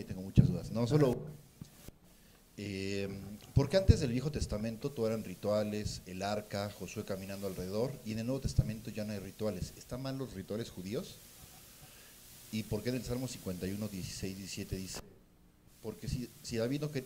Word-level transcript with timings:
y 0.00 0.04
tengo 0.04 0.22
muchas 0.22 0.48
dudas. 0.48 0.70
No 0.70 0.86
solo. 0.86 1.18
Eh, 2.58 3.08
porque 3.54 3.76
antes 3.76 4.00
del 4.00 4.12
Viejo 4.12 4.30
Testamento 4.30 4.90
todo 4.90 5.06
eran 5.06 5.24
rituales, 5.24 6.02
el 6.06 6.22
arca, 6.22 6.70
Josué 6.78 7.04
caminando 7.04 7.46
alrededor, 7.46 7.92
y 8.04 8.12
en 8.12 8.20
el 8.20 8.26
Nuevo 8.26 8.40
Testamento 8.40 8.90
ya 8.90 9.04
no 9.04 9.12
hay 9.12 9.18
rituales. 9.18 9.72
¿Están 9.76 10.02
mal 10.02 10.18
los 10.18 10.34
rituales 10.34 10.70
judíos? 10.70 11.16
¿Y 12.52 12.62
por 12.64 12.82
qué 12.82 12.90
en 12.90 12.96
el 12.96 13.04
Salmo 13.04 13.28
51, 13.28 13.88
16, 13.88 14.36
17 14.36 14.76
dice? 14.76 15.00
Porque 15.82 16.08
si, 16.08 16.28
si 16.42 16.56
David, 16.56 16.80
no 16.82 16.90
que, 16.90 17.04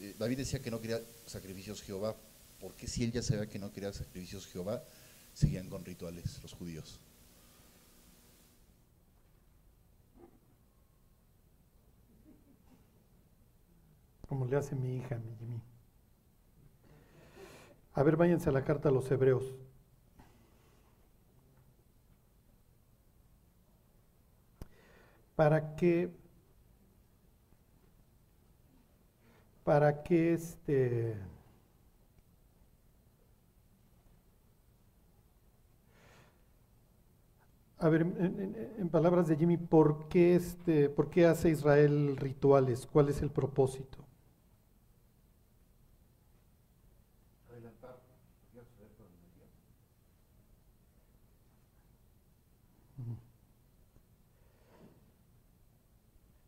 eh, 0.00 0.14
David 0.18 0.38
decía 0.38 0.60
que 0.60 0.70
no 0.70 0.80
quería 0.80 1.00
sacrificios 1.26 1.82
Jehová, 1.82 2.14
¿por 2.60 2.72
qué 2.74 2.86
si 2.86 3.04
él 3.04 3.12
ya 3.12 3.22
sabía 3.22 3.46
que 3.46 3.58
no 3.58 3.72
quería 3.72 3.92
sacrificios 3.92 4.46
Jehová, 4.46 4.82
seguían 5.34 5.68
con 5.68 5.84
rituales 5.84 6.40
los 6.42 6.52
judíos? 6.52 6.98
Como 14.30 14.46
le 14.46 14.56
hace 14.56 14.76
mi 14.76 14.96
hija, 14.96 15.18
mi 15.18 15.34
Jimmy. 15.34 15.60
A 17.94 18.02
ver, 18.04 18.16
váyanse 18.16 18.48
a 18.48 18.52
la 18.52 18.62
carta 18.62 18.88
a 18.88 18.92
los 18.92 19.10
hebreos. 19.10 19.52
¿Para 25.34 25.74
qué? 25.74 26.12
¿Para 29.64 30.00
qué 30.04 30.34
este? 30.34 31.16
A 37.78 37.88
ver, 37.88 38.02
en, 38.02 38.88
palabras 38.90 39.26
de 39.26 39.36
Jimmy, 39.36 39.56
¿por 39.56 40.06
qué, 40.08 40.36
este, 40.36 40.88
¿por 40.88 41.10
qué 41.10 41.26
hace 41.26 41.50
Israel 41.50 42.16
rituales? 42.16 42.86
¿Cuál 42.86 43.08
es 43.08 43.22
el 43.22 43.30
propósito? 43.30 44.09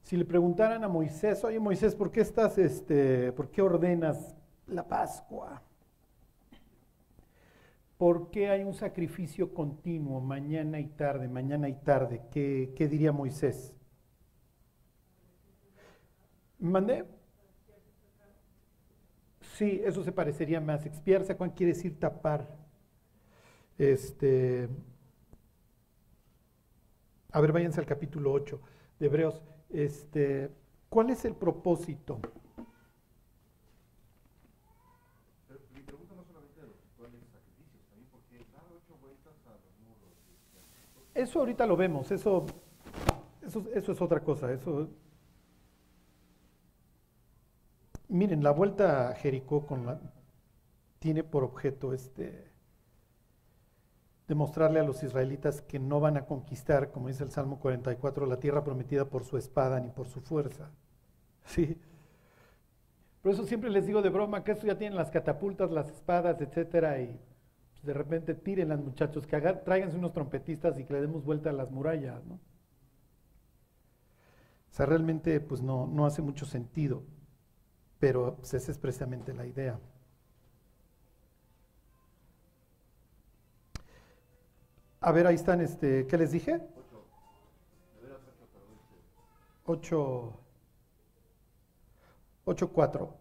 Si 0.03 0.17
le 0.17 0.25
preguntaran 0.25 0.83
a 0.85 0.89
Moisés, 0.89 1.43
oye 1.45 1.59
Moisés, 1.59 1.95
¿por 1.95 2.11
qué 2.11 2.21
estás, 2.21 2.59
este, 2.59 3.33
por 3.33 3.51
qué 3.51 3.63
ordenas 3.63 4.35
la 4.67 4.87
Pascua? 4.87 5.63
¿Por 7.97 8.31
qué 8.31 8.51
hay 8.51 8.65
un 8.65 8.75
sacrificio 8.75 9.55
continuo 9.55 10.21
mañana 10.21 10.81
y 10.81 10.87
tarde, 10.87 11.29
mañana 11.29 11.69
y 11.69 11.75
tarde? 11.75 12.21
¿Qué, 12.33 12.73
qué 12.77 12.89
diría 12.89 13.13
Moisés? 13.13 13.73
¿Mandé? 16.59 17.05
Sí, 19.57 19.81
eso 19.85 20.03
se 20.03 20.13
parecería 20.13 20.61
más. 20.61 20.85
Expiarse, 20.85 21.37
¿cuál 21.37 21.55
quiere 21.55 21.75
decir 21.75 21.99
tapar? 22.01 22.49
Este, 23.79 24.69
a 27.31 27.41
ver, 27.41 27.53
váyanse 27.53 27.81
al 27.81 27.87
capítulo 27.87 28.33
8 28.33 28.61
de 28.99 29.07
Hebreos. 29.07 29.43
Este, 29.73 30.51
¿Cuál 30.93 31.09
es 31.09 31.25
el 31.25 31.35
propósito? 31.35 32.21
Eso 41.15 41.41
ahorita 41.41 41.67
lo 41.67 41.77
vemos, 41.77 42.11
eso, 42.11 42.45
eso, 43.47 43.65
eso, 43.75 43.93
es 43.93 44.01
otra 44.03 44.21
cosa. 44.21 44.53
Eso, 44.53 44.89
miren, 48.09 48.43
la 48.43 48.51
vuelta 48.51 49.09
a 49.09 49.15
Jericó 49.15 49.67
con 49.67 49.87
la, 49.87 50.01
tiene 50.99 51.25
por 51.25 51.45
objeto 51.45 51.95
este, 51.95 52.52
demostrarle 54.33 54.81
a 54.81 54.83
los 54.83 55.03
israelitas 55.03 55.61
que 55.61 55.79
no 55.79 56.01
van 56.01 56.17
a 56.17 56.25
conquistar, 56.25 56.91
como 56.91 57.09
dice 57.09 57.23
el 57.23 57.31
Salmo 57.31 57.61
44, 57.61 58.25
la 58.25 58.41
tierra 58.41 58.65
prometida 58.65 59.05
por 59.05 59.25
su 59.25 59.37
espada 59.37 59.79
ni 59.79 59.91
por 59.91 60.09
su 60.09 60.21
fuerza. 60.21 60.71
Sí. 61.45 61.77
Por 63.21 63.33
eso 63.33 63.45
siempre 63.45 63.69
les 63.69 63.85
digo 63.85 64.01
de 64.01 64.09
broma 64.09 64.45
que 64.45 64.53
esto 64.53 64.67
ya 64.67 64.79
tienen 64.79 64.97
las 64.97 65.11
catapultas, 65.11 65.73
las 65.73 65.91
espadas, 65.91 66.41
etcétera, 66.41 67.01
y 67.01 67.21
pues, 67.73 67.85
de 67.85 67.93
repente 67.93 68.35
tiren 68.35 68.69
las 68.69 68.81
muchachos, 68.81 69.27
que 69.27 69.39
tráiganse 69.39 69.99
unos 69.99 70.13
trompetistas 70.13 70.79
y 70.79 70.85
que 70.85 70.95
le 70.95 71.03
demos 71.03 71.25
vuelta 71.25 71.51
a 71.51 71.53
las 71.53 71.71
murallas, 71.71 72.25
¿no? 72.25 72.35
O 72.35 74.75
sea, 74.75 74.87
realmente 74.87 75.41
pues 75.41 75.63
no, 75.63 75.87
no 75.87 76.07
hace 76.07 76.23
mucho 76.23 76.47
sentido, 76.47 77.03
pero 77.99 78.37
pues, 78.37 78.55
esa 78.55 78.71
es 78.71 78.79
precisamente 78.79 79.35
la 79.35 79.47
idea. 79.47 79.79
A 85.05 85.11
ver, 85.11 85.27
ahí 85.27 85.35
están, 85.35 85.61
este, 85.61 86.07
¿qué 86.07 86.17
les 86.17 86.31
dije? 86.31 86.61
8, 89.65 90.41
8, 92.45 92.73
4. 92.73 93.17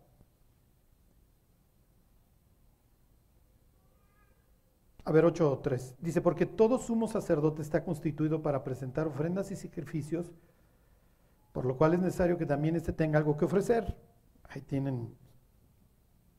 A 5.05 5.11
ver, 5.11 5.25
8, 5.25 5.59
3. 5.63 5.95
Dice, 5.99 6.21
porque 6.21 6.45
todo 6.45 6.77
sumo 6.77 7.07
sacerdote 7.07 7.63
está 7.63 7.83
constituido 7.83 8.43
para 8.43 8.63
presentar 8.63 9.07
ofrendas 9.07 9.49
y 9.49 9.55
sacrificios, 9.55 10.31
por 11.51 11.65
lo 11.65 11.77
cual 11.77 11.95
es 11.95 11.99
necesario 11.99 12.37
que 12.37 12.45
también 12.45 12.75
éste 12.75 12.93
tenga 12.93 13.17
algo 13.17 13.35
que 13.37 13.45
ofrecer. 13.45 13.97
Ahí 14.43 14.61
tienen 14.61 15.15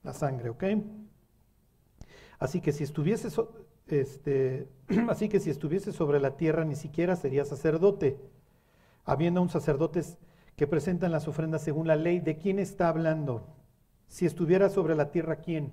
la 0.05 0.13
sangre, 0.13 0.51
¿ok? 0.51 0.65
Así 2.39 2.61
que 2.61 2.71
si 2.71 2.85
estuviese 2.85 3.29
este, 3.93 4.69
así 5.09 5.29
que 5.29 5.41
si 5.41 5.51
estuviese 5.51 5.93
sobre 5.93 6.21
la 6.21 6.37
tierra 6.37 6.65
ni 6.65 6.77
siquiera 6.77 7.17
sería 7.17 7.45
sacerdote. 7.45 8.19
Habiendo 9.05 9.43
un 9.43 9.49
sacerdotes 9.49 10.19
que 10.57 10.67
presentan 10.67 11.13
las 11.13 11.29
ofrendas 11.29 11.63
según 11.63 11.87
la 11.87 11.97
ley, 11.97 12.21
¿de 12.21 12.39
quién 12.39 12.59
está 12.59 12.89
hablando? 12.89 13.47
Si 14.09 14.27
estuviera 14.27 14.69
sobre 14.69 14.95
la 14.95 15.11
tierra, 15.11 15.37
¿quién? 15.37 15.73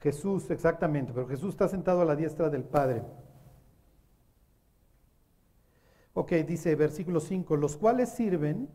Jesús, 0.00 0.50
exactamente, 0.50 1.12
pero 1.12 1.26
Jesús 1.26 1.50
está 1.50 1.68
sentado 1.68 2.02
a 2.02 2.04
la 2.04 2.16
diestra 2.16 2.48
del 2.48 2.64
Padre. 2.64 3.02
Ok, 6.14 6.32
dice 6.46 6.74
versículo 6.76 7.20
5, 7.20 7.56
los 7.56 7.76
cuales 7.76 8.10
sirven 8.10 8.70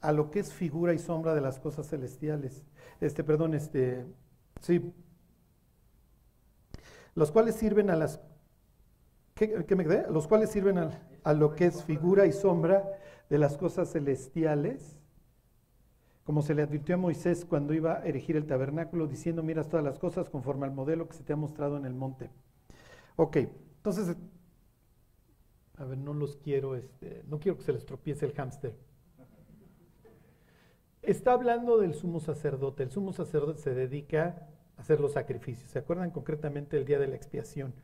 a 0.00 0.12
lo 0.12 0.30
que 0.30 0.40
es 0.40 0.52
figura 0.52 0.94
y 0.94 0.98
sombra 0.98 1.34
de 1.34 1.40
las 1.40 1.58
cosas 1.58 1.88
celestiales. 1.88 2.64
Este, 3.00 3.24
perdón, 3.24 3.54
este, 3.54 4.06
sí, 4.60 4.94
los 7.16 7.32
cuales 7.32 7.56
sirven 7.56 7.90
a 7.90 7.96
las 7.96 8.20
¿qué, 9.34 9.76
me 9.76 9.84
quedé? 9.84 10.06
Los 10.10 10.28
cuales 10.28 10.50
sirven 10.50 10.78
a, 10.78 11.32
lo 11.32 11.54
que 11.54 11.66
es 11.66 11.82
figura 11.82 12.26
y 12.26 12.32
sombra 12.32 12.84
de 13.28 13.38
las 13.38 13.56
cosas 13.56 13.90
celestiales, 13.90 14.96
como 16.24 16.42
se 16.42 16.54
le 16.54 16.62
advirtió 16.62 16.94
a 16.94 16.98
Moisés 16.98 17.44
cuando 17.44 17.74
iba 17.74 17.98
a 17.98 18.06
erigir 18.06 18.36
el 18.36 18.46
tabernáculo, 18.46 19.06
diciendo, 19.06 19.42
miras 19.42 19.68
todas 19.68 19.84
las 19.84 19.98
cosas 19.98 20.30
conforme 20.30 20.66
al 20.66 20.72
modelo 20.72 21.08
que 21.08 21.14
se 21.14 21.24
te 21.24 21.32
ha 21.32 21.36
mostrado 21.36 21.76
en 21.76 21.86
el 21.86 21.94
monte. 21.94 22.30
Ok, 23.16 23.36
entonces, 23.36 24.16
a 25.78 25.84
ver, 25.84 25.98
no 25.98 26.12
los 26.12 26.36
quiero, 26.36 26.76
este, 26.76 27.24
no 27.28 27.38
quiero 27.38 27.56
que 27.56 27.64
se 27.64 27.72
les 27.72 27.84
tropiece 27.86 28.26
el 28.26 28.32
hámster. 28.32 28.74
Está 31.02 31.32
hablando 31.32 31.78
del 31.78 31.94
sumo 31.94 32.20
sacerdote. 32.20 32.82
El 32.82 32.90
sumo 32.90 33.12
sacerdote 33.12 33.60
se 33.60 33.74
dedica 33.74 34.48
hacer 34.76 35.00
los 35.00 35.12
sacrificios. 35.12 35.70
¿Se 35.70 35.78
acuerdan 35.78 36.10
concretamente 36.10 36.76
del 36.76 36.86
día 36.86 36.98
de 36.98 37.08
la 37.08 37.16
expiación? 37.16 37.74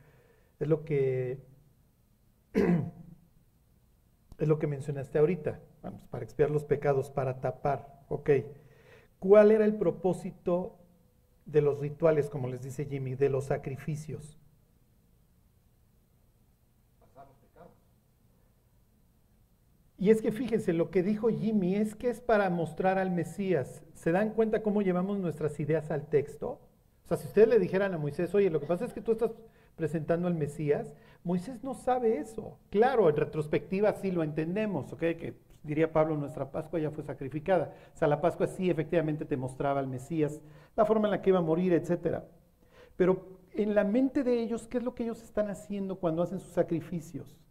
Es 0.59 0.67
lo 0.67 0.85
que 0.85 1.39
es 4.37 4.47
lo 4.47 4.59
que 4.59 4.67
mencionaste 4.67 5.19
ahorita. 5.19 5.59
Vamos, 5.81 6.05
para 6.05 6.23
expiar 6.23 6.49
los 6.51 6.63
pecados, 6.63 7.09
para 7.09 7.41
tapar. 7.41 8.03
Ok. 8.09 8.29
¿Cuál 9.19 9.51
era 9.51 9.65
el 9.65 9.75
propósito 9.75 10.77
de 11.45 11.61
los 11.61 11.79
rituales, 11.79 12.29
como 12.29 12.47
les 12.47 12.61
dice 12.61 12.85
Jimmy, 12.85 13.15
de 13.15 13.29
los 13.29 13.45
sacrificios? 13.45 14.37
Y 19.97 20.09
es 20.09 20.21
que 20.21 20.33
fíjense, 20.33 20.73
lo 20.73 20.91
que 20.91 21.01
dijo 21.01 21.29
Jimmy 21.29 21.75
es 21.75 21.95
que 21.95 22.09
es 22.09 22.19
para 22.19 22.49
mostrar 22.49 22.97
al 22.97 23.09
Mesías. 23.09 23.83
¿Se 23.93 24.11
dan 24.11 24.31
cuenta 24.31 24.61
cómo 24.61 24.81
llevamos 24.81 25.17
nuestras 25.19 25.57
ideas 25.61 25.91
al 25.91 26.07
texto? 26.09 26.59
O 27.03 27.07
sea, 27.07 27.17
si 27.17 27.27
ustedes 27.27 27.47
le 27.47 27.59
dijeran 27.59 27.93
a 27.93 27.97
Moisés, 27.97 28.33
oye, 28.33 28.49
lo 28.49 28.59
que 28.59 28.65
pasa 28.65 28.85
es 28.85 28.93
que 28.93 29.01
tú 29.01 29.11
estás 29.11 29.31
presentando 29.75 30.27
al 30.27 30.35
Mesías, 30.35 30.93
Moisés 31.23 31.63
no 31.63 31.73
sabe 31.73 32.17
eso. 32.17 32.57
Claro, 32.69 33.09
en 33.09 33.15
retrospectiva 33.15 33.93
sí 33.93 34.11
lo 34.11 34.23
entendemos, 34.23 34.91
¿ok? 34.93 34.99
Que 34.99 35.33
diría 35.63 35.91
Pablo, 35.91 36.17
nuestra 36.17 36.51
Pascua 36.51 36.79
ya 36.79 36.91
fue 36.91 37.03
sacrificada. 37.03 37.73
O 37.93 37.97
sea, 37.97 38.07
la 38.07 38.21
Pascua 38.21 38.47
sí 38.47 38.69
efectivamente 38.69 39.25
te 39.25 39.37
mostraba 39.37 39.79
al 39.79 39.87
Mesías, 39.87 40.41
la 40.75 40.85
forma 40.85 41.07
en 41.07 41.11
la 41.11 41.21
que 41.21 41.29
iba 41.29 41.39
a 41.39 41.43
morir, 41.43 41.73
etc. 41.73 42.19
Pero 42.95 43.39
en 43.53 43.75
la 43.75 43.83
mente 43.83 44.23
de 44.23 44.41
ellos, 44.41 44.67
¿qué 44.67 44.77
es 44.77 44.83
lo 44.83 44.95
que 44.95 45.03
ellos 45.03 45.21
están 45.23 45.49
haciendo 45.49 45.97
cuando 45.97 46.23
hacen 46.23 46.39
sus 46.39 46.51
sacrificios? 46.51 47.42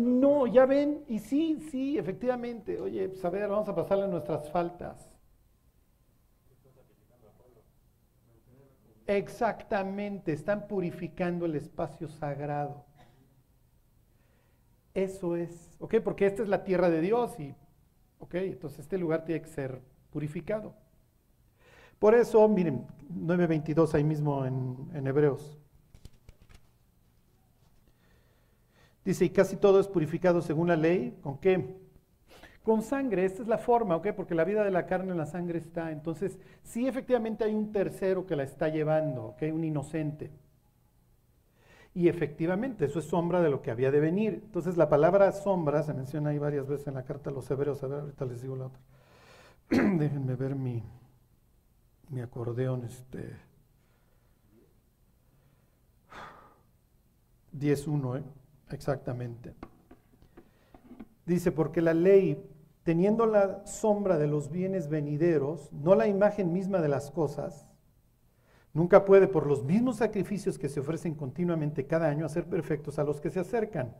No, 0.00 0.46
ya 0.46 0.66
ven, 0.66 1.04
y 1.08 1.18
sí, 1.18 1.60
sí, 1.70 1.98
efectivamente. 1.98 2.80
Oye, 2.80 3.08
pues 3.08 3.24
a 3.24 3.30
ver, 3.30 3.48
vamos 3.48 3.68
a 3.68 3.74
pasarle 3.74 4.08
nuestras 4.08 4.50
faltas. 4.50 5.08
Exactamente, 9.06 10.32
están 10.32 10.66
purificando 10.66 11.44
el 11.44 11.54
espacio 11.56 12.08
sagrado. 12.08 12.86
Eso 14.94 15.36
es, 15.36 15.76
¿ok? 15.78 15.96
Porque 16.02 16.26
esta 16.26 16.42
es 16.42 16.48
la 16.48 16.64
tierra 16.64 16.90
de 16.90 17.00
Dios 17.00 17.38
y, 17.38 17.54
¿ok? 18.18 18.34
Entonces 18.36 18.80
este 18.80 18.98
lugar 18.98 19.24
tiene 19.24 19.42
que 19.42 19.48
ser 19.48 19.80
purificado. 20.10 20.74
Por 21.98 22.14
eso, 22.14 22.48
miren, 22.48 22.86
9.22 23.12 23.94
ahí 23.94 24.04
mismo 24.04 24.44
en, 24.46 24.76
en 24.94 25.06
Hebreos. 25.06 25.59
Dice, 29.04 29.24
y 29.24 29.30
casi 29.30 29.56
todo 29.56 29.80
es 29.80 29.88
purificado 29.88 30.42
según 30.42 30.68
la 30.68 30.76
ley. 30.76 31.18
¿Con 31.22 31.38
qué? 31.38 31.76
Con 32.62 32.82
sangre, 32.82 33.24
esta 33.24 33.42
es 33.42 33.48
la 33.48 33.58
forma, 33.58 33.96
¿ok? 33.96 34.08
Porque 34.14 34.34
la 34.34 34.44
vida 34.44 34.62
de 34.62 34.70
la 34.70 34.86
carne 34.86 35.12
en 35.12 35.18
la 35.18 35.26
sangre 35.26 35.58
está. 35.58 35.90
Entonces, 35.90 36.38
sí, 36.62 36.86
efectivamente 36.86 37.44
hay 37.44 37.54
un 37.54 37.72
tercero 37.72 38.26
que 38.26 38.36
la 38.36 38.42
está 38.42 38.68
llevando, 38.68 39.28
¿ok? 39.28 39.42
Un 39.52 39.64
inocente. 39.64 40.30
Y 41.94 42.08
efectivamente, 42.08 42.84
eso 42.84 42.98
es 42.98 43.06
sombra 43.06 43.40
de 43.42 43.50
lo 43.50 43.62
que 43.62 43.70
había 43.70 43.90
de 43.90 44.00
venir. 44.00 44.42
Entonces, 44.44 44.76
la 44.76 44.88
palabra 44.88 45.32
sombra 45.32 45.82
se 45.82 45.94
menciona 45.94 46.30
ahí 46.30 46.38
varias 46.38 46.68
veces 46.68 46.86
en 46.86 46.94
la 46.94 47.04
carta 47.04 47.30
a 47.30 47.32
los 47.32 47.50
hebreos. 47.50 47.82
A 47.82 47.88
ver, 47.88 48.00
ahorita 48.00 48.24
les 48.26 48.42
digo 48.42 48.56
la 48.56 48.66
otra. 48.66 48.80
Déjenme 49.70 50.36
ver 50.36 50.54
mi, 50.54 50.82
mi 52.10 52.20
acordeón. 52.20 52.84
Este. 52.84 53.36
10.1, 57.52 58.18
¿eh? 58.18 58.22
Exactamente. 58.70 59.54
Dice, 61.26 61.52
porque 61.52 61.80
la 61.80 61.94
ley, 61.94 62.42
teniendo 62.82 63.26
la 63.26 63.64
sombra 63.66 64.18
de 64.18 64.26
los 64.26 64.50
bienes 64.50 64.88
venideros, 64.88 65.72
no 65.72 65.94
la 65.94 66.08
imagen 66.08 66.52
misma 66.52 66.80
de 66.80 66.88
las 66.88 67.10
cosas, 67.10 67.68
nunca 68.72 69.04
puede, 69.04 69.28
por 69.28 69.46
los 69.46 69.64
mismos 69.64 69.96
sacrificios 69.96 70.58
que 70.58 70.68
se 70.68 70.80
ofrecen 70.80 71.14
continuamente 71.14 71.86
cada 71.86 72.08
año, 72.08 72.26
hacer 72.26 72.46
perfectos 72.46 72.98
a 72.98 73.04
los 73.04 73.20
que 73.20 73.30
se 73.30 73.40
acercan. 73.40 73.94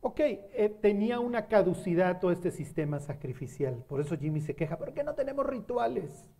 Ok, 0.00 0.20
eh, 0.20 0.76
tenía 0.82 1.18
una 1.18 1.46
caducidad 1.46 2.20
todo 2.20 2.30
este 2.30 2.50
sistema 2.50 3.00
sacrificial. 3.00 3.84
Por 3.88 4.00
eso 4.00 4.16
Jimmy 4.16 4.40
se 4.40 4.54
queja, 4.54 4.76
¿por 4.76 4.92
qué 4.92 5.02
no 5.02 5.14
tenemos 5.14 5.46
rituales? 5.46 6.30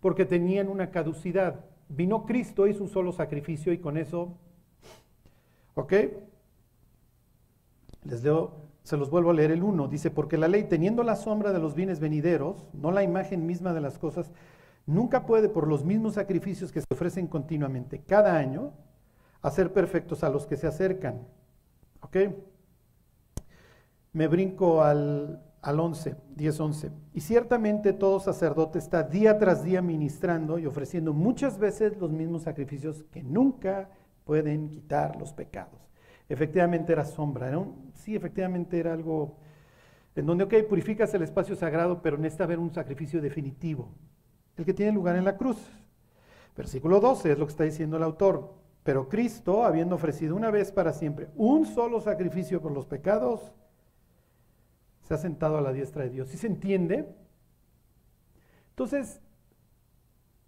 Porque 0.00 0.24
tenían 0.24 0.68
una 0.68 0.90
caducidad. 0.90 1.66
Vino 1.90 2.24
Cristo, 2.24 2.66
hizo 2.66 2.84
un 2.84 2.88
solo 2.88 3.12
sacrificio 3.12 3.72
y 3.72 3.78
con 3.78 3.98
eso 3.98 4.38
¿Ok? 5.74 5.92
Les 8.04 8.22
leo, 8.22 8.70
se 8.82 8.96
los 8.96 9.10
vuelvo 9.10 9.30
a 9.30 9.34
leer 9.34 9.50
el 9.50 9.62
1. 9.62 9.88
Dice, 9.88 10.10
porque 10.10 10.38
la 10.38 10.48
ley, 10.48 10.64
teniendo 10.64 11.02
la 11.02 11.16
sombra 11.16 11.52
de 11.52 11.58
los 11.58 11.74
bienes 11.74 12.00
venideros, 12.00 12.66
no 12.72 12.90
la 12.90 13.02
imagen 13.02 13.46
misma 13.46 13.72
de 13.72 13.80
las 13.80 13.98
cosas, 13.98 14.30
nunca 14.86 15.26
puede, 15.26 15.48
por 15.48 15.68
los 15.68 15.84
mismos 15.84 16.14
sacrificios 16.14 16.72
que 16.72 16.80
se 16.80 16.86
ofrecen 16.90 17.26
continuamente 17.26 18.02
cada 18.02 18.36
año, 18.36 18.72
hacer 19.42 19.72
perfectos 19.72 20.24
a 20.24 20.30
los 20.30 20.46
que 20.46 20.56
se 20.56 20.66
acercan. 20.66 21.26
¿Ok? 22.00 22.16
Me 24.12 24.26
brinco 24.26 24.82
al, 24.82 25.42
al 25.62 25.80
11, 25.80 26.16
10, 26.34 26.60
11. 26.60 26.90
Y 27.14 27.20
ciertamente 27.20 27.92
todo 27.92 28.18
sacerdote 28.18 28.78
está 28.78 29.02
día 29.02 29.38
tras 29.38 29.62
día 29.62 29.82
ministrando 29.82 30.58
y 30.58 30.66
ofreciendo 30.66 31.12
muchas 31.12 31.58
veces 31.58 31.96
los 31.98 32.10
mismos 32.10 32.42
sacrificios 32.42 33.04
que 33.12 33.22
nunca 33.22 33.90
pueden 34.24 34.68
quitar 34.68 35.16
los 35.16 35.32
pecados. 35.32 35.80
Efectivamente 36.28 36.92
era 36.92 37.04
sombra, 37.04 37.50
sí, 37.94 38.14
efectivamente 38.14 38.78
era 38.78 38.92
algo 38.92 39.36
en 40.14 40.26
donde, 40.26 40.44
ok, 40.44 40.54
purificas 40.68 41.12
el 41.14 41.22
espacio 41.22 41.56
sagrado, 41.56 42.02
pero 42.02 42.18
necesita 42.18 42.44
haber 42.44 42.58
un 42.58 42.72
sacrificio 42.72 43.20
definitivo, 43.20 43.92
el 44.56 44.64
que 44.64 44.74
tiene 44.74 44.92
lugar 44.92 45.16
en 45.16 45.24
la 45.24 45.36
cruz. 45.36 45.58
Versículo 46.56 47.00
12 47.00 47.32
es 47.32 47.38
lo 47.38 47.46
que 47.46 47.52
está 47.52 47.64
diciendo 47.64 47.96
el 47.96 48.02
autor. 48.02 48.54
Pero 48.82 49.08
Cristo, 49.08 49.64
habiendo 49.64 49.94
ofrecido 49.94 50.34
una 50.34 50.50
vez 50.50 50.72
para 50.72 50.92
siempre 50.92 51.28
un 51.36 51.66
solo 51.66 52.00
sacrificio 52.00 52.60
por 52.60 52.72
los 52.72 52.86
pecados, 52.86 53.54
se 55.02 55.14
ha 55.14 55.18
sentado 55.18 55.58
a 55.58 55.60
la 55.60 55.72
diestra 55.72 56.04
de 56.04 56.10
Dios. 56.10 56.28
¿Sí 56.28 56.38
se 56.38 56.46
entiende? 56.46 57.14
Entonces, 58.70 59.20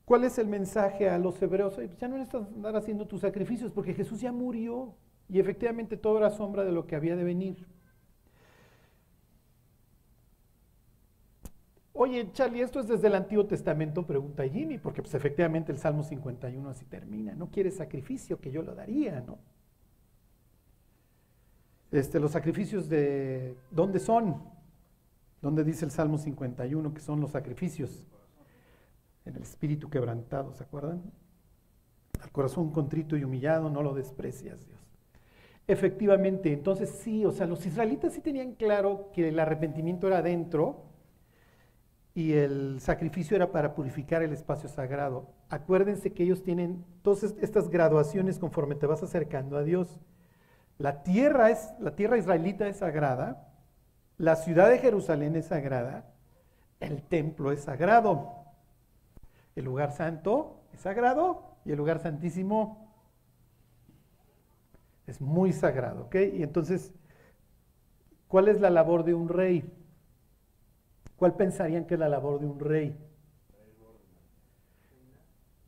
¿Cuál 0.05 0.25
es 0.25 0.39
el 0.39 0.49
mensaje 0.49 1.09
a 1.09 1.19
los 1.19 1.41
hebreos? 1.41 1.75
Pues 1.75 1.97
ya 1.99 2.09
no 2.09 2.19
necesitas 2.19 2.49
andar 2.49 2.77
haciendo 2.77 3.07
tus 3.07 3.21
sacrificios 3.21 3.71
porque 3.71 3.95
Jesús 3.95 4.21
ya 4.21 4.33
murió 4.33 4.95
y 5.29 5.39
efectivamente 5.39 5.97
todo 5.97 6.19
era 6.19 6.31
sombra 6.31 6.65
de 6.65 6.73
lo 6.73 6.87
que 6.87 6.97
había 6.97 7.17
de 7.17 7.25
venir. 7.25 7.67
Oye, 11.95 12.33
Charlie, 12.33 12.63
esto 12.63 12.81
es 12.81 12.89
desde 12.89 13.07
el 13.07 13.15
Antiguo 13.15 13.47
Testamento, 13.47 14.05
pregunta 14.07 14.43
Jimmy, 14.49 14.79
porque 14.79 15.03
pues 15.03 15.15
efectivamente 15.15 15.71
el 15.71 15.79
Salmo 15.79 16.03
51 16.03 16.69
así 16.69 16.85
termina. 16.87 17.35
No 17.35 17.51
quiere 17.51 17.71
sacrificio, 17.71 18.41
que 18.41 18.51
yo 18.51 18.63
lo 18.63 18.75
daría, 18.75 19.21
¿no? 19.21 19.39
Este, 21.93 22.19
los 22.19 22.33
sacrificios 22.33 22.89
de, 22.89 23.55
¿dónde 23.71 24.01
son? 24.01 24.43
¿Dónde 25.43 25.63
dice 25.63 25.85
el 25.85 25.91
Salmo 25.91 26.17
51 26.17 26.95
que 26.95 27.01
son 27.01 27.21
los 27.21 27.31
sacrificios? 27.31 28.07
En 29.25 29.37
el 29.37 29.43
espíritu 29.43 29.89
quebrantado, 29.89 30.53
¿se 30.53 30.65
acuerdan? 30.65 31.03
Al 32.21 32.31
corazón 32.31 32.71
contrito 32.71 33.17
y 33.17 33.25
humillado 33.25 33.71
no 33.71 33.83
lo 33.83 33.95
desprecias, 33.95 34.67
Dios. 34.67 34.81
Efectivamente, 35.69 36.53
entonces 36.53 36.91
sí, 36.91 37.25
o 37.25 37.31
sea, 37.31 37.47
los 37.47 37.65
israelitas 37.65 38.15
sí 38.15 38.21
tenían 38.21 38.55
claro 38.55 39.11
que 39.13 39.29
el 39.29 39.39
arrepentimiento 39.39 40.09
era 40.09 40.19
adentro 40.19 40.85
y 42.15 42.33
el 42.33 42.81
sacrificio 42.81 43.37
era 43.37 43.53
para 43.53 43.75
purificar 43.75 44.23
el 44.23 44.33
espacio 44.33 44.69
sagrado. 44.69 45.31
Acuérdense 45.49 46.13
que 46.13 46.25
ellos 46.25 46.43
tienen 46.43 46.85
todas 47.03 47.23
estas 47.41 47.71
graduaciones 47.71 48.39
conforme 48.39 48.75
te 48.75 48.87
vas 48.87 49.03
acercando 49.03 49.57
a 49.57 49.63
Dios. 49.63 50.01
La 50.79 51.03
tierra 51.05 51.51
es 51.51 51.73
la 51.79 51.95
tierra 51.95 52.19
israelita 52.19 52.67
es 52.67 52.79
sagrada, 52.79 53.49
la 54.19 54.37
ciudad 54.37 54.69
de 54.69 54.79
Jerusalén 54.79 55.37
es 55.37 55.47
sagrada, 55.47 56.13
el 56.81 57.03
templo 57.03 57.53
es 57.53 57.61
sagrado. 57.61 58.42
El 59.55 59.65
lugar 59.65 59.93
santo 59.93 60.63
es 60.73 60.81
sagrado 60.81 61.57
y 61.65 61.73
el 61.73 61.77
lugar 61.77 62.01
santísimo 62.01 62.93
es 65.07 65.21
muy 65.21 65.53
sagrado, 65.53 66.05
¿ok? 66.05 66.17
Y 66.35 66.43
entonces, 66.43 66.93
¿cuál 68.29 68.49
es 68.49 68.61
la 68.61 68.71
labor 68.71 69.05
de 69.05 69.15
un 69.15 69.29
rey? 69.29 69.65
¿Cuál 71.17 71.37
pensarían 71.37 71.87
que 71.87 71.95
es 71.95 72.01
la 72.01 72.09
labor 72.09 72.41
de 72.41 72.47
un 72.47 72.59
rey? 72.59 72.97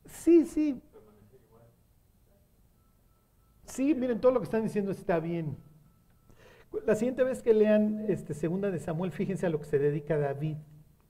Sí, 0.05 0.45
sí. 0.45 0.81
Sí, 3.65 3.93
miren, 3.93 4.19
todo 4.19 4.31
lo 4.31 4.39
que 4.39 4.45
están 4.45 4.63
diciendo 4.63 4.91
está 4.91 5.19
bien. 5.19 5.57
La 6.85 6.95
siguiente 6.95 7.23
vez 7.23 7.41
que 7.41 7.53
lean 7.53 8.05
este, 8.09 8.33
Segunda 8.33 8.69
de 8.71 8.79
Samuel, 8.79 9.11
fíjense 9.11 9.45
a 9.45 9.49
lo 9.49 9.59
que 9.59 9.65
se 9.65 9.79
dedica 9.79 10.17
David, 10.17 10.57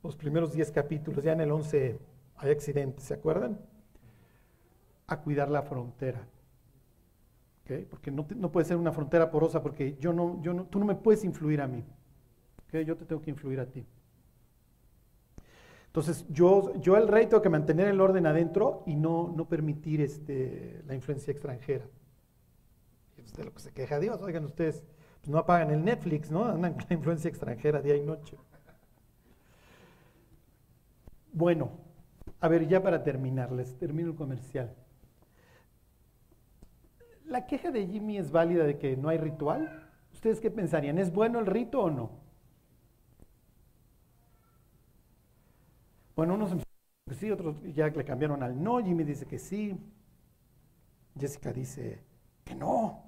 los 0.03 0.15
primeros 0.15 0.53
10 0.53 0.71
capítulos, 0.71 1.23
ya 1.23 1.33
en 1.33 1.41
el 1.41 1.51
11 1.51 1.99
hay 2.37 2.51
accidentes, 2.51 3.05
¿se 3.05 3.13
acuerdan? 3.13 3.59
A 5.07 5.21
cuidar 5.21 5.49
la 5.49 5.61
frontera. 5.61 6.27
Porque 7.89 8.11
no, 8.11 8.51
puede 8.51 8.65
ser 8.65 8.77
una 8.77 8.91
frontera 8.91 9.31
porosa 9.31 9.61
porque 9.61 9.97
yo 9.99 10.13
no, 10.13 10.41
yo 10.43 10.53
no, 10.53 10.65
tú 10.65 10.77
no 10.77 10.85
me 10.85 10.95
puedes 10.95 11.23
influir 11.23 11.61
a 11.61 11.67
mí. 11.67 11.83
Yo 12.71 12.97
te 12.97 13.05
tengo 13.05 13.21
que 13.21 13.29
influir 13.29 13.59
a 13.59 13.65
ti. 13.65 13.85
Entonces, 15.87 16.25
yo, 16.27 16.73
yo 16.81 16.97
el 16.97 17.07
rey 17.07 17.25
tengo 17.27 17.41
que 17.41 17.49
mantener 17.49 17.87
el 17.87 18.01
orden 18.01 18.27
adentro 18.27 18.83
y 18.85 18.95
no, 18.95 19.33
no 19.33 19.47
permitir 19.47 20.01
este, 20.01 20.83
la 20.85 20.93
influencia 20.93 21.31
extranjera. 21.31 21.85
Es 23.17 23.33
de 23.33 23.45
lo 23.45 23.53
que 23.53 23.61
se 23.61 23.71
queja 23.71 23.97
Dios. 23.99 24.21
Oigan, 24.21 24.43
ustedes 24.43 24.83
pues 25.21 25.29
no 25.29 25.37
apagan 25.37 25.71
el 25.71 25.83
Netflix, 25.83 26.29
¿no? 26.29 26.43
Andan 26.45 26.73
con 26.73 26.85
la 26.89 26.95
influencia 26.95 27.29
extranjera 27.29 27.81
día 27.81 27.95
y 27.95 28.01
noche. 28.01 28.37
Bueno, 31.31 31.84
a 32.45 32.47
ver, 32.47 32.67
ya 32.67 32.83
para 32.83 33.03
terminarles, 33.03 33.75
termino 33.79 34.11
el 34.11 34.15
comercial. 34.15 34.75
¿La 37.25 37.47
queja 37.47 37.71
de 37.71 37.87
Jimmy 37.87 38.19
es 38.19 38.31
válida 38.31 38.65
de 38.65 38.77
que 38.77 38.95
no 38.95 39.09
hay 39.09 39.17
ritual? 39.17 39.89
¿Ustedes 40.13 40.39
qué 40.39 40.51
pensarían? 40.51 40.99
¿Es 40.99 41.11
bueno 41.11 41.39
el 41.39 41.47
rito 41.47 41.81
o 41.81 41.89
no? 41.89 42.11
Bueno, 46.15 46.35
unos 46.35 46.51
que 47.07 47.15
sí, 47.15 47.31
otros 47.31 47.55
ya 47.73 47.87
le 47.87 48.05
cambiaron 48.05 48.43
al 48.43 48.61
no. 48.63 48.77
Jimmy 48.77 49.03
dice 49.03 49.25
que 49.25 49.39
sí. 49.39 49.75
Jessica 51.19 51.51
dice 51.51 52.03
que 52.43 52.53
no. 52.53 53.03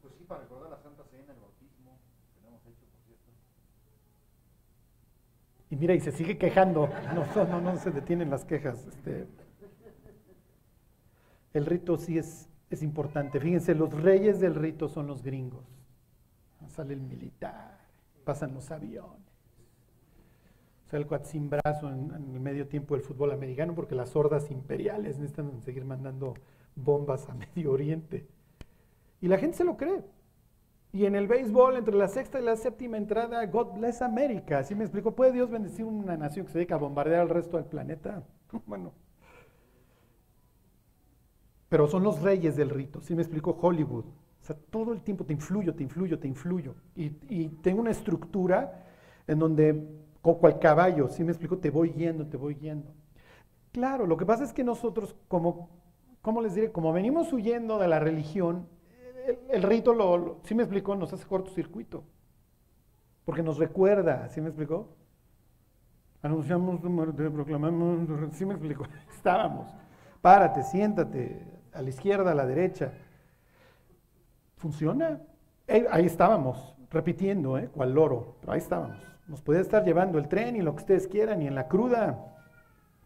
Pues 0.00 0.14
sí, 0.16 0.24
para 0.24 0.40
recordar 0.40 0.70
la 0.70 0.78
Santa 0.78 1.04
Cena, 1.04 1.34
el 1.34 1.40
bautismo 1.40 1.98
que 2.40 2.48
hemos 2.48 2.62
hecho, 2.62 2.86
por 2.86 3.00
cierto. 3.04 3.30
Y 5.70 5.76
mira, 5.76 5.94
y 5.94 6.00
se 6.00 6.12
sigue 6.12 6.38
quejando. 6.38 6.88
No, 7.14 7.60
no, 7.60 7.76
se 7.76 7.90
detienen 7.90 8.30
las 8.30 8.44
quejas. 8.44 8.86
Este. 8.86 9.26
el 11.52 11.66
rito 11.66 11.98
sí 11.98 12.18
es 12.18 12.48
es 12.70 12.82
importante. 12.82 13.40
Fíjense, 13.40 13.74
los 13.74 13.92
reyes 13.92 14.40
del 14.40 14.54
rito 14.54 14.88
son 14.88 15.06
los 15.06 15.22
gringos. 15.22 15.64
Sale 16.68 16.94
el 16.94 17.00
militar, 17.00 17.78
pasan 18.24 18.52
los 18.54 18.70
aviones. 18.70 19.26
O 20.86 20.90
sea, 20.90 20.98
el 20.98 21.06
cuat 21.06 21.24
sin 21.24 21.50
brazo 21.50 21.90
en, 21.90 22.14
en, 22.14 22.34
el 22.34 22.40
medio 22.40 22.66
tiempo 22.66 22.94
del 22.94 23.02
fútbol 23.02 23.32
americano, 23.32 23.74
porque 23.74 23.94
las 23.94 24.16
hordas 24.16 24.50
imperiales 24.50 25.18
necesitan 25.18 25.60
seguir 25.62 25.84
mandando 25.84 26.34
bombas 26.76 27.28
a 27.28 27.34
Medio 27.34 27.72
Oriente. 27.72 28.26
Y 29.20 29.28
la 29.28 29.38
gente 29.38 29.56
se 29.56 29.64
lo 29.64 29.76
cree. 29.76 30.02
Y 30.92 31.04
en 31.04 31.14
el 31.14 31.26
béisbol, 31.26 31.76
entre 31.76 31.94
la 31.94 32.08
sexta 32.08 32.40
y 32.40 32.44
la 32.44 32.56
séptima 32.56 32.96
entrada, 32.96 33.44
God 33.46 33.74
bless 33.74 34.00
America. 34.00 34.64
¿Sí 34.64 34.74
me 34.74 34.84
explico? 34.84 35.14
¿Puede 35.14 35.32
Dios 35.32 35.50
bendecir 35.50 35.84
una 35.84 36.16
nación 36.16 36.46
que 36.46 36.52
se 36.52 36.58
dedica 36.58 36.76
a 36.76 36.78
bombardear 36.78 37.20
al 37.20 37.28
resto 37.28 37.56
del 37.56 37.66
planeta? 37.66 38.22
Bueno. 38.66 38.92
Pero 41.68 41.86
son 41.86 42.02
los 42.02 42.22
reyes 42.22 42.56
del 42.56 42.70
rito. 42.70 43.02
¿Sí 43.02 43.14
me 43.14 43.20
explico? 43.20 43.58
Hollywood. 43.60 44.06
O 44.06 44.44
sea, 44.44 44.56
todo 44.70 44.94
el 44.94 45.02
tiempo 45.02 45.24
te 45.24 45.34
influyo, 45.34 45.74
te 45.74 45.82
influyo, 45.82 46.18
te 46.18 46.26
influyo. 46.26 46.74
Y, 46.96 47.12
y 47.28 47.48
tengo 47.62 47.82
una 47.82 47.90
estructura 47.90 48.86
en 49.26 49.38
donde, 49.38 49.86
como 50.22 50.38
cual 50.38 50.58
caballo, 50.58 51.08
¿sí 51.08 51.22
me 51.24 51.32
explico? 51.32 51.58
Te 51.58 51.68
voy 51.68 51.90
guiando, 51.90 52.26
te 52.26 52.38
voy 52.38 52.54
guiando. 52.54 52.90
Claro, 53.72 54.06
lo 54.06 54.16
que 54.16 54.24
pasa 54.24 54.44
es 54.44 54.54
que 54.54 54.64
nosotros, 54.64 55.14
como, 55.28 55.68
¿cómo 56.22 56.40
les 56.40 56.54
diré? 56.54 56.72
Como 56.72 56.92
venimos 56.92 57.32
huyendo 57.32 57.78
de 57.78 57.88
la 57.88 58.00
religión, 58.00 58.66
el, 59.50 59.62
rito, 59.62 59.92
lo, 59.92 60.16
lo, 60.16 60.40
¿sí 60.44 60.54
me 60.54 60.62
explicó? 60.62 60.94
Nos 60.94 61.12
hace 61.12 61.26
cortocircuito. 61.26 62.04
Porque 63.24 63.42
nos 63.42 63.58
recuerda, 63.58 64.28
¿sí 64.28 64.40
me 64.40 64.48
explicó? 64.48 64.88
Anunciamos 66.22 66.80
tu 66.80 66.88
muerte, 66.88 67.30
proclamamos, 67.30 68.08
¿sí 68.32 68.44
me 68.44 68.54
explicó? 68.54 68.84
Estábamos. 69.14 69.68
Párate, 70.20 70.62
siéntate, 70.62 71.46
a 71.72 71.82
la 71.82 71.88
izquierda, 71.90 72.32
a 72.32 72.34
la 72.34 72.46
derecha. 72.46 72.92
Funciona. 74.56 75.20
Ahí 75.90 76.06
estábamos, 76.06 76.74
repitiendo, 76.90 77.58
¿eh? 77.58 77.68
Cual 77.68 77.92
loro, 77.92 78.36
pero 78.40 78.52
ahí 78.52 78.58
estábamos. 78.58 78.98
Nos 79.26 79.42
podía 79.42 79.60
estar 79.60 79.84
llevando 79.84 80.18
el 80.18 80.26
tren 80.26 80.56
y 80.56 80.62
lo 80.62 80.72
que 80.72 80.80
ustedes 80.80 81.06
quieran, 81.06 81.42
y 81.42 81.46
en 81.46 81.54
la 81.54 81.68
cruda, 81.68 82.34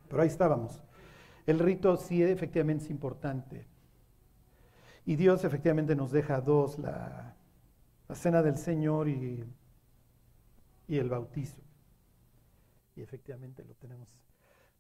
pero 0.08 0.22
ahí 0.22 0.28
estábamos. 0.28 0.82
El 1.46 1.58
rito 1.58 1.96
sí 1.96 2.22
efectivamente 2.22 2.84
es 2.84 2.90
importante. 2.90 3.66
Y 5.04 5.16
Dios 5.16 5.44
efectivamente 5.44 5.96
nos 5.96 6.12
deja 6.12 6.40
dos, 6.40 6.78
la, 6.78 7.34
la 8.08 8.14
cena 8.14 8.42
del 8.42 8.56
Señor 8.56 9.08
y, 9.08 9.44
y, 10.86 10.98
el 10.98 11.08
bautizo. 11.08 11.60
Y 12.94 13.02
efectivamente 13.02 13.64
lo 13.64 13.74
tenemos, 13.74 14.08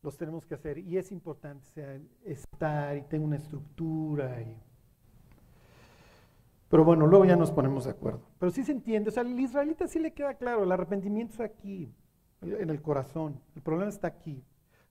los 0.02 0.16
tenemos 0.16 0.46
que 0.46 0.54
hacer. 0.54 0.78
Y 0.78 0.96
es 0.96 1.10
importante 1.10 2.02
estar 2.24 2.96
y 2.96 3.02
tener 3.02 3.26
una 3.26 3.36
estructura. 3.36 4.40
Y... 4.42 4.56
Pero 6.68 6.84
bueno, 6.84 7.06
luego 7.06 7.24
ya 7.24 7.36
nos 7.36 7.50
ponemos 7.50 7.84
de 7.84 7.90
acuerdo. 7.90 8.22
Pero 8.38 8.52
sí 8.52 8.62
se 8.62 8.72
entiende, 8.72 9.10
o 9.10 9.12
sea, 9.12 9.22
al 9.22 9.40
israelita 9.40 9.88
sí 9.88 9.98
le 9.98 10.12
queda 10.12 10.34
claro, 10.34 10.62
el 10.62 10.72
arrepentimiento 10.72 11.32
está 11.32 11.44
aquí, 11.44 11.92
en 12.42 12.70
el 12.70 12.80
corazón. 12.80 13.40
El 13.56 13.62
problema 13.62 13.90
está 13.90 14.06
aquí. 14.06 14.44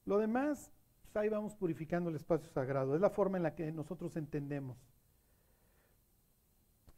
Lo 0.06 0.18
demás, 0.18 0.74
pues 1.04 1.16
ahí 1.16 1.30
vamos 1.30 1.56
purificando 1.56 2.10
el 2.10 2.18
espacio 2.18 2.50
sagrado. 2.50 2.96
Es 2.96 3.02
la 3.02 3.10
forma 3.10 3.38
en 3.38 3.44
la 3.44 3.56
que 3.56 3.72
nosotros 3.72 4.18
entendemos. 4.18 4.78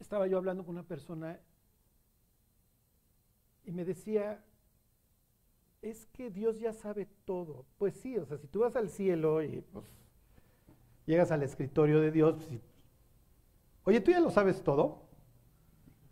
Estaba 0.04 0.26
yo 0.26 0.36
hablando 0.36 0.66
con 0.66 0.74
una 0.74 0.86
persona 0.86 1.40
y 3.64 3.72
me 3.72 3.86
decía, 3.86 4.44
es 5.80 6.04
que 6.08 6.30
Dios 6.30 6.60
ya 6.60 6.74
sabe 6.74 7.08
todo. 7.24 7.64
Pues 7.78 7.94
sí, 7.94 8.18
o 8.18 8.26
sea, 8.26 8.36
si 8.36 8.46
tú 8.46 8.60
vas 8.60 8.76
al 8.76 8.90
cielo 8.90 9.42
y 9.42 9.62
pues, 9.62 9.86
llegas 11.06 11.30
al 11.30 11.42
escritorio 11.42 12.02
de 12.02 12.10
Dios, 12.10 12.36
pues, 12.36 12.60
oye, 13.84 14.02
¿tú 14.02 14.10
ya 14.10 14.20
lo 14.20 14.30
sabes 14.30 14.62
todo? 14.62 15.08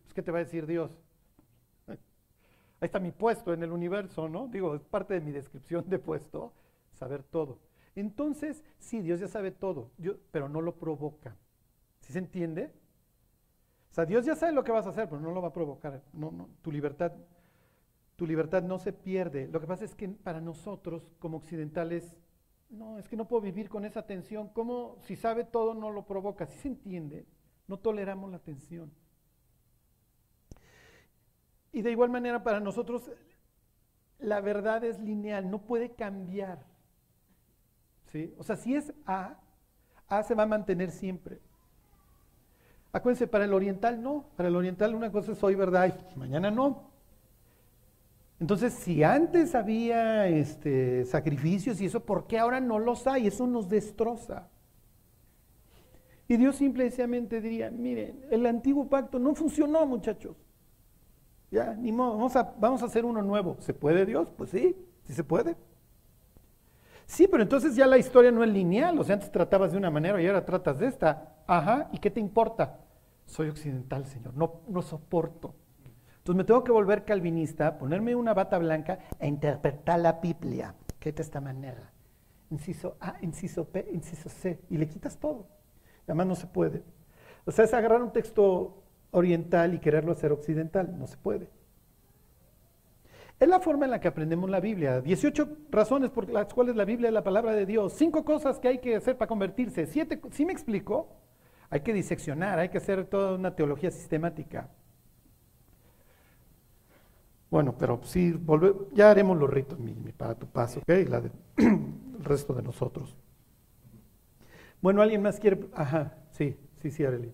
Pues, 0.05 0.15
¿qué 0.15 0.23
te 0.23 0.31
va 0.31 0.39
a 0.39 0.45
decir 0.45 0.67
Dios? 0.67 0.91
Ahí 1.87 1.99
está 2.81 2.99
mi 2.99 3.13
puesto 3.13 3.53
en 3.53 3.63
el 3.63 3.73
universo, 3.73 4.27
¿no? 4.27 4.49
Digo, 4.49 4.75
es 4.75 4.83
parte 4.85 5.13
de 5.13 5.21
mi 5.21 5.33
descripción 5.33 5.85
de 5.87 5.99
puesto, 5.99 6.55
saber 6.95 7.23
todo. 7.25 7.59
Entonces, 7.95 8.65
sí, 8.79 9.03
Dios 9.03 9.21
ya 9.21 9.29
sabe 9.29 9.51
todo, 9.51 9.91
pero 10.31 10.49
no 10.49 10.63
lo 10.63 10.77
provoca. 10.77 11.37
¿Sí 12.01 12.15
se 12.15 12.21
entiende? 12.21 12.73
O 13.93 13.95
sea, 13.95 14.07
Dios 14.07 14.25
ya 14.25 14.35
sabe 14.35 14.53
lo 14.53 14.65
que 14.65 14.73
vas 14.73 14.87
a 14.87 14.89
hacer, 14.89 15.07
pero 15.07 15.21
no 15.21 15.33
lo 15.33 15.43
va 15.43 15.49
a 15.49 15.53
provocar. 15.53 16.01
Tu 16.63 16.73
libertad, 16.73 17.13
tu 18.17 18.27
libertad 18.27 18.63
no 18.63 18.79
se 18.79 18.91
pierde. 18.91 19.49
Lo 19.49 19.61
que 19.61 19.67
pasa 19.67 19.85
es 19.85 19.95
que 19.95 20.09
para 20.09 20.41
nosotros, 20.41 21.15
como 21.19 21.37
occidentales, 21.37 22.17
no, 22.71 22.99
es 22.99 23.07
que 23.07 23.19
no 23.19 23.29
puedo 23.29 23.43
vivir 23.43 23.69
con 23.69 23.85
esa 23.85 24.07
tensión. 24.07 24.49
¿Cómo 24.49 24.97
si 25.03 25.15
sabe 25.15 25.45
todo 25.45 25.75
no 25.75 25.91
lo 25.91 26.07
provoca? 26.07 26.47
¿Sí 26.47 26.59
se 26.61 26.69
entiende? 26.69 27.27
No 27.69 27.81
toleramos 27.81 28.31
la 28.31 28.39
tensión. 28.39 28.91
Y 31.71 31.83
de 31.83 31.91
igual 31.91 32.09
manera 32.09 32.43
para 32.43 32.61
nosotros 32.61 33.11
la 34.21 34.41
verdad 34.41 34.85
es 34.85 34.99
lineal, 35.01 35.51
no 35.51 35.67
puede 35.67 35.93
cambiar. 35.93 36.65
¿Sí? 38.07 38.35
O 38.39 38.43
sea, 38.43 38.57
si 38.57 38.75
es 38.75 38.95
A, 39.05 39.39
A 40.09 40.23
se 40.23 40.35
va 40.35 40.45
a 40.45 40.47
mantener 40.47 40.93
siempre. 40.93 41.43
Acuérdense, 42.93 43.27
para 43.27 43.45
el 43.47 43.55
oriental 43.55 44.03
no. 44.03 44.27
Para 44.37 44.49
el 44.49 44.57
oriental 44.57 44.95
una 44.95 45.11
cosa 45.11 45.33
es 45.33 45.43
hoy 45.43 45.55
verdad 45.55 45.95
y 46.15 46.19
mañana 46.19 46.51
no. 46.51 46.91
Entonces, 48.39 48.75
si 48.75 49.05
antes 49.05 49.55
había 49.55 50.27
este, 50.27 51.05
sacrificios 51.05 51.81
y 51.81 51.87
eso, 51.87 52.01
¿por 52.05 52.27
qué 52.27 52.39
ahora 52.39 52.61
no 52.61 52.79
los 52.79 53.07
hay? 53.07 53.29
Eso 53.29 53.47
nos 53.47 53.69
destroza. 53.69 54.49
Y 56.27 56.37
Dios 56.37 56.57
simplemente 56.57 57.41
diría, 57.41 57.71
miren, 57.71 58.25
el 58.31 58.45
antiguo 58.47 58.89
pacto 58.89 59.19
no 59.19 59.35
funcionó, 59.35 59.87
muchachos. 59.87 60.37
Ya, 61.51 61.75
ni 61.75 61.93
modo, 61.93 62.13
vamos 62.17 62.35
a, 62.35 62.55
vamos 62.59 62.83
a 62.83 62.87
hacer 62.87 63.05
uno 63.05 63.23
nuevo. 63.23 63.57
¿Se 63.61 63.75
puede 63.75 64.07
Dios? 64.07 64.29
Pues 64.37 64.51
sí, 64.51 64.75
sí 65.05 65.13
se 65.13 65.23
puede. 65.23 65.55
Sí, 67.13 67.29
pero 67.29 67.43
entonces 67.43 67.77
ya 67.77 67.87
la 67.87 67.99
historia 67.99 68.33
no 68.33 68.43
es 68.43 68.49
lineal, 68.49 68.99
o 68.99 69.05
sea, 69.05 69.17
antes 69.17 69.31
tratabas 69.31 69.73
de 69.73 69.77
una 69.77 69.91
manera 69.91 70.23
y 70.23 70.27
ahora 70.27 70.47
tratas 70.47 70.79
de 70.79 70.87
esta. 70.87 71.35
Ajá, 71.47 71.91
¿y 71.93 71.99
qué 71.99 72.11
te 72.11 72.21
importa? 72.21 72.79
Soy 73.27 73.51
occidental, 73.51 74.07
Señor, 74.07 74.35
no, 74.35 74.63
no 74.67 74.81
soporto. 74.81 75.55
Entonces 76.17 76.39
me 76.39 76.45
tengo 76.45 76.65
que 76.65 76.73
volver 76.73 77.05
calvinista, 77.05 77.77
ponerme 77.77 78.15
una 78.15 78.33
bata 78.33 78.57
blanca 78.57 78.99
e 79.19 79.29
interpretar 79.29 80.01
la 80.01 80.13
Biblia, 80.23 80.75
que 80.99 81.13
de 81.13 81.21
esta 81.21 81.39
manera. 81.43 81.93
Inciso 82.49 82.97
A, 82.99 83.17
inciso 83.21 83.69
P, 83.69 83.91
inciso 83.93 84.31
C, 84.31 84.63
y 84.71 84.79
le 84.79 84.89
quitas 84.89 85.19
todo. 85.19 85.49
Además 86.07 86.27
no 86.27 86.35
se 86.35 86.47
puede. 86.47 86.83
O 87.45 87.51
sea, 87.51 87.67
es 87.67 87.75
agarrar 87.75 88.03
un 88.03 88.13
texto 88.13 88.85
oriental 89.11 89.75
y 89.75 89.81
quererlo 89.81 90.13
hacer 90.13 90.33
occidental, 90.33 90.99
no 90.99 91.07
se 91.07 91.19
puede. 91.19 91.51
Es 93.43 93.49
la 93.49 93.59
forma 93.59 93.87
en 93.87 93.91
la 93.91 93.99
que 93.99 94.07
aprendemos 94.07 94.49
la 94.49 94.61
Biblia. 94.61 95.01
18 95.01 95.49
razones 95.69 96.11
por 96.11 96.31
las 96.31 96.55
cuales 96.55 96.77
la 96.77 96.85
Biblia 96.85 97.09
es 97.09 97.13
la 97.13 97.25
palabra 97.25 97.51
de 97.51 97.67
Dios. 97.67 97.93
Cinco 97.93 98.25
cosas 98.25 98.61
que 98.61 98.69
hay 98.69 98.79
que 98.79 98.95
hacer 98.95 99.19
para 99.19 99.27
convertirse. 99.27 99.85
Siete, 99.87 100.21
¿sí 100.31 100.47
me 100.47 100.53
explico? 100.53 101.09
Hay 101.69 101.81
que 101.81 101.93
diseccionar, 101.93 102.61
hay 102.61 102.69
que 102.69 102.79
hacer 102.79 103.05
toda 103.05 103.35
una 103.35 103.57
teología 103.57 103.91
sistemática. 103.91 104.71
Bueno, 107.51 107.75
pero 107.77 107.99
sí, 108.05 108.31
volve, 108.31 108.77
ya 108.93 109.11
haremos 109.11 109.37
los 109.37 109.51
ritos 109.51 109.77
mi, 109.77 109.93
para 110.13 110.37
tu 110.37 110.47
paso, 110.47 110.79
¿ok? 110.79 111.09
La 111.09 111.21
de, 111.21 111.33
el 111.57 112.23
resto 112.23 112.55
de 112.55 112.63
nosotros. 112.63 113.17
Bueno, 114.81 115.03
¿alguien 115.03 115.21
más 115.21 115.41
quiere? 115.41 115.67
Ajá, 115.75 116.15
sí, 116.31 116.57
sí, 116.81 116.93
sí, 116.93 117.05
Arely. 117.05 117.33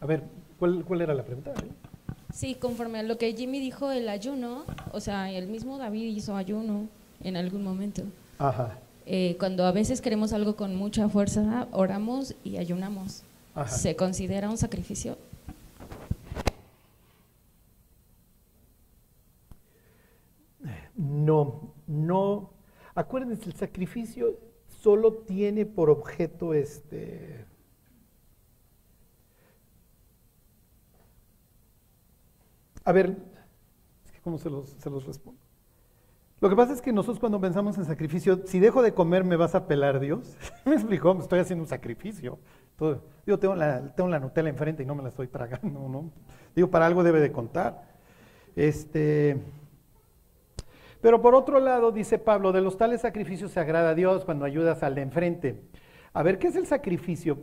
A 0.00 0.06
ver, 0.06 0.22
¿cuál, 0.58 0.84
cuál 0.84 1.00
era 1.00 1.14
la 1.14 1.24
pregunta? 1.24 1.52
Sí, 2.32 2.54
conforme 2.54 2.98
a 2.98 3.02
lo 3.02 3.18
que 3.18 3.32
Jimmy 3.32 3.58
dijo, 3.58 3.90
el 3.90 4.08
ayuno, 4.08 4.64
o 4.92 5.00
sea, 5.00 5.30
el 5.30 5.48
mismo 5.48 5.78
David 5.78 6.14
hizo 6.14 6.36
ayuno 6.36 6.88
en 7.22 7.36
algún 7.36 7.64
momento. 7.64 8.02
Ajá. 8.38 8.78
Eh, 9.06 9.36
cuando 9.38 9.64
a 9.64 9.72
veces 9.72 10.02
queremos 10.02 10.32
algo 10.32 10.54
con 10.54 10.76
mucha 10.76 11.08
fuerza, 11.08 11.66
oramos 11.72 12.34
y 12.44 12.58
ayunamos. 12.58 13.22
Ajá. 13.54 13.68
¿Se 13.68 13.96
considera 13.96 14.50
un 14.50 14.58
sacrificio? 14.58 15.16
No, 20.94 21.72
no. 21.86 22.50
Acuérdense, 22.94 23.46
el 23.46 23.54
sacrificio 23.54 24.36
solo 24.82 25.12
tiene 25.12 25.64
por 25.64 25.90
objeto 25.90 26.52
este 26.52 27.47
A 32.88 32.92
ver, 32.92 33.18
¿cómo 34.24 34.38
se 34.38 34.48
los, 34.48 34.70
se 34.70 34.88
los 34.88 35.04
respondo? 35.04 35.38
Lo 36.40 36.48
que 36.48 36.56
pasa 36.56 36.72
es 36.72 36.80
que 36.80 36.90
nosotros 36.90 37.20
cuando 37.20 37.38
pensamos 37.38 37.76
en 37.76 37.84
sacrificio, 37.84 38.40
si 38.46 38.60
dejo 38.60 38.80
de 38.80 38.94
comer, 38.94 39.24
¿me 39.24 39.36
vas 39.36 39.54
a 39.54 39.66
pelar 39.66 40.00
Dios? 40.00 40.38
¿Me 40.64 40.72
explicó? 40.72 41.14
Estoy 41.20 41.40
haciendo 41.40 41.64
un 41.64 41.68
sacrificio. 41.68 42.38
yo 43.26 43.38
tengo 43.38 43.54
la, 43.54 43.94
tengo 43.94 44.08
la 44.08 44.18
Nutella 44.18 44.48
enfrente 44.48 44.84
y 44.84 44.86
no 44.86 44.94
me 44.94 45.02
la 45.02 45.10
estoy 45.10 45.26
tragando, 45.28 45.86
¿no? 45.86 46.10
Digo, 46.56 46.70
para 46.70 46.86
algo 46.86 47.02
debe 47.02 47.20
de 47.20 47.30
contar. 47.30 47.82
Este, 48.56 49.36
pero 51.02 51.20
por 51.20 51.34
otro 51.34 51.60
lado, 51.60 51.92
dice 51.92 52.18
Pablo, 52.18 52.52
de 52.52 52.62
los 52.62 52.78
tales 52.78 53.02
sacrificios 53.02 53.50
se 53.50 53.60
agrada 53.60 53.90
a 53.90 53.94
Dios 53.94 54.24
cuando 54.24 54.46
ayudas 54.46 54.82
al 54.82 54.94
de 54.94 55.02
enfrente. 55.02 55.62
A 56.14 56.22
ver, 56.22 56.38
¿qué 56.38 56.46
es 56.46 56.56
el 56.56 56.66
sacrificio? 56.66 57.36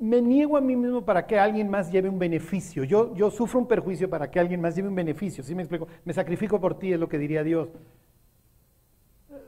Me 0.00 0.20
niego 0.22 0.56
a 0.56 0.60
mí 0.60 0.74
mismo 0.74 1.04
para 1.04 1.26
que 1.26 1.38
alguien 1.38 1.68
más 1.68 1.92
lleve 1.92 2.08
un 2.08 2.18
beneficio. 2.18 2.84
Yo, 2.84 3.14
yo 3.14 3.30
sufro 3.30 3.60
un 3.60 3.68
perjuicio 3.68 4.08
para 4.08 4.30
que 4.30 4.40
alguien 4.40 4.60
más 4.60 4.74
lleve 4.74 4.88
un 4.88 4.94
beneficio. 4.94 5.44
¿Sí 5.44 5.54
me 5.54 5.62
explico? 5.62 5.86
Me 6.04 6.14
sacrifico 6.14 6.58
por 6.58 6.78
ti, 6.78 6.92
es 6.92 6.98
lo 6.98 7.08
que 7.08 7.18
diría 7.18 7.44
Dios. 7.44 7.68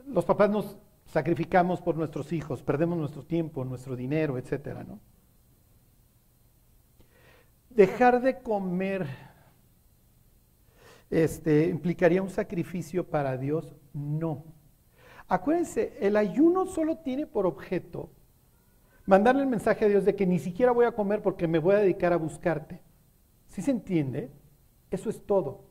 Los 0.07 0.23
papás 0.25 0.51
nos 0.51 0.77
sacrificamos 1.07 1.81
por 1.81 1.97
nuestros 1.97 2.31
hijos, 2.31 2.61
perdemos 2.61 2.97
nuestro 2.97 3.23
tiempo, 3.23 3.65
nuestro 3.65 3.95
dinero, 3.95 4.37
etcétera, 4.37 4.83
¿no? 4.83 4.99
Dejar 7.69 8.21
de 8.21 8.39
comer 8.39 9.07
este, 11.09 11.67
implicaría 11.67 12.21
un 12.21 12.29
sacrificio 12.29 13.07
para 13.07 13.37
Dios? 13.37 13.75
No. 13.93 14.45
Acuérdense, 15.27 15.97
el 15.99 16.15
ayuno 16.15 16.65
solo 16.65 16.97
tiene 16.97 17.25
por 17.25 17.45
objeto 17.45 18.11
mandarle 19.05 19.43
el 19.43 19.49
mensaje 19.49 19.85
a 19.85 19.87
Dios 19.89 20.05
de 20.05 20.15
que 20.15 20.25
ni 20.25 20.39
siquiera 20.39 20.71
voy 20.71 20.85
a 20.85 20.93
comer 20.93 21.21
porque 21.21 21.47
me 21.47 21.59
voy 21.59 21.75
a 21.75 21.79
dedicar 21.79 22.13
a 22.13 22.17
buscarte. 22.17 22.81
¿Sí 23.47 23.61
se 23.61 23.71
entiende? 23.71 24.31
Eso 24.89 25.09
es 25.09 25.25
todo. 25.25 25.65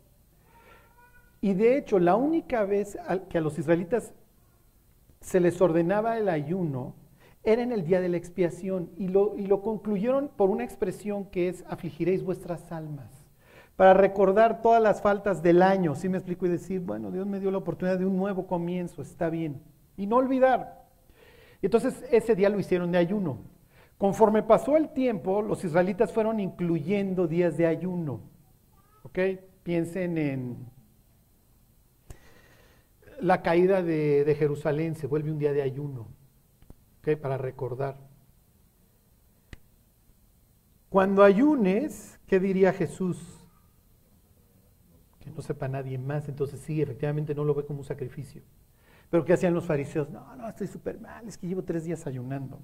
Y 1.40 1.54
de 1.54 1.76
hecho, 1.76 1.98
la 1.98 2.14
única 2.14 2.64
vez 2.64 2.96
que 3.28 3.38
a 3.38 3.40
los 3.40 3.58
israelitas 3.58 4.14
se 5.20 5.40
les 5.40 5.60
ordenaba 5.60 6.18
el 6.18 6.28
ayuno 6.28 6.94
era 7.44 7.62
en 7.62 7.72
el 7.72 7.84
día 7.84 8.00
de 8.00 8.08
la 8.08 8.16
expiación 8.16 8.90
y 8.96 9.08
lo, 9.08 9.36
y 9.36 9.46
lo 9.46 9.62
concluyeron 9.62 10.28
por 10.28 10.50
una 10.50 10.64
expresión 10.64 11.24
que 11.24 11.48
es 11.48 11.64
afligiréis 11.66 12.22
vuestras 12.22 12.70
almas, 12.70 13.10
para 13.74 13.94
recordar 13.94 14.62
todas 14.62 14.80
las 14.80 15.02
faltas 15.02 15.42
del 15.42 15.62
año, 15.62 15.96
¿sí 15.96 16.08
me 16.08 16.18
explico? 16.18 16.46
Y 16.46 16.50
decir, 16.50 16.80
bueno, 16.80 17.10
Dios 17.10 17.26
me 17.26 17.40
dio 17.40 17.50
la 17.50 17.58
oportunidad 17.58 17.98
de 17.98 18.06
un 18.06 18.16
nuevo 18.16 18.46
comienzo, 18.46 19.02
está 19.02 19.28
bien. 19.28 19.60
Y 19.96 20.06
no 20.06 20.16
olvidar. 20.16 20.81
Entonces 21.62 22.04
ese 22.10 22.34
día 22.34 22.48
lo 22.48 22.58
hicieron 22.58 22.90
de 22.90 22.98
ayuno. 22.98 23.38
Conforme 23.96 24.42
pasó 24.42 24.76
el 24.76 24.92
tiempo, 24.92 25.42
los 25.42 25.64
israelitas 25.64 26.12
fueron 26.12 26.40
incluyendo 26.40 27.28
días 27.28 27.56
de 27.56 27.66
ayuno. 27.66 28.20
¿Ok? 29.04 29.18
Piensen 29.62 30.18
en 30.18 30.72
la 33.20 33.42
caída 33.42 33.82
de, 33.82 34.34
Jerusalén, 34.36 34.96
se 34.96 35.06
vuelve 35.06 35.30
un 35.30 35.38
día 35.38 35.52
de 35.52 35.62
ayuno 35.62 36.08
para 37.20 37.38
recordar. 37.38 37.96
Cuando 40.88 41.22
ayunes, 41.22 42.18
¿qué 42.26 42.38
diría 42.38 42.72
Jesús? 42.72 43.18
Que 45.20 45.30
no 45.30 45.42
sepa 45.42 45.68
nadie 45.68 45.98
más, 45.98 46.28
entonces 46.28 46.60
sí, 46.60 46.82
efectivamente 46.82 47.34
no 47.34 47.44
lo 47.44 47.54
ve 47.54 47.64
como 47.64 47.80
un 47.80 47.84
sacrificio. 47.84 48.42
Pero 49.12 49.26
¿qué 49.26 49.34
hacían 49.34 49.52
los 49.52 49.66
fariseos? 49.66 50.08
No, 50.08 50.34
no, 50.36 50.48
estoy 50.48 50.66
súper 50.66 50.98
mal, 50.98 51.28
es 51.28 51.36
que 51.36 51.46
llevo 51.46 51.62
tres 51.62 51.84
días 51.84 52.06
ayunando. 52.06 52.58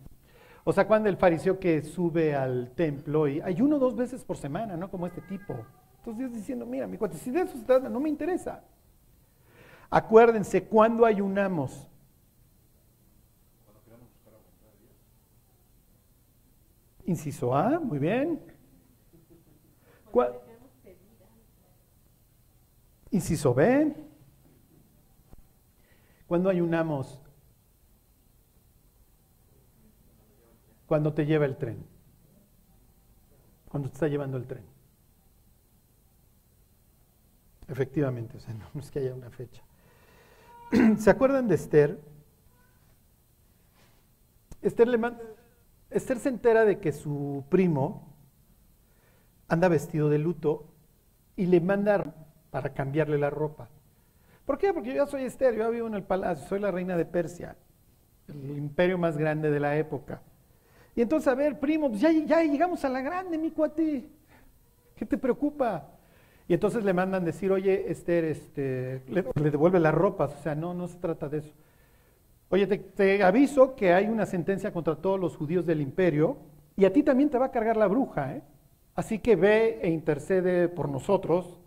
O 0.64 0.72
sea, 0.72 0.86
cuando 0.86 1.10
el 1.10 1.18
fariseo 1.18 1.58
que 1.60 1.82
sube 1.82 2.34
al 2.34 2.70
templo 2.74 3.28
y 3.28 3.42
ayuno 3.42 3.78
dos 3.78 3.94
veces 3.94 4.24
por 4.24 4.38
semana, 4.38 4.74
¿no? 4.74 4.90
Como 4.90 5.06
este 5.06 5.20
tipo. 5.20 5.54
Entonces 5.98 6.16
Dios 6.16 6.32
diciendo, 6.32 6.64
mira, 6.64 6.86
mi 6.86 6.96
cuate, 6.96 7.18
si 7.18 7.30
de 7.30 7.42
eso 7.42 7.58
se 7.58 7.64
trata, 7.64 7.90
no 7.90 8.00
me 8.00 8.08
interesa. 8.08 8.64
Acuérdense, 9.90 10.64
cuando 10.64 11.04
ayunamos, 11.04 11.86
Inciso 17.04 17.54
A, 17.54 17.78
muy 17.78 17.98
bien. 17.98 18.40
Inciso 23.10 23.52
B. 23.52 24.07
Cuando 26.28 26.50
ayunamos, 26.50 27.20
cuando 30.86 31.12
te 31.12 31.24
lleva 31.24 31.46
el 31.46 31.56
tren, 31.56 31.84
cuando 33.68 33.88
te 33.88 33.94
está 33.94 34.08
llevando 34.08 34.36
el 34.36 34.46
tren. 34.46 34.64
Efectivamente, 37.66 38.36
o 38.36 38.40
sea, 38.40 38.54
no 38.74 38.80
es 38.80 38.90
que 38.90 39.00
haya 39.00 39.14
una 39.14 39.30
fecha. 39.30 39.62
¿Se 40.98 41.10
acuerdan 41.10 41.48
de 41.48 41.54
Esther? 41.54 41.98
Esther 44.60 44.88
le 44.88 44.98
manda, 44.98 45.22
Esther 45.88 46.18
se 46.18 46.28
entera 46.28 46.66
de 46.66 46.78
que 46.78 46.92
su 46.92 47.44
primo 47.48 48.14
anda 49.48 49.68
vestido 49.68 50.10
de 50.10 50.18
luto 50.18 50.66
y 51.36 51.46
le 51.46 51.60
manda 51.60 52.14
para 52.50 52.74
cambiarle 52.74 53.16
la 53.16 53.30
ropa. 53.30 53.70
¿Por 54.48 54.56
qué? 54.56 54.72
Porque 54.72 54.88
yo 54.88 55.04
ya 55.04 55.06
soy 55.06 55.24
Esther, 55.24 55.54
yo 55.54 55.70
vivo 55.70 55.88
en 55.88 55.94
el 55.94 56.04
palacio, 56.04 56.48
soy 56.48 56.58
la 56.58 56.70
reina 56.70 56.96
de 56.96 57.04
Persia, 57.04 57.54
el 58.28 58.56
imperio 58.56 58.96
más 58.96 59.18
grande 59.18 59.50
de 59.50 59.60
la 59.60 59.76
época. 59.76 60.22
Y 60.96 61.02
entonces, 61.02 61.28
a 61.28 61.34
ver, 61.34 61.60
primo, 61.60 61.90
pues 61.90 62.00
ya, 62.00 62.10
ya 62.10 62.42
llegamos 62.42 62.82
a 62.82 62.88
la 62.88 63.02
grande, 63.02 63.36
mi. 63.36 63.52
¿Qué 63.52 65.04
te 65.06 65.18
preocupa? 65.18 65.90
Y 66.48 66.54
entonces 66.54 66.82
le 66.82 66.94
mandan 66.94 67.26
decir, 67.26 67.52
oye, 67.52 67.90
Esther, 67.90 68.24
este, 68.24 69.02
le, 69.08 69.22
le 69.38 69.50
devuelve 69.50 69.80
las 69.80 69.94
ropas. 69.94 70.34
O 70.34 70.42
sea, 70.42 70.54
no, 70.54 70.72
no 70.72 70.88
se 70.88 70.96
trata 70.96 71.28
de 71.28 71.40
eso. 71.40 71.52
Oye, 72.48 72.66
te, 72.66 73.22
aviso 73.22 73.74
que 73.74 73.92
hay 73.92 74.06
una 74.06 74.24
sentencia 74.24 74.72
contra 74.72 74.96
todos 74.96 75.20
los 75.20 75.36
judíos 75.36 75.66
del 75.66 75.82
imperio 75.82 76.38
y 76.74 76.86
a 76.86 76.92
ti 76.94 77.02
también 77.02 77.28
te 77.28 77.36
va 77.36 77.44
a 77.44 77.50
cargar 77.50 77.76
la 77.76 77.86
bruja, 77.86 78.36
¿eh? 78.36 78.42
Así 78.94 79.18
que 79.18 79.36
ve 79.36 79.78
e 79.82 79.90
intercede 79.90 80.70
por 80.70 80.88
nosotros 80.88 81.58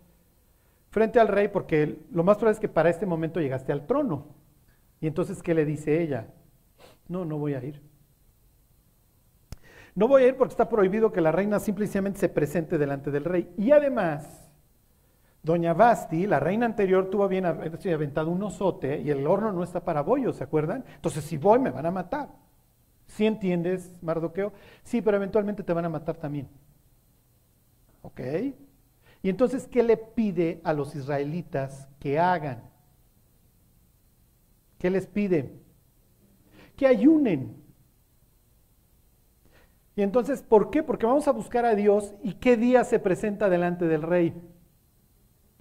frente 0.92 1.18
al 1.18 1.28
rey 1.28 1.48
porque 1.48 1.98
lo 2.12 2.22
más 2.22 2.36
probable 2.36 2.54
es 2.54 2.60
que 2.60 2.68
para 2.68 2.90
este 2.90 3.06
momento 3.06 3.40
llegaste 3.40 3.72
al 3.72 3.86
trono. 3.86 4.26
Y 5.00 5.06
entonces, 5.06 5.42
¿qué 5.42 5.54
le 5.54 5.64
dice 5.64 6.02
ella? 6.02 6.28
No, 7.08 7.24
no 7.24 7.38
voy 7.38 7.54
a 7.54 7.64
ir. 7.64 7.82
No 9.94 10.06
voy 10.06 10.22
a 10.22 10.28
ir 10.28 10.36
porque 10.36 10.52
está 10.52 10.68
prohibido 10.68 11.10
que 11.10 11.22
la 11.22 11.32
reina 11.32 11.58
simplemente 11.58 12.20
se 12.20 12.28
presente 12.28 12.76
delante 12.76 13.10
del 13.10 13.24
rey. 13.24 13.52
Y 13.56 13.72
además, 13.72 14.50
Doña 15.42 15.72
Basti, 15.72 16.26
la 16.26 16.38
reina 16.38 16.66
anterior, 16.66 17.08
tuvo 17.10 17.26
bien 17.26 17.46
aventado 17.46 18.30
un 18.30 18.42
osote 18.42 19.00
y 19.00 19.10
el 19.10 19.26
horno 19.26 19.50
no 19.50 19.64
está 19.64 19.80
para 19.84 20.02
bollos, 20.02 20.36
¿se 20.36 20.44
acuerdan? 20.44 20.84
Entonces, 20.94 21.24
si 21.24 21.38
voy, 21.38 21.58
me 21.58 21.70
van 21.70 21.86
a 21.86 21.90
matar. 21.90 22.28
¿Sí 23.06 23.24
entiendes, 23.24 23.96
Mardoqueo? 24.02 24.52
Sí, 24.82 25.00
pero 25.00 25.16
eventualmente 25.16 25.62
te 25.62 25.72
van 25.72 25.86
a 25.86 25.88
matar 25.88 26.16
también. 26.16 26.48
¿Ok? 28.02 28.20
Y 29.22 29.28
entonces, 29.28 29.68
¿qué 29.68 29.82
le 29.82 29.96
pide 29.96 30.60
a 30.64 30.72
los 30.72 30.94
israelitas 30.96 31.88
que 32.00 32.18
hagan? 32.18 32.62
¿Qué 34.78 34.90
les 34.90 35.06
pide? 35.06 35.52
Que 36.76 36.88
ayunen. 36.88 37.62
Y 39.94 40.02
entonces, 40.02 40.42
¿por 40.42 40.70
qué? 40.70 40.82
Porque 40.82 41.06
vamos 41.06 41.28
a 41.28 41.32
buscar 41.32 41.64
a 41.64 41.76
Dios 41.76 42.14
y 42.22 42.34
qué 42.34 42.56
día 42.56 42.82
se 42.82 42.98
presenta 42.98 43.48
delante 43.48 43.86
del 43.86 44.02
rey 44.02 44.34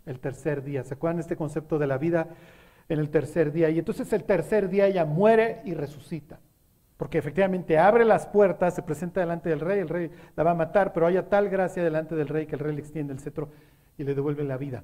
el 0.05 0.19
tercer 0.19 0.63
día. 0.63 0.83
¿Se 0.83 0.95
acuerdan 0.95 1.17
de 1.17 1.21
este 1.21 1.35
concepto 1.35 1.77
de 1.77 1.87
la 1.87 1.99
vida 1.99 2.29
en 2.89 2.99
el 2.99 3.11
tercer 3.11 3.51
día? 3.51 3.69
Y 3.69 3.77
entonces 3.77 4.11
el 4.13 4.23
tercer 4.23 4.69
día 4.69 4.87
ella 4.87 5.05
muere 5.05 5.61
y 5.65 5.75
resucita. 5.75 6.39
Porque 7.01 7.17
efectivamente 7.17 7.79
abre 7.79 8.05
las 8.05 8.27
puertas, 8.27 8.75
se 8.75 8.83
presenta 8.83 9.21
delante 9.21 9.49
del 9.49 9.59
rey, 9.59 9.79
el 9.79 9.89
rey 9.89 10.11
la 10.35 10.43
va 10.43 10.51
a 10.51 10.53
matar, 10.53 10.93
pero 10.93 11.07
haya 11.07 11.27
tal 11.27 11.49
gracia 11.49 11.83
delante 11.83 12.13
del 12.13 12.27
rey 12.27 12.45
que 12.45 12.53
el 12.53 12.59
rey 12.59 12.75
le 12.75 12.81
extiende 12.81 13.11
el 13.11 13.19
cetro 13.19 13.49
y 13.97 14.03
le 14.03 14.13
devuelve 14.13 14.43
la 14.43 14.55
vida. 14.55 14.83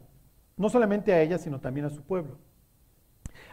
No 0.55 0.67
solamente 0.67 1.13
a 1.13 1.21
ella, 1.21 1.37
sino 1.37 1.59
también 1.59 1.85
a 1.85 1.91
su 1.91 2.01
pueblo. 2.01 2.39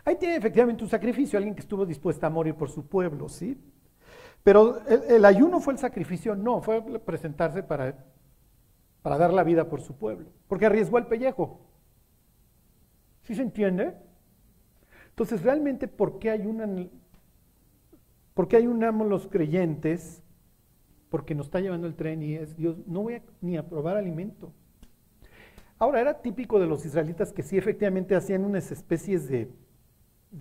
Ahí 0.02 0.16
tiene 0.16 0.36
efectivamente 0.36 0.82
un 0.82 0.88
sacrificio, 0.88 1.36
alguien 1.36 1.54
que 1.54 1.60
estuvo 1.60 1.84
dispuesta 1.84 2.28
a 2.28 2.30
morir 2.30 2.54
por 2.54 2.70
su 2.70 2.86
pueblo, 2.86 3.28
¿sí? 3.28 3.60
Pero 4.42 4.80
el, 4.86 5.26
ayuno 5.26 5.60
fue 5.60 5.74
el 5.74 5.78
sacrificio, 5.78 6.34
no, 6.34 6.62
fue 6.62 6.82
presentarse 7.00 7.62
para 7.62 7.94
para 9.02 9.18
dar 9.18 9.34
la 9.34 9.44
vida 9.44 9.68
por 9.68 9.82
su 9.82 9.94
pueblo, 9.98 10.30
porque 10.48 10.64
arriesgó 10.64 10.96
el 10.96 11.06
pellejo. 11.06 11.60
¿Sí 13.24 13.34
se 13.34 13.42
entiende? 13.42 13.94
Entonces, 15.10 15.42
realmente, 15.42 15.86
¿por 15.86 16.18
qué 16.18 16.30
ayunan, 16.30 16.90
por 18.34 18.48
qué 18.48 18.56
ayunamos 18.56 19.08
los 19.08 19.28
creyentes? 19.28 20.22
Porque 21.08 21.34
nos 21.34 21.46
está 21.46 21.60
llevando 21.60 21.86
el 21.86 21.94
tren 21.94 22.22
y 22.22 22.34
es 22.34 22.56
Dios, 22.56 22.76
no 22.86 23.02
voy 23.02 23.22
ni 23.40 23.56
a 23.56 23.66
probar 23.66 23.96
alimento. 23.96 24.52
Ahora, 25.78 26.00
era 26.00 26.20
típico 26.22 26.60
de 26.60 26.66
los 26.66 26.84
israelitas 26.84 27.32
que 27.32 27.42
sí 27.42 27.58
efectivamente 27.58 28.14
hacían 28.14 28.44
unas 28.44 28.70
especies 28.70 29.28
de, 29.28 29.50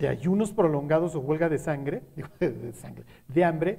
ayunos 0.08 0.52
prolongados 0.52 1.14
o 1.14 1.20
huelga 1.20 1.48
de 1.48 1.58
sangre, 1.58 2.02
de 2.40 2.72
sangre, 2.72 3.04
de 3.28 3.44
hambre, 3.44 3.78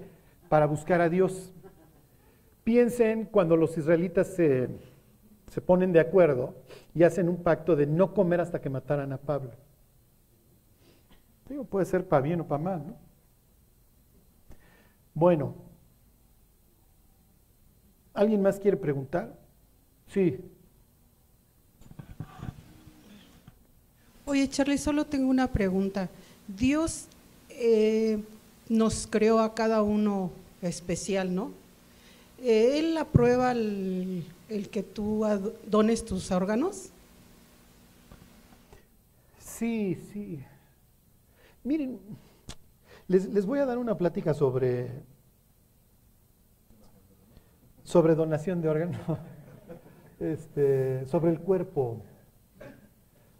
para 0.49 0.65
buscar 0.65 1.01
a 1.01 1.09
Dios. 1.09 1.53
Piensen 2.63 3.25
cuando 3.25 3.57
los 3.57 3.77
israelitas 3.77 4.27
se, 4.27 4.69
ponen 5.65 5.91
de 5.91 5.99
acuerdo 5.99 6.55
y 6.93 7.03
hacen 7.03 7.29
un 7.29 7.41
pacto 7.43 7.75
de 7.75 7.87
no 7.87 8.13
comer 8.13 8.41
hasta 8.41 8.59
que 8.59 8.69
mataran 8.69 9.13
a 9.13 9.17
Pablo. 9.17 9.51
Digo, 11.47 11.63
puede 11.63 11.85
ser 11.85 12.07
para 12.07 12.21
bien 12.21 12.41
o 12.41 12.47
para 12.47 12.63
mal, 12.63 12.87
¿no? 12.87 13.04
Bueno, 15.15 15.55
¿Alguien 18.15 18.41
más 18.41 18.59
quiere 18.59 18.77
preguntar? 18.77 19.37
Sí. 20.07 20.39
Oye, 24.25 24.49
Charlie, 24.49 24.77
solo 24.77 25.05
tengo 25.05 25.29
una 25.29 25.47
pregunta. 25.47 26.09
Dios 26.47 27.07
eh, 27.49 28.23
nos 28.69 29.05
creó 29.05 29.39
a 29.39 29.53
cada 29.53 29.83
uno 29.83 30.31
especial, 30.61 31.35
¿no? 31.35 31.51
Eh, 32.41 32.79
¿Él 32.79 32.97
aprueba 32.97 33.51
el, 33.51 34.25
el 34.47 34.69
que 34.69 34.81
tú 34.81 35.25
dones 35.67 36.05
tus 36.05 36.31
órganos? 36.31 36.89
Sí, 39.39 39.99
sí. 40.13 40.39
Miren, 41.65 41.99
les, 43.07 43.27
les 43.29 43.45
voy 43.45 43.59
a 43.59 43.65
dar 43.65 43.77
una 43.77 43.97
plática 43.97 44.33
sobre, 44.33 45.03
sobre 47.83 48.15
donación 48.15 48.61
de 48.61 48.69
órganos, 48.69 48.99
este, 50.19 51.05
sobre 51.05 51.31
el 51.31 51.39
cuerpo, 51.39 52.01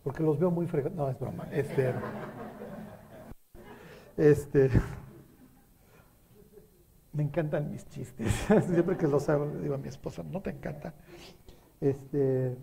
porque 0.03 0.23
los 0.23 0.39
veo 0.39 0.51
muy 0.51 0.67
fregados. 0.67 0.95
No, 0.95 1.09
es 1.09 1.19
broma. 1.19 1.47
Este, 1.51 1.93
este, 4.17 4.69
me 7.11 7.23
encantan 7.23 7.71
mis 7.71 7.87
chistes. 7.89 8.31
Siempre 8.67 8.97
que 8.97 9.07
los 9.07 9.27
hago, 9.29 9.47
digo 9.61 9.75
a 9.75 9.77
mi 9.77 9.87
esposa, 9.87 10.23
¿no 10.23 10.41
te 10.41 10.51
encanta? 10.51 10.93
Este, 11.81 12.55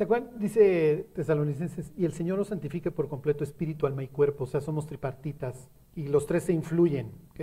¿Se 0.00 0.04
acuerdan? 0.04 0.30
Dice 0.38 1.10
Tesalonicenses, 1.14 1.92
y 1.94 2.06
el 2.06 2.14
Señor 2.14 2.38
nos 2.38 2.48
santifique 2.48 2.90
por 2.90 3.06
completo 3.06 3.44
espíritu, 3.44 3.86
alma 3.86 4.02
y 4.02 4.08
cuerpo, 4.08 4.44
o 4.44 4.46
sea, 4.46 4.62
somos 4.62 4.86
tripartitas, 4.86 5.68
y 5.94 6.08
los 6.08 6.24
tres 6.24 6.44
se 6.44 6.54
influyen. 6.54 7.12
¿ok? 7.32 7.40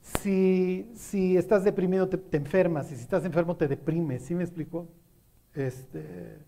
Si, 0.00 0.90
si 0.94 1.36
estás 1.36 1.62
deprimido, 1.62 2.08
te, 2.08 2.16
te 2.16 2.38
enfermas, 2.38 2.90
y 2.90 2.96
si 2.96 3.02
estás 3.02 3.22
enfermo, 3.26 3.54
te 3.54 3.68
deprimes, 3.68 4.22
¿sí 4.22 4.34
me 4.34 4.44
explico? 4.44 4.88
Este, 5.52 6.38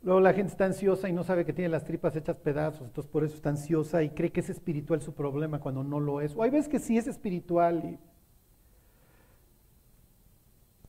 luego 0.00 0.20
la 0.20 0.32
gente 0.32 0.52
está 0.52 0.64
ansiosa 0.64 1.10
y 1.10 1.12
no 1.12 1.22
sabe 1.22 1.44
que 1.44 1.52
tiene 1.52 1.68
las 1.68 1.84
tripas 1.84 2.16
hechas 2.16 2.38
pedazos, 2.38 2.80
entonces 2.80 3.12
por 3.12 3.24
eso 3.24 3.34
está 3.34 3.50
ansiosa 3.50 4.02
y 4.02 4.08
cree 4.08 4.32
que 4.32 4.40
es 4.40 4.48
espiritual 4.48 5.02
su 5.02 5.12
problema 5.12 5.60
cuando 5.60 5.84
no 5.84 6.00
lo 6.00 6.22
es. 6.22 6.34
O 6.34 6.42
hay 6.42 6.48
veces 6.48 6.70
que 6.70 6.78
sí 6.78 6.96
es 6.96 7.06
espiritual 7.08 7.84
y 7.84 7.98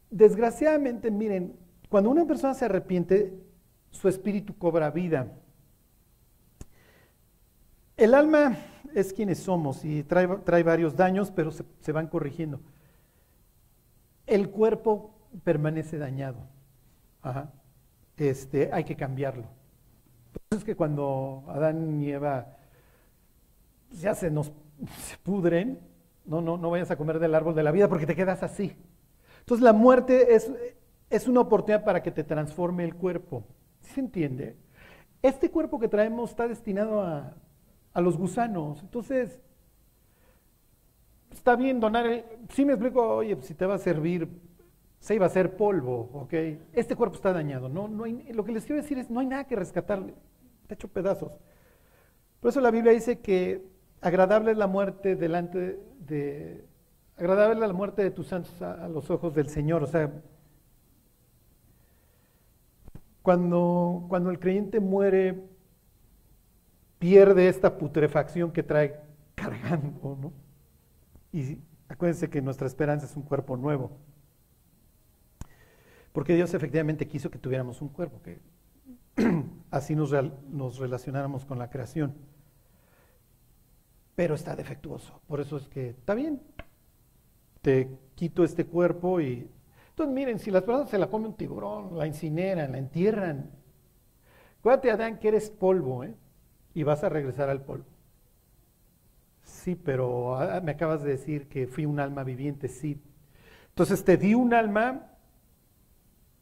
desgraciadamente, 0.09 1.11
miren, 1.11 1.66
cuando 1.89 2.09
una 2.09 2.25
persona 2.25 2.53
se 2.53 2.65
arrepiente, 2.65 3.33
su 3.91 4.07
espíritu 4.07 4.57
cobra 4.57 4.91
vida. 4.91 5.31
El 7.95 8.13
alma 8.13 8.57
es 8.93 9.13
quienes 9.13 9.39
somos 9.39 9.83
y 9.83 10.03
trae, 10.03 10.27
trae 10.45 10.63
varios 10.63 10.95
daños, 10.95 11.31
pero 11.31 11.51
se, 11.51 11.63
se 11.79 11.91
van 11.91 12.07
corrigiendo. 12.07 12.59
El 14.25 14.49
cuerpo 14.49 15.17
permanece 15.43 15.97
dañado. 15.97 16.37
Ajá. 17.21 17.51
Este, 18.17 18.69
hay 18.73 18.83
que 18.83 18.95
cambiarlo. 18.95 19.45
Entonces 20.43 20.65
que 20.65 20.75
cuando 20.75 21.43
Adán 21.47 22.01
y 22.01 22.11
Eva 22.11 22.57
ya 23.91 24.15
se 24.15 24.29
nos 24.29 24.51
pudren, 25.23 25.79
no, 26.25 26.41
no, 26.41 26.57
no 26.57 26.69
vayas 26.69 26.91
a 26.91 26.97
comer 26.97 27.19
del 27.19 27.35
árbol 27.35 27.55
de 27.55 27.63
la 27.63 27.71
vida 27.71 27.87
porque 27.87 28.05
te 28.05 28.15
quedas 28.15 28.43
así. 28.43 28.75
Entonces 29.39 29.63
la 29.63 29.73
muerte 29.73 30.35
es, 30.35 30.51
es 31.09 31.27
una 31.27 31.41
oportunidad 31.41 31.83
para 31.83 32.03
que 32.03 32.11
te 32.11 32.23
transforme 32.23 32.83
el 32.83 32.95
cuerpo. 32.95 33.43
¿Sí 33.81 33.93
se 33.93 33.99
entiende? 34.01 34.55
Este 35.21 35.49
cuerpo 35.49 35.79
que 35.79 35.87
traemos 35.87 36.29
está 36.29 36.47
destinado 36.47 37.01
a, 37.01 37.35
a 37.93 38.01
los 38.01 38.17
gusanos. 38.17 38.81
Entonces, 38.81 39.39
está 41.31 41.55
bien 41.55 41.79
donar, 41.79 42.05
el, 42.05 42.23
sí 42.49 42.65
me 42.65 42.73
explico, 42.73 43.15
oye, 43.15 43.35
pues, 43.35 43.47
si 43.47 43.53
te 43.53 43.65
va 43.65 43.75
a 43.75 43.79
servir, 43.79 44.29
se 44.99 45.15
iba 45.15 45.25
a 45.25 45.27
hacer 45.27 45.55
polvo, 45.55 46.09
¿ok? 46.13 46.33
Este 46.73 46.95
cuerpo 46.95 47.15
está 47.15 47.31
dañado, 47.31 47.69
no, 47.69 47.87
no 47.87 48.03
hay, 48.03 48.23
lo 48.33 48.43
que 48.43 48.51
les 48.51 48.65
quiero 48.65 48.81
decir 48.81 48.97
es, 48.97 49.09
no 49.09 49.19
hay 49.19 49.27
nada 49.27 49.45
que 49.45 49.55
rescatarle, 49.55 50.13
está 50.63 50.73
hecho 50.73 50.87
pedazos. 50.87 51.39
Por 52.39 52.49
eso 52.49 52.61
la 52.61 52.71
Biblia 52.71 52.91
dice 52.91 53.19
que 53.19 53.63
agradable 54.01 54.51
es 54.51 54.57
la 54.57 54.67
muerte 54.67 55.15
delante 55.15 55.79
de, 55.99 56.65
agradable 57.15 57.53
es 57.55 57.67
la 57.67 57.73
muerte 57.73 58.03
de 58.03 58.11
tus 58.11 58.27
santos 58.27 58.61
a, 58.61 58.85
a 58.85 58.89
los 58.89 59.09
ojos 59.09 59.33
del 59.33 59.49
Señor, 59.49 59.83
o 59.83 59.87
sea, 59.87 60.11
cuando, 63.27 64.05
cuando 64.07 64.29
el 64.29 64.39
creyente 64.39 64.79
muere, 64.79 65.43
pierde 66.97 67.49
esta 67.49 67.77
putrefacción 67.77 68.53
que 68.53 68.63
trae 68.63 69.01
cargando, 69.35 70.17
¿no? 70.21 70.31
Y 71.33 71.59
acuérdense 71.89 72.29
que 72.29 72.41
nuestra 72.41 72.67
esperanza 72.67 73.05
es 73.05 73.17
un 73.17 73.23
cuerpo 73.23 73.57
nuevo. 73.57 73.91
Porque 76.13 76.35
Dios 76.35 76.53
efectivamente 76.53 77.05
quiso 77.09 77.29
que 77.29 77.37
tuviéramos 77.37 77.81
un 77.81 77.89
cuerpo, 77.89 78.21
que 78.21 78.39
así 79.71 79.93
nos, 79.93 80.13
nos 80.49 80.77
relacionáramos 80.77 81.43
con 81.43 81.59
la 81.59 81.69
creación. 81.69 82.15
Pero 84.15 84.35
está 84.35 84.55
defectuoso. 84.55 85.19
Por 85.27 85.41
eso 85.41 85.57
es 85.57 85.67
que 85.67 85.89
está 85.89 86.13
bien. 86.13 86.41
Te 87.61 87.89
quito 88.15 88.45
este 88.45 88.65
cuerpo 88.65 89.19
y. 89.19 89.51
Entonces, 89.97 90.13
miren, 90.13 90.37
si 90.37 90.51
las 90.51 90.61
personas 90.61 90.91
se 90.91 90.99
la 90.99 91.07
come 91.07 91.27
un 91.27 91.33
tiburón, 91.33 91.97
la 91.97 92.05
incineran, 92.05 92.71
la 92.71 92.77
entierran. 92.77 93.49
Acuérdate, 94.59 94.91
Adán, 94.91 95.17
que 95.17 95.29
eres 95.29 95.49
polvo, 95.49 96.03
¿eh? 96.03 96.13
Y 96.75 96.83
vas 96.83 97.03
a 97.03 97.09
regresar 97.09 97.49
al 97.49 97.63
polvo. 97.63 97.87
Sí, 99.41 99.73
pero 99.73 100.35
ah, 100.35 100.61
me 100.61 100.73
acabas 100.73 101.01
de 101.01 101.09
decir 101.09 101.49
que 101.49 101.65
fui 101.65 101.87
un 101.87 101.99
alma 101.99 102.23
viviente, 102.23 102.67
sí. 102.67 103.01
Entonces 103.69 104.03
te 104.03 104.17
di 104.17 104.35
un 104.35 104.53
alma, 104.53 105.13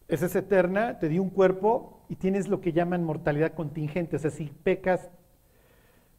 esa 0.09 0.25
es 0.25 0.35
eterna, 0.35 0.99
te 0.99 1.07
di 1.07 1.17
un 1.17 1.29
cuerpo 1.29 2.05
y 2.09 2.17
tienes 2.17 2.49
lo 2.49 2.59
que 2.59 2.73
llaman 2.73 3.05
mortalidad 3.05 3.53
contingente. 3.53 4.17
O 4.17 4.19
sea, 4.19 4.31
si 4.31 4.47
pecas, 4.47 5.09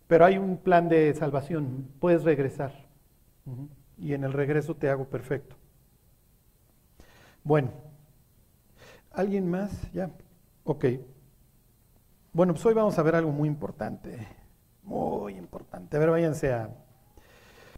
pero 0.06 0.24
hay 0.24 0.38
un 0.38 0.56
plan 0.56 0.88
de 0.88 1.12
salvación, 1.12 1.86
puedes 2.00 2.24
regresar. 2.24 2.72
Y 3.98 4.14
en 4.14 4.24
el 4.24 4.32
regreso 4.32 4.74
te 4.74 4.88
hago 4.88 5.04
perfecto. 5.10 5.56
Bueno, 7.46 7.70
¿alguien 9.12 9.48
más? 9.48 9.70
Ya, 9.92 10.10
ok. 10.64 10.84
Bueno, 12.32 12.52
pues 12.54 12.66
hoy 12.66 12.74
vamos 12.74 12.98
a 12.98 13.02
ver 13.04 13.14
algo 13.14 13.30
muy 13.30 13.48
importante, 13.48 14.26
muy 14.82 15.36
importante. 15.36 15.96
A 15.96 16.00
ver, 16.00 16.10
váyanse 16.10 16.52
a, 16.52 16.68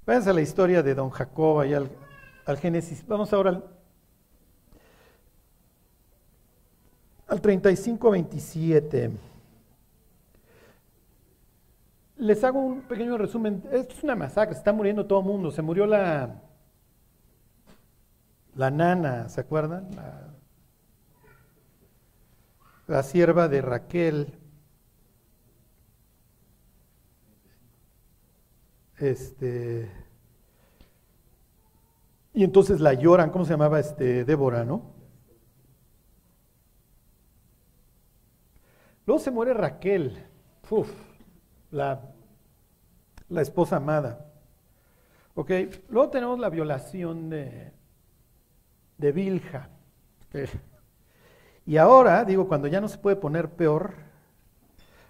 váyanse 0.07 0.31
a 0.31 0.33
la 0.33 0.41
historia 0.41 0.83
de 0.83 0.95
don 0.95 1.11
Jacob 1.11 1.67
y 1.67 1.75
al, 1.75 1.91
al 2.47 2.57
Génesis. 2.57 3.07
Vamos 3.07 3.31
ahora 3.35 3.51
al, 3.51 3.65
al 7.27 7.43
35-27. 7.43 9.11
Les 12.17 12.43
hago 12.43 12.59
un 12.59 12.81
pequeño 12.81 13.19
resumen. 13.19 13.63
Esto 13.71 13.95
es 13.95 14.03
una 14.03 14.17
masacre, 14.17 14.55
se 14.55 14.61
está 14.61 14.73
muriendo 14.73 15.05
todo 15.05 15.21
el 15.21 15.27
mundo. 15.27 15.51
Se 15.51 15.61
murió 15.61 15.85
la, 15.85 16.41
la 18.59 18.71
nana, 18.73 19.29
¿se 19.29 19.41
acuerdan? 19.41 19.89
La, 22.89 23.03
sierva 23.05 23.47
de 23.47 23.63
Raquel. 23.63 24.37
Este. 28.97 29.89
Y 32.35 32.43
entonces 32.43 32.81
la 32.81 32.95
lloran, 32.95 33.31
¿cómo 33.31 33.45
se 33.45 33.53
llamaba 33.53 33.79
este 33.79 34.25
Débora, 34.25 34.65
no? 34.65 34.93
Luego 39.07 39.21
se 39.21 39.31
muere 39.31 39.55
Raquel, 39.55 40.27
la, 41.71 42.13
la 43.29 43.41
esposa 43.41 43.77
amada. 43.77 44.33
Ok, 45.37 45.53
luego 45.91 46.11
tenemos 46.11 46.41
la 46.41 46.51
violación 46.51 47.31
de, 47.31 47.78
de 48.99 49.13
Bilja. 49.13 49.71
ok. 50.29 50.49
Y 51.69 51.77
ahora, 51.77 52.25
digo, 52.25 52.49
cuando 52.49 52.67
ya 52.67 52.81
no 52.81 52.89
se 52.89 52.97
puede 52.97 53.17
poner 53.17 53.51
peor, 53.51 53.93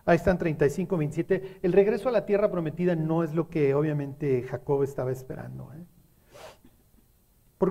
ahí 0.05 0.17
están 0.17 0.39
35, 0.39 0.97
27, 0.97 1.61
el 1.63 1.73
regreso 1.73 2.09
a 2.09 2.13
la 2.13 2.27
tierra 2.27 2.51
prometida 2.51 2.97
no 2.97 3.23
es 3.23 3.33
lo 3.33 3.49
que 3.49 3.75
obviamente 3.75 4.43
Jacob 4.43 4.83
estaba 4.83 5.13
esperando. 5.13 5.73
¿eh? 5.75 5.85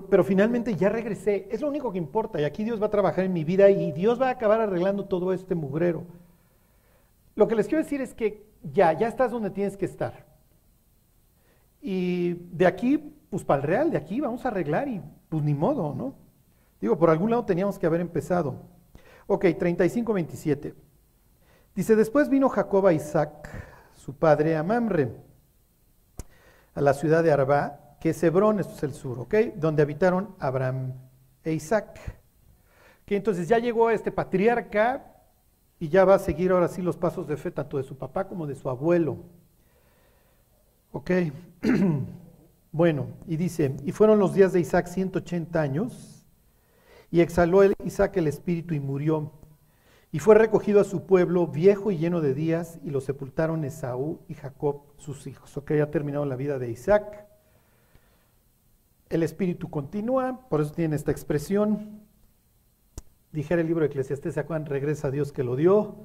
Pero 0.09 0.23
finalmente 0.23 0.75
ya 0.75 0.87
regresé, 0.87 1.49
es 1.51 1.59
lo 1.59 1.67
único 1.67 1.91
que 1.91 1.97
importa, 1.97 2.39
y 2.39 2.45
aquí 2.45 2.63
Dios 2.63 2.81
va 2.81 2.87
a 2.87 2.91
trabajar 2.91 3.25
en 3.25 3.33
mi 3.33 3.43
vida 3.43 3.69
y 3.69 3.91
Dios 3.91 4.21
va 4.21 4.27
a 4.27 4.31
acabar 4.31 4.61
arreglando 4.61 5.05
todo 5.05 5.33
este 5.33 5.53
mugrero. 5.53 6.05
Lo 7.35 7.47
que 7.47 7.55
les 7.55 7.67
quiero 7.67 7.83
decir 7.83 7.99
es 7.99 8.13
que 8.13 8.47
ya, 8.63 8.93
ya 8.93 9.09
estás 9.09 9.31
donde 9.31 9.49
tienes 9.49 9.75
que 9.75 9.85
estar. 9.85 10.25
Y 11.81 12.33
de 12.51 12.67
aquí, 12.67 12.97
pues 13.29 13.43
para 13.43 13.61
el 13.61 13.67
real, 13.67 13.91
de 13.91 13.97
aquí 13.97 14.21
vamos 14.21 14.45
a 14.45 14.47
arreglar 14.47 14.87
y 14.87 15.01
pues 15.29 15.43
ni 15.43 15.53
modo, 15.53 15.93
¿no? 15.93 16.13
Digo, 16.79 16.97
por 16.97 17.09
algún 17.09 17.29
lado 17.29 17.45
teníamos 17.45 17.79
que 17.79 17.85
haber 17.85 18.01
empezado. 18.01 18.55
Ok, 19.25 19.45
35, 19.57 20.13
27. 20.13 20.75
Dice, 21.75 21.95
después 21.95 22.29
vino 22.29 22.49
Jacob 22.49 22.87
a 22.87 22.93
Isaac, 22.93 23.49
su 23.93 24.15
padre, 24.15 24.55
a 24.55 24.63
Mamre. 24.63 25.11
a 26.73 26.81
la 26.81 26.93
ciudad 26.93 27.23
de 27.23 27.31
Arba, 27.31 27.97
que 27.99 28.11
es 28.11 28.23
Hebrón, 28.23 28.59
esto 28.59 28.73
es 28.75 28.83
el 28.83 28.93
sur, 28.93 29.19
¿ok? 29.19 29.33
Donde 29.55 29.81
habitaron 29.81 30.35
Abraham 30.39 30.93
e 31.43 31.53
Isaac. 31.53 31.99
Que 33.05 33.15
entonces 33.15 33.47
ya 33.47 33.57
llegó 33.57 33.89
este 33.89 34.11
patriarca 34.11 35.15
y 35.79 35.89
ya 35.89 36.05
va 36.05 36.15
a 36.15 36.19
seguir 36.19 36.51
ahora 36.51 36.67
sí 36.67 36.81
los 36.81 36.97
pasos 36.97 37.27
de 37.27 37.37
fe 37.37 37.51
tanto 37.51 37.77
de 37.77 37.83
su 37.83 37.97
papá 37.97 38.27
como 38.27 38.45
de 38.45 38.55
su 38.55 38.69
abuelo. 38.69 39.17
¿Ok? 40.91 41.11
bueno, 42.77 43.07
y 43.25 43.37
dice, 43.37 43.75
y 43.83 43.91
fueron 43.91 44.19
los 44.19 44.35
días 44.35 44.53
de 44.53 44.59
Isaac 44.59 44.85
180 44.85 45.59
años, 45.59 46.23
y 47.09 47.21
exhaló 47.21 47.63
el 47.63 47.73
Isaac 47.83 48.17
el 48.17 48.27
espíritu 48.27 48.75
y 48.75 48.79
murió. 48.79 49.31
Y 50.11 50.19
fue 50.19 50.35
recogido 50.35 50.79
a 50.79 50.83
su 50.83 51.07
pueblo 51.07 51.47
viejo 51.47 51.89
y 51.89 51.97
lleno 51.97 52.21
de 52.21 52.35
días, 52.35 52.79
y 52.83 52.91
lo 52.91 53.01
sepultaron 53.01 53.65
Esaú 53.65 54.19
y 54.27 54.35
Jacob, 54.35 54.83
sus 54.97 55.25
hijos. 55.25 55.57
Ok, 55.57 55.71
ha 55.71 55.89
terminado 55.89 56.25
la 56.25 56.35
vida 56.35 56.59
de 56.59 56.69
Isaac. 56.69 57.25
El 59.09 59.23
espíritu 59.23 59.71
continúa, 59.71 60.47
por 60.47 60.61
eso 60.61 60.71
tiene 60.71 60.95
esta 60.95 61.11
expresión. 61.11 62.03
Dijera 63.31 63.61
el 63.61 63.67
libro 63.67 63.81
de 63.81 63.87
Eclesiastés, 63.87 64.35
¿se 64.35 64.39
acuerdan? 64.39 64.67
Regresa 64.67 65.07
a 65.07 65.11
Dios 65.11 65.31
que 65.31 65.43
lo 65.43 65.55
dio. 65.55 65.95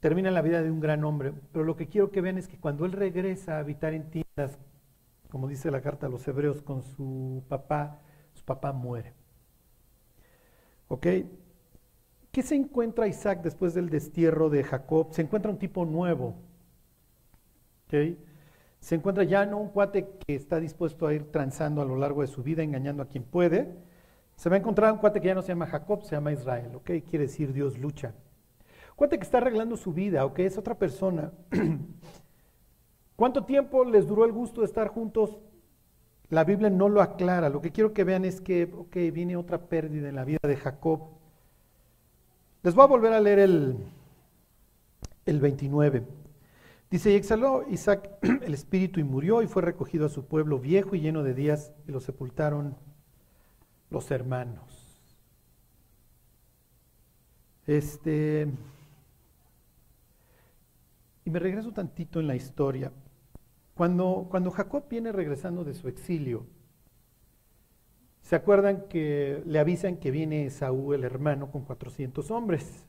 Termina 0.00 0.30
la 0.30 0.40
vida 0.40 0.62
de 0.62 0.70
un 0.70 0.80
gran 0.80 1.04
hombre. 1.04 1.34
Pero 1.52 1.66
lo 1.66 1.76
que 1.76 1.88
quiero 1.88 2.10
que 2.10 2.22
vean 2.22 2.38
es 2.38 2.48
que 2.48 2.58
cuando 2.58 2.86
él 2.86 2.92
regresa 2.92 3.56
a 3.56 3.60
habitar 3.60 3.92
en 3.92 4.08
tiendas, 4.10 4.58
como 5.30 5.48
dice 5.48 5.70
la 5.70 5.80
carta 5.80 6.06
a 6.06 6.10
los 6.10 6.26
hebreos, 6.26 6.62
con 6.62 6.82
su 6.82 7.42
papá, 7.48 8.00
su 8.32 8.44
papá 8.44 8.72
muere. 8.72 9.12
¿Ok? 10.88 11.06
¿Qué 12.32 12.42
se 12.42 12.54
encuentra 12.54 13.08
Isaac 13.08 13.42
después 13.42 13.74
del 13.74 13.90
destierro 13.90 14.48
de 14.50 14.64
Jacob? 14.64 15.08
Se 15.12 15.22
encuentra 15.22 15.50
un 15.50 15.58
tipo 15.58 15.84
nuevo. 15.84 16.36
¿Ok? 17.86 18.18
Se 18.80 18.94
encuentra 18.94 19.24
ya 19.24 19.44
no 19.44 19.58
un 19.58 19.68
cuate 19.68 20.08
que 20.26 20.34
está 20.34 20.60
dispuesto 20.60 21.06
a 21.06 21.14
ir 21.14 21.30
transando 21.30 21.82
a 21.82 21.84
lo 21.84 21.96
largo 21.96 22.22
de 22.22 22.28
su 22.28 22.42
vida, 22.42 22.62
engañando 22.62 23.02
a 23.02 23.08
quien 23.08 23.24
puede. 23.24 23.76
Se 24.36 24.48
va 24.48 24.56
a 24.56 24.58
encontrar 24.58 24.92
un 24.92 24.98
cuate 24.98 25.20
que 25.20 25.28
ya 25.28 25.34
no 25.34 25.42
se 25.42 25.48
llama 25.48 25.66
Jacob, 25.66 26.04
se 26.04 26.14
llama 26.14 26.32
Israel. 26.32 26.74
¿Ok? 26.76 26.90
Quiere 27.08 27.26
decir 27.26 27.52
Dios 27.52 27.76
lucha. 27.78 28.14
Cuate 28.94 29.18
que 29.18 29.24
está 29.24 29.38
arreglando 29.38 29.76
su 29.76 29.92
vida, 29.92 30.24
¿ok? 30.24 30.40
Es 30.40 30.58
otra 30.58 30.76
persona. 30.76 31.32
¿Cuánto 33.18 33.44
tiempo 33.44 33.84
les 33.84 34.06
duró 34.06 34.24
el 34.24 34.30
gusto 34.30 34.60
de 34.60 34.68
estar 34.68 34.86
juntos? 34.86 35.40
La 36.30 36.44
Biblia 36.44 36.70
no 36.70 36.88
lo 36.88 37.02
aclara. 37.02 37.48
Lo 37.48 37.60
que 37.60 37.72
quiero 37.72 37.92
que 37.92 38.04
vean 38.04 38.24
es 38.24 38.40
que, 38.40 38.72
ok, 38.72 38.94
viene 39.12 39.36
otra 39.36 39.58
pérdida 39.58 40.08
en 40.08 40.14
la 40.14 40.24
vida 40.24 40.38
de 40.40 40.54
Jacob. 40.54 41.00
Les 42.62 42.76
voy 42.76 42.84
a 42.84 42.86
volver 42.86 43.12
a 43.12 43.20
leer 43.20 43.40
el, 43.40 43.76
el 45.26 45.40
29. 45.40 46.06
Dice, 46.92 47.10
y 47.10 47.16
exhaló 47.16 47.64
Isaac 47.68 48.08
el 48.22 48.54
espíritu 48.54 49.00
y 49.00 49.02
murió 49.02 49.42
y 49.42 49.48
fue 49.48 49.62
recogido 49.62 50.06
a 50.06 50.10
su 50.10 50.24
pueblo 50.26 50.60
viejo 50.60 50.94
y 50.94 51.00
lleno 51.00 51.24
de 51.24 51.34
días 51.34 51.72
y 51.88 51.90
lo 51.90 51.98
sepultaron 51.98 52.76
los 53.90 54.12
hermanos. 54.12 54.96
Este, 57.66 58.46
y 61.24 61.30
me 61.30 61.40
regreso 61.40 61.72
tantito 61.72 62.20
en 62.20 62.28
la 62.28 62.36
historia. 62.36 62.92
Cuando, 63.78 64.28
Jacob 64.52 64.88
viene 64.90 65.12
regresando 65.12 65.64
de 65.64 65.72
su 65.72 65.88
exilio, 65.88 66.46
¿se 68.20 68.36
acuerdan 68.36 68.88
que 68.88 69.42
le 69.46 69.58
avisan 69.58 69.96
que 69.96 70.10
viene 70.10 70.50
Saúl, 70.50 70.96
el 70.96 71.04
hermano, 71.04 71.50
con 71.50 71.62
400 71.62 72.30
hombres? 72.30 72.86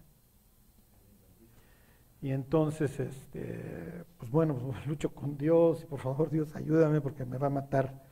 Y 2.21 2.31
entonces, 2.31 2.99
este, 2.99 4.03
pues 4.17 4.29
bueno, 4.29 4.57
pues 4.57 4.85
lucho 4.87 5.13
con 5.13 5.37
Dios, 5.37 5.83
y 5.83 5.85
por 5.85 5.99
favor 5.99 6.29
Dios 6.29 6.55
ayúdame 6.55 6.99
porque 6.99 7.23
me 7.23 7.37
va 7.37 7.47
a 7.47 7.51
matar, 7.51 8.03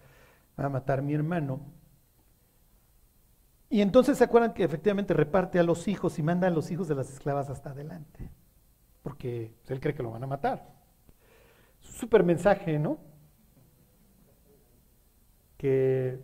va 0.57 0.67
a 0.67 0.69
matar 0.69 1.01
mi 1.01 1.13
hermano. 1.13 1.59
Y 3.69 3.81
entonces 3.81 4.17
se 4.19 4.23
acuerdan 4.23 4.53
que 4.53 4.63
efectivamente 4.63 5.13
reparte 5.13 5.59
a 5.59 5.63
los 5.63 5.89
hijos 5.89 6.19
y 6.19 6.23
manda 6.23 6.47
a 6.47 6.51
los 6.51 6.71
hijos 6.71 6.87
de 6.87 6.95
las 6.95 7.11
esclavas 7.11 7.49
hasta 7.49 7.71
adelante 7.71 8.31
porque 9.07 9.55
él 9.67 9.79
cree 9.79 9.95
que 9.95 10.03
lo 10.03 10.11
van 10.11 10.25
a 10.25 10.27
matar. 10.27 10.76
Súper 11.93 12.23
mensaje, 12.23 12.77
¿no? 12.79 12.97
Que 15.57 16.19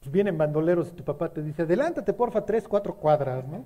pues, 0.00 0.12
vienen 0.12 0.36
bandoleros 0.36 0.90
y 0.90 0.92
tu 0.92 1.04
papá 1.04 1.32
te 1.32 1.42
dice, 1.42 1.62
adelántate 1.62 2.12
porfa 2.12 2.44
tres, 2.44 2.68
cuatro 2.68 2.96
cuadras, 2.96 3.46
¿no? 3.48 3.64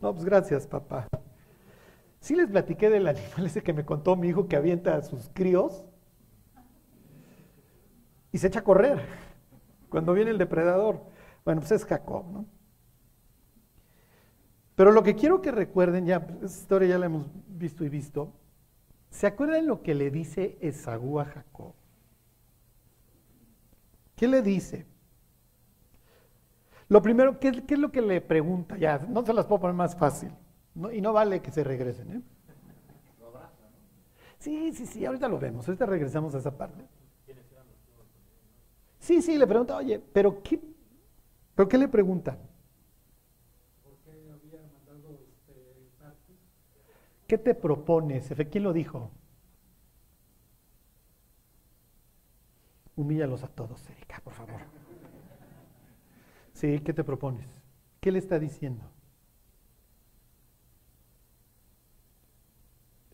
No, 0.00 0.12
pues 0.12 0.24
gracias, 0.24 0.66
papá. 0.66 1.08
Sí 2.20 2.34
les 2.34 2.48
platiqué 2.48 2.90
del 2.90 3.08
animal 3.08 3.46
ese 3.46 3.62
que 3.62 3.72
me 3.72 3.84
contó 3.84 4.16
mi 4.16 4.28
hijo 4.28 4.46
que 4.46 4.56
avienta 4.56 4.96
a 4.96 5.02
sus 5.02 5.30
críos 5.32 5.84
y 8.32 8.38
se 8.38 8.46
echa 8.46 8.60
a 8.60 8.64
correr 8.64 9.00
cuando 9.88 10.12
viene 10.12 10.30
el 10.30 10.38
depredador. 10.38 11.00
Bueno, 11.44 11.60
pues 11.60 11.72
es 11.72 11.84
Jacob, 11.84 12.26
¿no? 12.30 12.46
Pero 14.76 14.92
lo 14.92 15.02
que 15.02 15.14
quiero 15.14 15.42
que 15.42 15.50
recuerden, 15.50 16.06
ya, 16.06 16.26
esta 16.42 16.46
historia 16.46 16.88
ya 16.88 16.98
la 16.98 17.06
hemos 17.06 17.26
visto 17.48 17.84
y 17.84 17.88
visto, 17.88 18.32
¿se 19.10 19.26
acuerdan 19.26 19.66
lo 19.66 19.82
que 19.82 19.94
le 19.94 20.10
dice 20.10 20.56
Esaú 20.60 21.20
a 21.20 21.24
Jacob? 21.26 21.74
¿Qué 24.16 24.28
le 24.28 24.42
dice? 24.42 24.86
Lo 26.88 27.00
primero, 27.00 27.38
¿qué, 27.38 27.48
es 27.68 27.78
lo 27.78 27.92
que 27.92 28.02
le 28.02 28.20
pregunta? 28.20 28.76
Ya, 28.76 28.98
no 28.98 29.24
se 29.24 29.32
las 29.32 29.46
puedo 29.46 29.60
poner 29.60 29.76
más 29.76 29.96
fácil. 29.96 30.32
y 30.92 31.00
no 31.00 31.12
vale 31.12 31.40
que 31.40 31.50
se 31.50 31.62
regresen. 31.62 32.12
¿eh? 32.12 32.22
Sí, 34.38 34.72
sí, 34.72 34.86
sí, 34.86 35.06
ahorita 35.06 35.28
lo 35.28 35.38
vemos. 35.38 35.68
Ahorita 35.68 35.86
regresamos 35.86 36.34
a 36.34 36.38
esa 36.38 36.56
parte. 36.56 36.84
Sí, 38.98 39.22
sí, 39.22 39.38
le 39.38 39.46
pregunta, 39.46 39.76
oye, 39.76 39.98
pero 39.98 40.42
¿qué, 40.42 40.60
pero 41.54 41.68
qué 41.68 41.78
le 41.78 41.88
pregunta? 41.88 42.36
¿Qué 47.30 47.38
te 47.38 47.54
propones? 47.54 48.34
¿Quién 48.50 48.64
lo 48.64 48.72
dijo? 48.72 49.08
Humíllalos 52.96 53.44
a 53.44 53.46
todos, 53.46 53.88
Erika, 53.88 54.20
por 54.24 54.32
favor. 54.32 54.62
Sí, 56.52 56.80
¿qué 56.80 56.92
te 56.92 57.04
propones? 57.04 57.46
¿Qué 58.00 58.10
le 58.10 58.18
está 58.18 58.40
diciendo? 58.40 58.84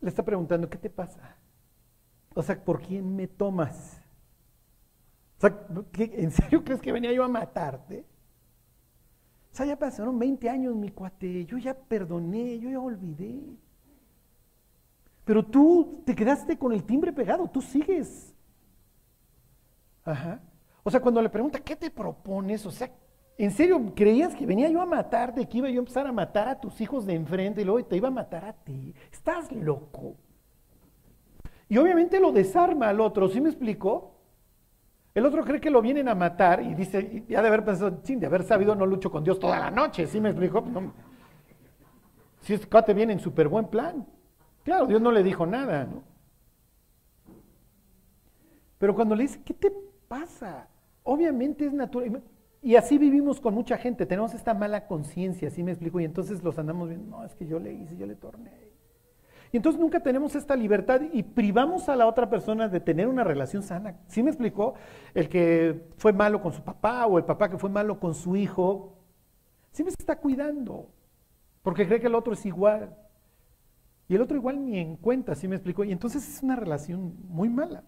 Le 0.01 0.09
está 0.09 0.25
preguntando, 0.25 0.71
¿qué 0.71 0.79
te 0.79 0.89
pasa? 0.89 1.37
O 2.35 2.43
sea, 2.43 2.65
¿por 2.65 2.81
quién 2.81 3.15
me 3.15 3.27
tomas? 3.27 4.01
O 5.37 5.41
sea, 5.43 5.67
¿en 5.93 6.31
serio 6.31 6.65
crees 6.65 6.81
que 6.81 6.91
venía 6.91 7.13
yo 7.13 7.23
a 7.23 7.29
matarte? 7.29 8.07
O 9.53 9.55
sea, 9.55 9.67
ya 9.67 9.79
pasaron 9.79 10.19
20 10.19 10.49
años, 10.49 10.75
mi 10.75 10.89
cuate, 10.89 11.45
yo 11.45 11.59
ya 11.59 11.75
perdoné, 11.75 12.59
yo 12.59 12.71
ya 12.71 12.81
olvidé. 12.81 13.59
Pero 15.27 15.45
tú 15.45 16.05
te 16.07 16.15
quedaste 16.15 16.57
con 16.57 16.73
el 16.73 16.85
timbre 16.85 17.13
pegado, 17.13 17.49
tú 17.49 17.61
sigues. 17.61 18.33
Ajá. 20.05 20.41
O 20.85 20.91
sea, 20.91 21.01
cuando 21.01 21.21
le 21.21 21.29
pregunta, 21.29 21.59
¿qué 21.59 21.75
te 21.75 21.91
propones? 21.91 22.65
O 22.65 22.71
sea, 22.71 22.89
¿en 23.37 23.51
serio 23.51 23.93
creías 23.93 24.37
que 24.37 24.47
venía 24.47 24.71
yo 24.71 24.81
a 24.81 24.87
matarte, 24.87 25.49
que 25.49 25.59
iba 25.59 25.69
yo 25.69 25.81
a 25.81 25.83
empezar 25.83 26.07
a 26.07 26.13
matar 26.13 26.47
a 26.47 26.61
tus 26.61 26.81
hijos 26.81 27.05
de 27.07 27.15
enfrente 27.15 27.63
y 27.63 27.65
luego 27.65 27.85
te 27.85 27.97
iba 27.97 28.07
a 28.07 28.13
matar 28.13 28.45
a 28.45 28.53
ti? 28.53 28.95
Estás 29.11 29.51
loco. 29.51 30.15
Y 31.69 31.77
obviamente 31.77 32.21
lo 32.21 32.31
desarma 32.31 32.89
al 32.89 33.01
otro, 33.01 33.29
¿sí 33.29 33.41
me 33.41 33.49
explicó? 33.49 34.15
El 35.13 35.27
otro 35.27 35.45
cree 35.45 35.61
que 35.61 35.71
lo 35.71 35.83
vienen 35.83 36.09
a 36.09 36.15
matar 36.15 36.63
y 36.63 36.73
dice, 36.75 37.25
ya 37.29 37.43
de 37.43 37.49
haber 37.49 37.65
pensado, 37.65 37.99
sin 38.05 38.21
de 38.21 38.27
haber 38.27 38.45
sabido, 38.45 38.77
no 38.77 38.87
lucho 38.87 39.11
con 39.11 39.25
Dios 39.25 39.41
toda 39.41 39.59
la 39.59 39.73
noche, 39.73 40.07
¿sí 40.07 40.21
me 40.21 40.29
explicó? 40.29 40.63
Si 42.43 42.55
es 42.55 42.65
que 42.65 42.83
te 42.83 42.95
viene 42.95 43.15
en 43.15 43.19
súper 43.19 43.49
buen 43.49 43.67
plan. 43.67 44.07
Claro, 44.67 44.89
Dios 44.89 45.01
no 45.01 45.13
le 45.13 45.23
dijo 45.23 45.47
nada, 45.47 45.85
¿no? 45.85 46.03
Pero 48.79 48.97
cuando 48.97 49.15
le 49.15 49.23
dice, 49.23 49.41
¿qué 49.45 49.55
te 49.55 49.73
pasa? 50.09 50.67
Obviamente 51.05 51.67
es 51.67 51.73
natural. 51.73 52.21
Y 52.61 52.75
así 52.75 52.99
vivimos 52.99 53.41
con 53.41 53.55
mucha 53.55 53.79
gente, 53.79 54.07
tenemos 54.07 54.35
esta 54.35 54.55
mala 54.55 54.89
conciencia, 54.89 55.51
¿sí 55.51 55.63
me 55.63 55.71
explico? 55.71 56.01
Y 56.01 56.05
entonces 56.05 56.43
los 56.43 56.59
andamos 56.59 56.89
viendo, 56.89 57.17
no, 57.17 57.25
es 57.25 57.37
que 57.37 57.47
yo 57.47 57.61
le 57.61 57.75
hice, 57.75 57.97
yo 57.97 58.07
le 58.07 58.17
torné. 58.17 58.73
Y 59.53 59.57
entonces 59.57 59.81
nunca 59.81 60.01
tenemos 60.01 60.35
esta 60.35 60.57
libertad 60.57 61.01
y 61.13 61.23
privamos 61.23 61.89
a 61.89 61.95
la 61.95 62.09
otra 62.09 62.29
persona 62.29 62.67
de 62.67 62.81
tener 62.81 63.07
una 63.07 63.23
relación 63.23 63.63
sana. 63.63 64.01
¿Sí 64.09 64.21
me 64.21 64.31
explicó? 64.31 64.75
El 65.15 65.29
que 65.29 65.81
fue 65.97 66.13
malo 66.13 66.43
con 66.43 66.53
su 66.53 66.65
papá 66.65 67.07
o 67.07 67.19
el 67.19 67.25
papá 67.25 67.49
que 67.49 67.57
fue 67.57 67.71
malo 67.71 68.01
con 68.01 68.17
su 68.17 68.35
hijo, 68.35 68.99
siempre 69.71 69.93
se 69.97 70.03
está 70.03 70.19
cuidando, 70.19 70.91
porque 71.63 71.87
cree 71.87 72.01
que 72.01 72.09
el 72.09 72.17
otro 72.17 72.33
es 72.33 72.45
igual. 72.45 73.06
Y 74.09 74.15
el 74.15 74.23
otro 74.23 74.37
igual 74.37 74.65
ni 74.65 74.79
en 74.79 74.97
cuenta, 74.97 75.35
¿sí 75.35 75.49
me 75.49 75.57
explico? 75.57 75.85
Y 75.85 75.93
entonces 75.93 76.29
es 76.29 76.43
una 76.43 76.57
relación 76.57 77.15
muy 77.29 77.49
mala. 77.49 77.83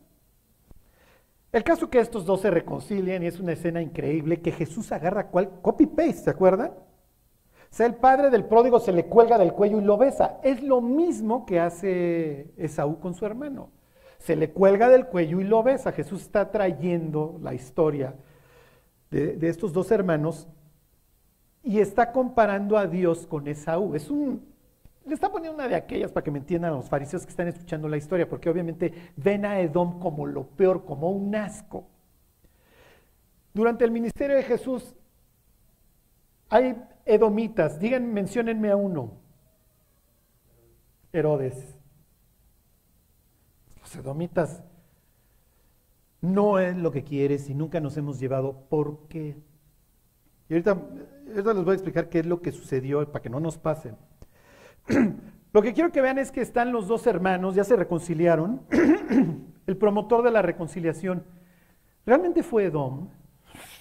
El 1.52 1.64
caso 1.64 1.88
que 1.88 1.98
estos 1.98 2.26
dos 2.26 2.42
se 2.42 2.50
reconcilian 2.50 3.22
y 3.22 3.26
es 3.26 3.40
una 3.40 3.52
escena 3.52 3.80
increíble 3.80 4.40
que 4.40 4.52
Jesús 4.52 4.92
agarra 4.92 5.28
cual 5.28 5.60
copy-paste, 5.62 6.24
¿se 6.24 6.30
acuerdan? 6.30 6.72
O 7.70 7.74
sea, 7.74 7.86
el 7.86 7.94
padre 7.96 8.30
del 8.30 8.44
pródigo 8.44 8.80
se 8.80 8.92
le 8.92 9.06
cuelga 9.06 9.38
del 9.38 9.52
cuello 9.52 9.78
y 9.78 9.84
lo 9.84 9.96
besa. 9.96 10.40
Es 10.42 10.62
lo 10.62 10.80
mismo 10.80 11.46
que 11.46 11.60
hace 11.60 12.52
Esaú 12.56 12.98
con 12.98 13.14
su 13.14 13.24
hermano. 13.24 13.70
se 14.18 14.34
le 14.34 14.50
cuelga 14.50 14.88
del 14.88 15.06
cuello 15.06 15.40
y 15.40 15.44
lo 15.44 15.62
besa. 15.62 15.92
Jesús 15.92 16.22
está 16.22 16.50
trayendo 16.50 17.38
la 17.40 17.54
historia 17.54 18.16
de, 19.10 19.36
de 19.36 19.48
estos 19.48 19.72
dos 19.72 19.90
hermanos 19.92 20.48
y 21.62 21.78
está 21.78 22.10
comparando 22.12 22.76
a 22.76 22.86
Dios 22.86 23.26
con 23.26 23.46
Esaú. 23.46 23.94
Es 23.94 24.10
un, 24.10 24.42
le 25.08 25.14
está 25.14 25.32
poniendo 25.32 25.56
una 25.56 25.68
de 25.68 25.74
aquellas 25.74 26.12
para 26.12 26.22
que 26.22 26.30
me 26.30 26.38
entiendan 26.38 26.74
los 26.74 26.88
fariseos 26.88 27.24
que 27.24 27.30
están 27.30 27.48
escuchando 27.48 27.88
la 27.88 27.96
historia, 27.96 28.28
porque 28.28 28.50
obviamente 28.50 29.12
ven 29.16 29.44
a 29.46 29.58
Edom 29.60 29.98
como 29.98 30.26
lo 30.26 30.46
peor, 30.46 30.84
como 30.84 31.10
un 31.10 31.34
asco. 31.34 31.86
Durante 33.54 33.84
el 33.84 33.90
ministerio 33.90 34.36
de 34.36 34.42
Jesús 34.42 34.94
hay 36.50 36.76
edomitas, 37.06 37.78
digan, 37.78 38.12
menciónenme 38.12 38.70
a 38.70 38.76
uno. 38.76 39.12
Herodes. 41.12 41.78
Los 43.80 43.96
edomitas 43.96 44.62
no 46.20 46.58
es 46.58 46.76
lo 46.76 46.92
que 46.92 47.02
quieres 47.02 47.48
y 47.48 47.54
nunca 47.54 47.80
nos 47.80 47.96
hemos 47.96 48.20
llevado. 48.20 48.66
¿Por 48.68 49.08
qué? 49.08 49.36
Y 50.50 50.52
ahorita, 50.52 50.72
ahorita 51.28 51.54
les 51.54 51.64
voy 51.64 51.72
a 51.72 51.74
explicar 51.74 52.08
qué 52.10 52.18
es 52.20 52.26
lo 52.26 52.42
que 52.42 52.52
sucedió 52.52 53.10
para 53.10 53.22
que 53.22 53.30
no 53.30 53.40
nos 53.40 53.56
pasen. 53.56 53.96
Lo 55.52 55.62
que 55.62 55.72
quiero 55.72 55.92
que 55.92 56.00
vean 56.00 56.18
es 56.18 56.30
que 56.30 56.40
están 56.40 56.72
los 56.72 56.88
dos 56.88 57.06
hermanos, 57.06 57.54
ya 57.54 57.64
se 57.64 57.76
reconciliaron. 57.76 58.62
El 59.66 59.76
promotor 59.76 60.22
de 60.22 60.30
la 60.30 60.42
reconciliación 60.42 61.24
realmente 62.06 62.42
fue 62.42 62.64
Edom, 62.64 63.10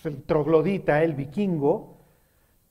el 0.03 0.23
troglodita, 0.23 1.03
el 1.03 1.13
vikingo. 1.13 1.97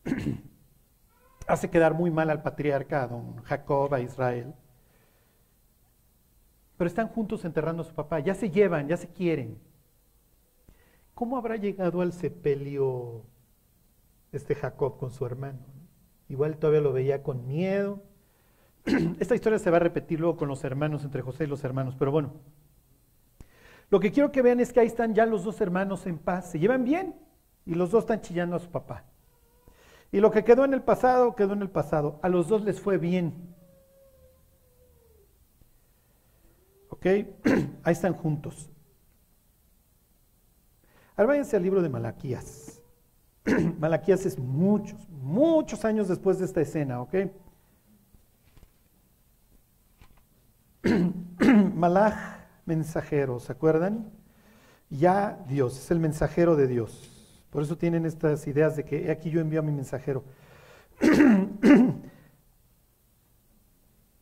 Hace 1.47 1.71
quedar 1.71 1.95
muy 1.95 2.11
mal 2.11 2.29
al 2.29 2.43
patriarca, 2.43 3.05
a 3.05 3.09
don 3.09 3.43
Jacob, 3.45 3.95
a 3.95 4.01
Israel. 4.01 4.53
Pero 6.77 6.89
están 6.89 7.09
juntos 7.09 7.45
enterrando 7.45 7.83
a 7.83 7.87
su 7.87 7.95
papá, 7.95 8.21
ya 8.21 8.35
se 8.35 8.51
llevan, 8.51 8.89
ya 8.89 8.99
se 8.99 9.09
quieren. 9.09 9.59
¿Cómo 11.15 11.39
habrá 11.39 11.57
llegado 11.57 12.03
al 12.03 12.13
sepelio 12.13 13.25
este 14.33 14.55
Jacob 14.55 14.99
con 14.99 15.11
su 15.11 15.25
hermano? 15.25 15.61
Igual 16.29 16.59
todavía 16.59 16.83
lo 16.83 16.93
veía 16.93 17.23
con 17.23 17.47
miedo 17.47 18.03
esta 19.21 19.35
historia 19.35 19.59
se 19.59 19.71
va 19.71 19.79
a 19.79 19.81
repetir 19.81 20.21
luego 20.21 20.37
con 20.37 20.49
los 20.49 20.63
hermanos, 20.65 21.05
entre 21.05 21.23
José 21.23 21.45
y 21.45 21.49
los 21.49 21.65
hermanos, 21.65 21.97
pero 21.99 22.13
bueno. 22.13 22.33
Lo 23.91 24.01
que 24.01 24.11
quiero 24.11 24.33
que 24.33 24.43
vean 24.43 24.61
es 24.61 24.73
que 24.73 24.81
ahí 24.81 24.87
están 24.87 25.15
ya 25.15 25.27
los 25.27 25.45
dos 25.45 25.61
hermanos 25.61 26.07
en 26.07 26.19
paz, 26.19 26.51
se 26.51 26.59
llevan 26.59 26.85
bien 26.85 27.15
y 27.65 27.75
los 27.75 27.91
dos 27.91 28.05
están 28.05 28.21
chillando 28.21 28.57
a 28.57 28.61
su 28.61 28.71
papá. 28.71 29.05
Y 30.13 30.21
lo 30.21 30.31
que 30.31 30.45
quedó 30.45 30.65
en 30.65 30.73
el 30.73 30.83
pasado, 30.83 31.35
quedó 31.35 31.53
en 31.53 31.63
el 31.63 31.71
pasado. 31.71 32.21
A 32.23 32.29
los 32.29 32.49
dos 32.49 32.63
les 32.63 32.81
fue 32.81 32.97
bien. 32.97 33.55
¿Ok? 36.89 37.07
Ahí 37.83 37.93
están 37.93 38.15
juntos. 38.15 38.71
Ahora 41.17 41.29
váyanse 41.29 41.57
al 41.57 41.63
libro 41.63 41.83
de 41.83 41.89
Malaquías. 41.89 42.81
Malaquías 43.79 44.27
es 44.27 44.39
muchos, 44.39 45.09
muchos 45.09 45.85
años 45.85 46.09
después 46.09 46.39
de 46.39 46.45
esta 46.45 46.61
escena, 46.61 47.01
¿ok? 47.01 47.15
Malach, 51.75 52.17
mensajero, 52.65 53.41
¿se 53.41 53.53
acuerdan? 53.53 54.11
Ya 54.91 55.45
Dios, 55.49 55.79
es 55.79 55.91
el 55.91 55.99
mensajero 55.99 56.57
de 56.57 56.67
Dios. 56.67 57.11
Por 57.51 57.63
eso 57.63 57.77
tienen 57.77 58.07
estas 58.07 58.47
ideas 58.47 58.77
de 58.77 58.85
que 58.85 59.11
aquí 59.11 59.31
yo 59.31 59.41
envío 59.41 59.61
a 59.61 59.63
mi 59.63 59.73
mensajero. 59.73 60.25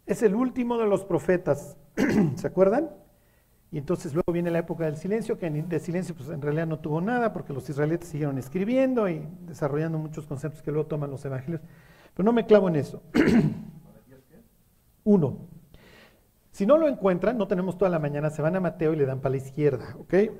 es 0.06 0.22
el 0.22 0.34
último 0.34 0.78
de 0.78 0.86
los 0.86 1.04
profetas, 1.04 1.76
¿se 2.36 2.46
acuerdan? 2.46 2.90
Y 3.70 3.78
entonces 3.78 4.14
luego 4.14 4.32
viene 4.32 4.52
la 4.52 4.60
época 4.60 4.84
del 4.84 4.96
silencio, 4.96 5.36
que 5.36 5.50
de 5.50 5.80
silencio 5.80 6.14
pues 6.14 6.28
en 6.28 6.40
realidad 6.40 6.66
no 6.66 6.78
tuvo 6.78 7.00
nada, 7.00 7.32
porque 7.32 7.52
los 7.52 7.68
israelitas 7.68 8.08
siguieron 8.08 8.38
escribiendo 8.38 9.08
y 9.08 9.26
desarrollando 9.46 9.98
muchos 9.98 10.26
conceptos 10.26 10.62
que 10.62 10.70
luego 10.70 10.86
toman 10.86 11.10
los 11.10 11.24
evangelios. 11.24 11.60
Pero 12.14 12.24
no 12.24 12.32
me 12.32 12.46
clavo 12.46 12.68
en 12.68 12.76
eso. 12.76 13.02
Uno. 15.02 15.53
Si 16.54 16.64
no 16.66 16.78
lo 16.78 16.86
encuentran, 16.86 17.36
no 17.36 17.48
tenemos 17.48 17.76
toda 17.76 17.90
la 17.90 17.98
mañana, 17.98 18.30
se 18.30 18.40
van 18.40 18.54
a 18.54 18.60
Mateo 18.60 18.92
y 18.92 18.96
le 18.96 19.06
dan 19.06 19.20
para 19.20 19.32
la 19.32 19.38
izquierda, 19.38 19.96
¿ok? 19.98 20.14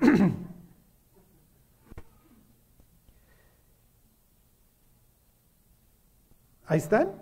¿Ahí 6.67 6.79
están? 6.79 7.21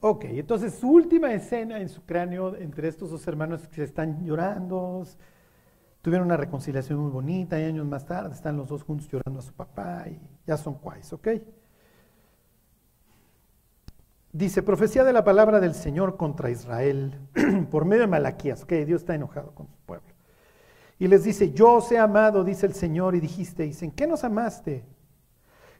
Ok, 0.00 0.24
entonces 0.24 0.74
su 0.74 0.90
última 0.90 1.32
escena 1.32 1.78
en 1.78 1.88
su 1.88 2.04
cráneo 2.04 2.56
entre 2.56 2.88
estos 2.88 3.12
dos 3.12 3.24
hermanos 3.28 3.68
que 3.68 3.84
están 3.84 4.24
llorando, 4.24 5.06
tuvieron 6.02 6.26
una 6.26 6.36
reconciliación 6.36 6.98
muy 6.98 7.12
bonita 7.12 7.60
y 7.60 7.64
años 7.64 7.86
más 7.86 8.06
tarde 8.06 8.34
están 8.34 8.56
los 8.56 8.66
dos 8.66 8.82
juntos 8.82 9.08
llorando 9.08 9.38
a 9.38 9.42
su 9.42 9.52
papá 9.52 10.06
y 10.08 10.20
ya 10.48 10.56
son 10.56 10.74
cuais, 10.74 11.12
¿ok? 11.12 11.28
Dice, 14.32 14.62
profecía 14.62 15.02
de 15.02 15.12
la 15.12 15.24
palabra 15.24 15.58
del 15.58 15.74
Señor 15.74 16.16
contra 16.16 16.50
Israel 16.50 17.18
por 17.70 17.84
medio 17.84 18.02
de 18.02 18.08
Malaquías, 18.08 18.64
que 18.64 18.86
Dios 18.86 19.02
está 19.02 19.14
enojado 19.14 19.52
con 19.54 19.66
su 19.66 19.76
pueblo. 19.84 20.14
Y 21.00 21.08
les 21.08 21.24
dice, 21.24 21.52
yo 21.52 21.74
os 21.74 21.90
he 21.90 21.98
amado, 21.98 22.44
dice 22.44 22.66
el 22.66 22.74
Señor, 22.74 23.16
y 23.16 23.20
dijiste, 23.20 23.64
¿en 23.80 23.90
qué 23.90 24.06
nos 24.06 24.22
amaste? 24.22 24.84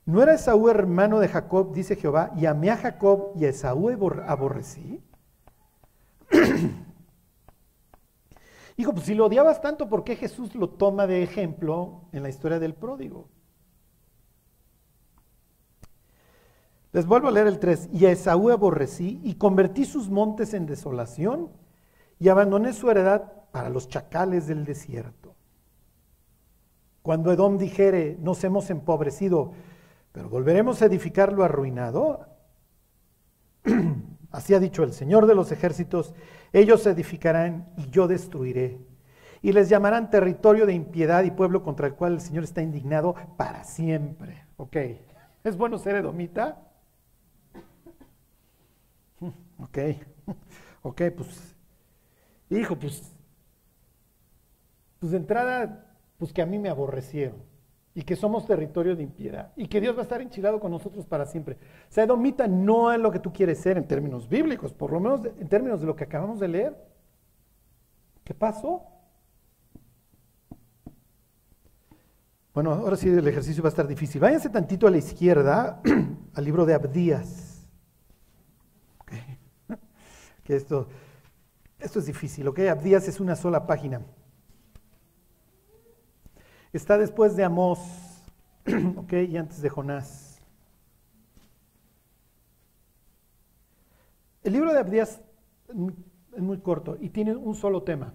¿No 0.04 0.20
era 0.22 0.34
Esaú 0.34 0.68
hermano 0.68 1.20
de 1.20 1.28
Jacob, 1.28 1.72
dice 1.72 1.94
Jehová, 1.94 2.32
y 2.36 2.46
amé 2.46 2.70
a 2.70 2.76
Jacob 2.76 3.32
y 3.36 3.44
a 3.44 3.50
Esaú 3.50 3.90
aborrecí? 4.26 5.00
Hijo, 8.76 8.92
pues 8.94 9.04
si 9.04 9.14
lo 9.14 9.26
odiabas 9.26 9.60
tanto, 9.60 9.88
¿por 9.88 10.02
qué 10.02 10.16
Jesús 10.16 10.54
lo 10.56 10.70
toma 10.70 11.06
de 11.06 11.22
ejemplo 11.22 12.08
en 12.12 12.22
la 12.24 12.30
historia 12.30 12.58
del 12.58 12.74
pródigo? 12.74 13.28
Les 16.92 17.06
vuelvo 17.06 17.28
a 17.28 17.30
leer 17.30 17.46
el 17.46 17.58
3. 17.58 17.90
Y 17.92 18.06
a 18.06 18.10
Esaú 18.10 18.50
aborrecí 18.50 19.20
y 19.22 19.34
convertí 19.34 19.84
sus 19.84 20.08
montes 20.08 20.54
en 20.54 20.66
desolación 20.66 21.50
y 22.18 22.28
abandoné 22.28 22.72
su 22.72 22.90
heredad 22.90 23.32
para 23.52 23.68
los 23.68 23.88
chacales 23.88 24.46
del 24.46 24.64
desierto. 24.64 25.34
Cuando 27.02 27.32
Edom 27.32 27.58
dijere, 27.58 28.16
nos 28.20 28.44
hemos 28.44 28.70
empobrecido, 28.70 29.52
pero 30.12 30.28
volveremos 30.28 30.82
a 30.82 30.86
edificar 30.86 31.32
lo 31.32 31.44
arruinado, 31.44 32.26
así 34.30 34.54
ha 34.54 34.60
dicho 34.60 34.82
el 34.82 34.92
Señor 34.92 35.26
de 35.26 35.34
los 35.34 35.50
ejércitos, 35.50 36.14
ellos 36.52 36.86
edificarán 36.86 37.72
y 37.76 37.88
yo 37.90 38.06
destruiré. 38.06 38.78
Y 39.42 39.52
les 39.52 39.70
llamarán 39.70 40.10
territorio 40.10 40.66
de 40.66 40.74
impiedad 40.74 41.24
y 41.24 41.30
pueblo 41.30 41.62
contra 41.62 41.86
el 41.86 41.94
cual 41.94 42.14
el 42.14 42.20
Señor 42.20 42.44
está 42.44 42.60
indignado 42.60 43.14
para 43.38 43.64
siempre. 43.64 44.44
Ok, 44.58 44.76
¿es 45.44 45.56
bueno 45.56 45.78
ser 45.78 45.96
edomita? 45.96 46.69
Ok, 49.62 49.78
ok, 50.82 51.02
pues, 51.16 51.56
hijo, 52.48 52.76
pues, 52.76 53.12
pues 54.98 55.12
de 55.12 55.18
entrada, 55.18 55.96
pues 56.18 56.32
que 56.32 56.42
a 56.42 56.46
mí 56.46 56.58
me 56.58 56.68
aborrecieron 56.68 57.42
y 57.94 58.02
que 58.02 58.16
somos 58.16 58.46
territorio 58.46 58.94
de 58.94 59.02
impiedad 59.02 59.52
y 59.56 59.66
que 59.66 59.80
Dios 59.80 59.96
va 59.96 60.00
a 60.00 60.02
estar 60.02 60.20
enchilado 60.20 60.60
con 60.60 60.70
nosotros 60.70 61.04
para 61.06 61.26
siempre. 61.26 61.56
O 61.88 61.92
sea, 61.92 62.04
Edomita 62.04 62.46
no 62.46 62.92
es 62.92 63.00
lo 63.00 63.10
que 63.10 63.18
tú 63.18 63.32
quieres 63.32 63.58
ser 63.58 63.76
en 63.76 63.86
términos 63.86 64.28
bíblicos, 64.28 64.72
por 64.72 64.92
lo 64.92 65.00
menos 65.00 65.24
en 65.24 65.48
términos 65.48 65.80
de 65.80 65.86
lo 65.86 65.96
que 65.96 66.04
acabamos 66.04 66.38
de 66.38 66.48
leer. 66.48 66.76
¿Qué 68.24 68.34
pasó? 68.34 68.86
Bueno, 72.54 72.72
ahora 72.72 72.96
sí 72.96 73.08
el 73.08 73.26
ejercicio 73.26 73.62
va 73.62 73.68
a 73.68 73.70
estar 73.70 73.86
difícil. 73.86 74.20
Váyanse 74.20 74.50
tantito 74.50 74.86
a 74.86 74.90
la 74.90 74.98
izquierda 74.98 75.80
al 76.34 76.44
libro 76.44 76.64
de 76.66 76.74
Abdías 76.74 77.49
esto, 80.56 80.88
esto 81.78 81.98
es 81.98 82.06
difícil, 82.06 82.48
¿ok? 82.48 82.60
Abdías 82.60 83.08
es 83.08 83.20
una 83.20 83.36
sola 83.36 83.66
página. 83.66 84.02
Está 86.72 86.98
después 86.98 87.36
de 87.36 87.44
Amós, 87.44 87.78
¿ok? 88.96 89.12
Y 89.28 89.36
antes 89.36 89.60
de 89.60 89.68
Jonás. 89.68 90.40
El 94.42 94.52
libro 94.54 94.72
de 94.72 94.78
Abdías 94.78 95.20
es 95.68 96.42
muy 96.42 96.58
corto 96.60 96.96
y 97.00 97.10
tiene 97.10 97.34
un 97.34 97.54
solo 97.54 97.82
tema. 97.82 98.14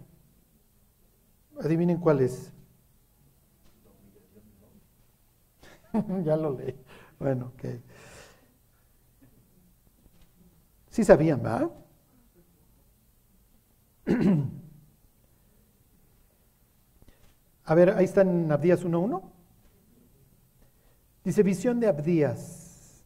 Adivinen 1.59 1.99
cuál 1.99 2.21
es. 2.21 2.51
ya 6.23 6.36
lo 6.36 6.57
leí. 6.57 6.75
Bueno, 7.19 7.53
ok. 7.55 7.65
Sí 10.89 11.03
sabían, 11.03 11.43
¿va? 11.43 11.69
A 17.66 17.74
ver, 17.74 17.89
ahí 17.91 18.05
está 18.05 18.22
en 18.22 18.51
Abdías 18.51 18.86
1.1. 18.86 19.22
Dice, 21.24 21.41
visión 21.41 21.80
de 21.80 21.88
Abdías. 21.88 23.03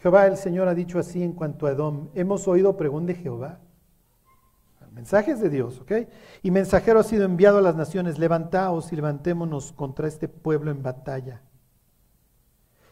Jehová 0.00 0.26
el 0.26 0.36
Señor 0.36 0.66
ha 0.68 0.74
dicho 0.74 0.98
así 0.98 1.22
en 1.22 1.32
cuanto 1.32 1.66
a 1.66 1.70
Edom. 1.70 2.08
Hemos 2.14 2.48
oído 2.48 2.76
pregón 2.76 3.06
de 3.06 3.14
Jehová. 3.14 3.60
mensaje 4.92 5.32
es 5.32 5.40
de 5.40 5.50
Dios, 5.50 5.80
¿ok? 5.80 5.92
Y 6.42 6.50
mensajero 6.50 7.00
ha 7.00 7.04
sido 7.04 7.24
enviado 7.24 7.58
a 7.58 7.62
las 7.62 7.76
naciones, 7.76 8.18
levantaos 8.18 8.92
y 8.92 8.96
levantémonos 8.96 9.72
contra 9.72 10.08
este 10.08 10.26
pueblo 10.26 10.70
en 10.70 10.82
batalla. 10.82 11.42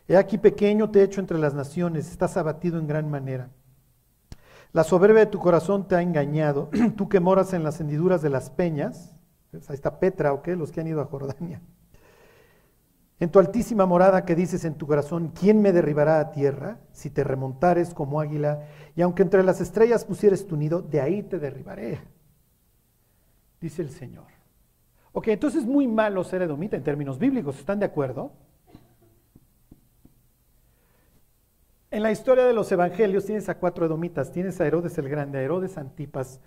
He 0.06 0.16
aquí 0.16 0.38
pequeño 0.38 0.90
te 0.90 1.00
he 1.00 1.04
hecho 1.04 1.20
entre 1.20 1.38
las 1.38 1.54
naciones, 1.54 2.10
estás 2.10 2.36
abatido 2.36 2.78
en 2.78 2.86
gran 2.86 3.10
manera. 3.10 3.50
La 4.74 4.82
soberbia 4.82 5.20
de 5.20 5.30
tu 5.30 5.38
corazón 5.38 5.86
te 5.86 5.94
ha 5.94 6.02
engañado, 6.02 6.68
tú 6.96 7.08
que 7.08 7.20
moras 7.20 7.52
en 7.52 7.62
las 7.62 7.80
hendiduras 7.80 8.22
de 8.22 8.28
las 8.28 8.50
peñas, 8.50 9.14
pues 9.52 9.70
ahí 9.70 9.74
está 9.74 10.00
Petra, 10.00 10.32
¿ok? 10.32 10.48
Los 10.48 10.72
que 10.72 10.80
han 10.80 10.88
ido 10.88 11.00
a 11.00 11.04
Jordania. 11.04 11.62
En 13.20 13.30
tu 13.30 13.38
altísima 13.38 13.86
morada 13.86 14.24
que 14.24 14.34
dices 14.34 14.64
en 14.64 14.74
tu 14.74 14.88
corazón, 14.88 15.30
¿quién 15.32 15.62
me 15.62 15.70
derribará 15.70 16.18
a 16.18 16.32
tierra? 16.32 16.80
Si 16.90 17.08
te 17.08 17.22
remontares 17.22 17.94
como 17.94 18.20
águila, 18.20 18.64
y 18.96 19.02
aunque 19.02 19.22
entre 19.22 19.44
las 19.44 19.60
estrellas 19.60 20.04
pusieres 20.04 20.44
tu 20.44 20.56
nido, 20.56 20.82
de 20.82 21.00
ahí 21.00 21.22
te 21.22 21.38
derribaré, 21.38 22.00
dice 23.60 23.80
el 23.80 23.90
Señor. 23.90 24.26
Ok, 25.12 25.28
entonces 25.28 25.62
es 25.62 25.68
muy 25.68 25.86
malo 25.86 26.24
ser 26.24 26.42
edomita 26.42 26.76
en 26.76 26.82
términos 26.82 27.20
bíblicos, 27.20 27.60
¿están 27.60 27.78
de 27.78 27.86
acuerdo? 27.86 28.32
En 31.94 32.02
la 32.02 32.10
historia 32.10 32.44
de 32.44 32.52
los 32.52 32.72
evangelios 32.72 33.24
tienes 33.24 33.48
a 33.48 33.56
cuatro 33.56 33.86
edomitas, 33.86 34.32
tienes 34.32 34.60
a 34.60 34.66
Herodes 34.66 34.98
el 34.98 35.08
Grande, 35.08 35.38
a 35.38 35.42
Herodes 35.42 35.78
Antipas, 35.78 36.40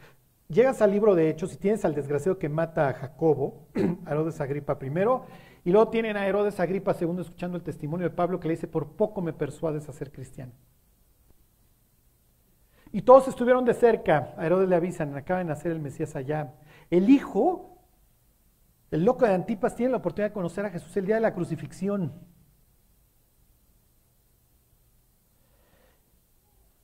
llegas 0.50 0.82
al 0.82 0.91
libro 0.91 1.16
de 1.16 1.30
Hechos 1.30 1.54
y 1.54 1.58
tienes 1.58 1.86
al 1.86 1.95
desgraciado 1.95 2.38
que 2.38 2.50
mata 2.50 2.89
a 2.89 2.93
Jacobo, 2.93 3.70
a 4.06 4.12
Herodes 4.12 4.41
Agripa 4.41 4.78
primero, 4.78 5.24
y 5.64 5.72
luego 5.72 5.88
tienen 5.88 6.18
a 6.18 6.28
Herodes 6.28 6.60
Agripa 6.60 6.98
II 7.00 7.22
escuchando 7.22 7.56
el 7.56 7.64
testimonio 7.64 8.10
de 8.10 8.14
Pablo 8.14 8.41
que 8.41 8.50
le 8.50 8.56
dice, 8.56 8.68
por 8.68 8.89
poco 8.98 9.22
me 9.22 9.32
persuades 9.32 9.88
a 9.88 9.93
ser 9.93 10.12
cristiano. 10.12 10.52
Y 12.91 13.04
todos 13.04 13.30
estuvieron 13.30 13.64
de 13.64 13.74
cerca, 13.74 14.34
a 14.36 14.45
Herodes 14.45 14.68
le 14.68 14.76
avisan, 14.76 15.16
acaba 15.16 15.39
de 15.39 15.45
nacer 15.45 15.72
el 15.72 15.80
Mesías 15.80 16.14
allá. 16.18 16.56
El 16.89 17.10
hijo, 17.10 17.86
el 18.91 19.06
loco 19.06 19.26
de 19.26 19.34
Antipas, 19.34 19.78
tiene 19.78 19.93
la 19.93 20.00
oportunidad 20.00 20.32
de 20.32 20.34
conocer 20.34 20.66
a 20.66 20.72
Jesús 20.72 20.98
el 20.98 21.06
día 21.06 21.16
de 21.16 21.22
la 21.22 21.34
crucifixión. 21.34 22.12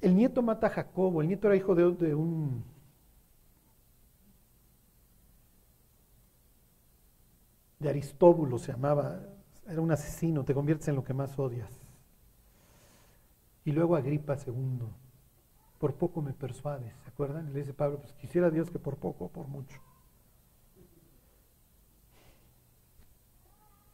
El 0.04 0.18
nieto 0.18 0.41
mata 0.41 0.68
a 0.68 0.70
Jacobo, 0.70 1.22
el 1.22 1.30
nieto 1.30 1.47
era 1.47 1.56
hijo 1.56 1.74
de, 1.76 2.14
un 2.14 2.62
de 7.80 7.88
Aristóbulo 7.88 8.58
se 8.58 8.74
llamaba, 8.74 9.22
era 9.66 9.80
un 9.80 9.89
asesino, 9.93 10.43
te 10.43 10.54
conviertes 10.54 10.89
en 10.89 10.95
lo 10.95 11.06
que 11.06 11.14
más 11.14 11.39
odias. 11.39 11.72
Y 13.64 13.72
luego 13.72 13.95
Agripa 13.95 14.36
II, 14.45 14.89
por 15.80 15.95
poco 15.95 16.22
me 16.22 16.34
persuades, 16.34 16.93
¿se 17.04 17.10
acuerdan? 17.10 17.54
le 17.54 17.60
dice 17.60 17.74
Pablo, 17.74 17.99
pues 18.01 18.12
quisiera 18.16 18.49
Dios 18.49 18.70
que 18.70 18.80
por 18.80 18.97
poco 18.97 19.30
por 19.30 19.47
mucho. 19.47 19.80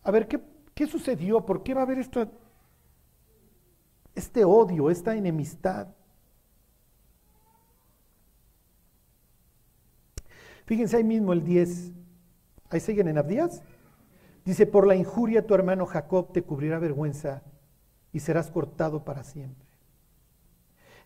A 0.02 0.10
ver, 0.10 0.28
¿qué, 0.28 0.42
¿qué, 0.74 0.88
sucedió? 0.88 1.46
¿Por 1.46 1.62
qué 1.62 1.76
va 1.76 1.82
a 1.82 1.84
haber 1.84 2.00
esta, 2.00 2.28
este 4.16 4.44
odio, 4.44 4.90
esta 4.90 5.16
enemistad? 5.16 5.99
Fíjense 10.70 10.98
ahí 10.98 11.04
mismo 11.04 11.34
el 11.34 11.44
10. 11.44 11.94
Ahí 12.70 12.80
siguen 12.80 13.08
en 13.08 13.18
Abdías. 13.18 13.64
Dice, 14.46 14.68
por 14.68 14.86
la 14.86 14.96
injuria 14.96 15.48
tu 15.48 15.56
hermano 15.56 15.88
Jacob 15.88 16.32
te 16.32 16.44
cubrirá 16.44 16.78
vergüenza 16.78 17.42
y 18.14 18.20
serás 18.20 18.52
cortado 18.52 19.04
para 19.04 19.24
siempre. 19.24 19.68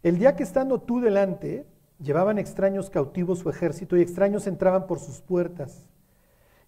El 0.01 0.19
día 0.19 0.35
que 0.35 0.43
estando 0.43 0.81
tú 0.81 0.99
delante, 0.99 1.65
llevaban 1.97 2.39
extraños 2.39 2.89
cautivos 2.89 3.39
su 3.39 3.49
ejército 3.49 3.95
y 3.95 4.01
extraños 4.01 4.47
entraban 4.47 4.85
por 4.85 4.99
sus 4.99 5.21
puertas 5.21 5.89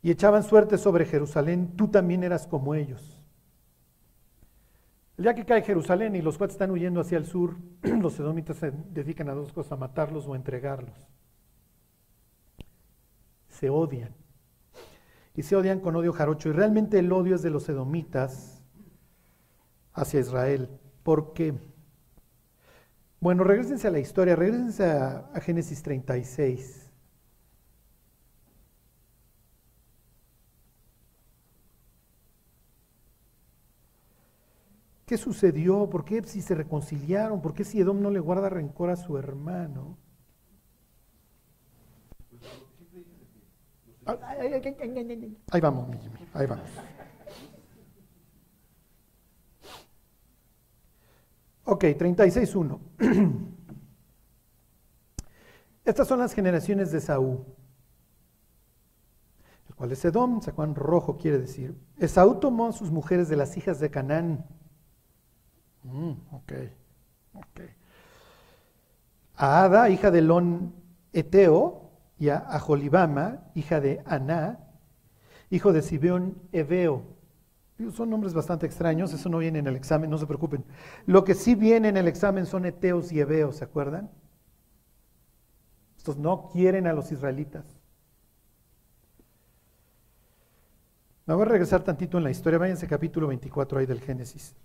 y 0.01 0.09
echaban 0.09 0.43
suerte 0.43 0.77
sobre 0.77 1.03
Jerusalén, 1.03 1.73
tú 1.75 1.89
también 1.89 2.23
eras 2.23 2.47
como 2.47 2.75
ellos. 2.75 3.21
El 5.17 5.23
día 5.23 5.35
que 5.35 5.43
cae 5.43 5.63
Jerusalén 5.63 6.15
y 6.15 6.21
los 6.21 6.37
cuates 6.37 6.55
están 6.55 6.71
huyendo 6.71 7.01
hacia 7.01 7.17
el 7.17 7.25
sur, 7.25 7.57
los 7.81 8.17
edomitas 8.17 8.55
se 8.55 8.71
dedican 8.71 9.27
a 9.27 9.33
dos 9.33 9.51
cosas, 9.51 9.73
a 9.73 9.75
matarlos 9.75 10.25
o 10.27 10.33
a 10.33 10.37
entregarlos. 10.37 11.09
Se 13.59 13.69
odian 13.69 14.13
y 15.35 15.43
se 15.43 15.55
odian 15.55 15.79
con 15.79 15.95
odio 15.95 16.13
jarocho. 16.13 16.49
Y 16.49 16.53
realmente 16.53 16.99
el 16.99 17.11
odio 17.11 17.35
es 17.35 17.41
de 17.41 17.49
los 17.49 17.67
edomitas 17.69 18.61
hacia 19.93 20.19
Israel. 20.19 20.69
¿Por 21.03 21.33
qué? 21.33 21.53
Bueno, 23.19 23.43
regresense 23.43 23.87
a 23.87 23.91
la 23.91 23.99
historia, 23.99 24.35
regresense 24.35 24.85
a, 24.85 25.29
a 25.33 25.39
Génesis 25.39 25.81
36. 25.83 26.91
¿Qué 35.05 35.17
sucedió? 35.17 35.89
¿Por 35.89 36.03
qué 36.03 36.23
si 36.23 36.41
se 36.41 36.55
reconciliaron? 36.55 37.41
¿Por 37.41 37.53
qué 37.53 37.63
si 37.63 37.79
Edom 37.79 38.01
no 38.01 38.09
le 38.09 38.19
guarda 38.19 38.49
rencor 38.49 38.89
a 38.89 38.95
su 38.95 39.17
hermano? 39.17 39.97
Ahí 45.51 45.61
vamos, 45.61 45.97
ahí 46.33 46.45
vamos. 46.45 46.69
Ok, 51.63 51.83
36.1. 51.83 52.79
Estas 55.85 56.07
son 56.07 56.19
las 56.19 56.33
generaciones 56.33 56.91
de 56.91 57.01
Saúl, 57.01 57.43
el 59.67 59.75
cual 59.75 59.91
es 59.91 60.05
Edom, 60.05 60.41
Sacuán 60.41 60.75
rojo 60.75 61.17
quiere 61.17 61.39
decir. 61.39 61.75
Esaú 61.97 62.39
tomó 62.39 62.67
a 62.67 62.71
sus 62.71 62.91
mujeres 62.91 63.29
de 63.29 63.35
las 63.35 63.57
hijas 63.57 63.79
de 63.79 63.89
Canaán. 63.89 64.45
Mm, 65.83 66.11
ok, 66.31 66.53
ok. 67.33 67.61
A 69.35 69.63
Ada, 69.63 69.89
hija 69.89 70.11
de 70.11 70.21
Lon 70.21 70.73
Eteo, 71.13 71.84
y 72.17 72.29
a 72.29 72.37
Aholibama, 72.37 73.43
hija 73.55 73.81
de 73.81 74.01
Aná, 74.05 74.59
hijo 75.49 75.73
de 75.73 75.81
Sibeón 75.81 76.37
Ebeo. 76.51 77.03
Son 77.93 78.09
nombres 78.09 78.33
bastante 78.33 78.65
extraños, 78.65 79.13
eso 79.13 79.27
no 79.27 79.39
viene 79.39 79.59
en 79.59 79.67
el 79.67 79.75
examen, 79.75 80.09
no 80.09 80.17
se 80.17 80.25
preocupen. 80.25 80.63
Lo 81.05 81.25
que 81.25 81.33
sí 81.33 81.55
viene 81.55 81.89
en 81.89 81.97
el 81.97 82.07
examen 82.07 82.45
son 82.45 82.65
Eteos 82.65 83.11
y 83.11 83.19
Ebeos, 83.19 83.57
¿se 83.57 83.65
acuerdan? 83.65 84.09
Estos 85.97 86.17
no 86.17 86.49
quieren 86.51 86.87
a 86.87 86.93
los 86.93 87.11
israelitas. 87.11 87.65
Me 91.25 91.33
voy 91.33 91.43
a 91.43 91.49
regresar 91.49 91.83
tantito 91.83 92.17
en 92.17 92.23
la 92.23 92.31
historia, 92.31 92.59
váyanse 92.59 92.87
capítulo 92.87 93.27
24 93.27 93.79
ahí 93.79 93.85
del 93.85 93.99
Génesis. 93.99 94.55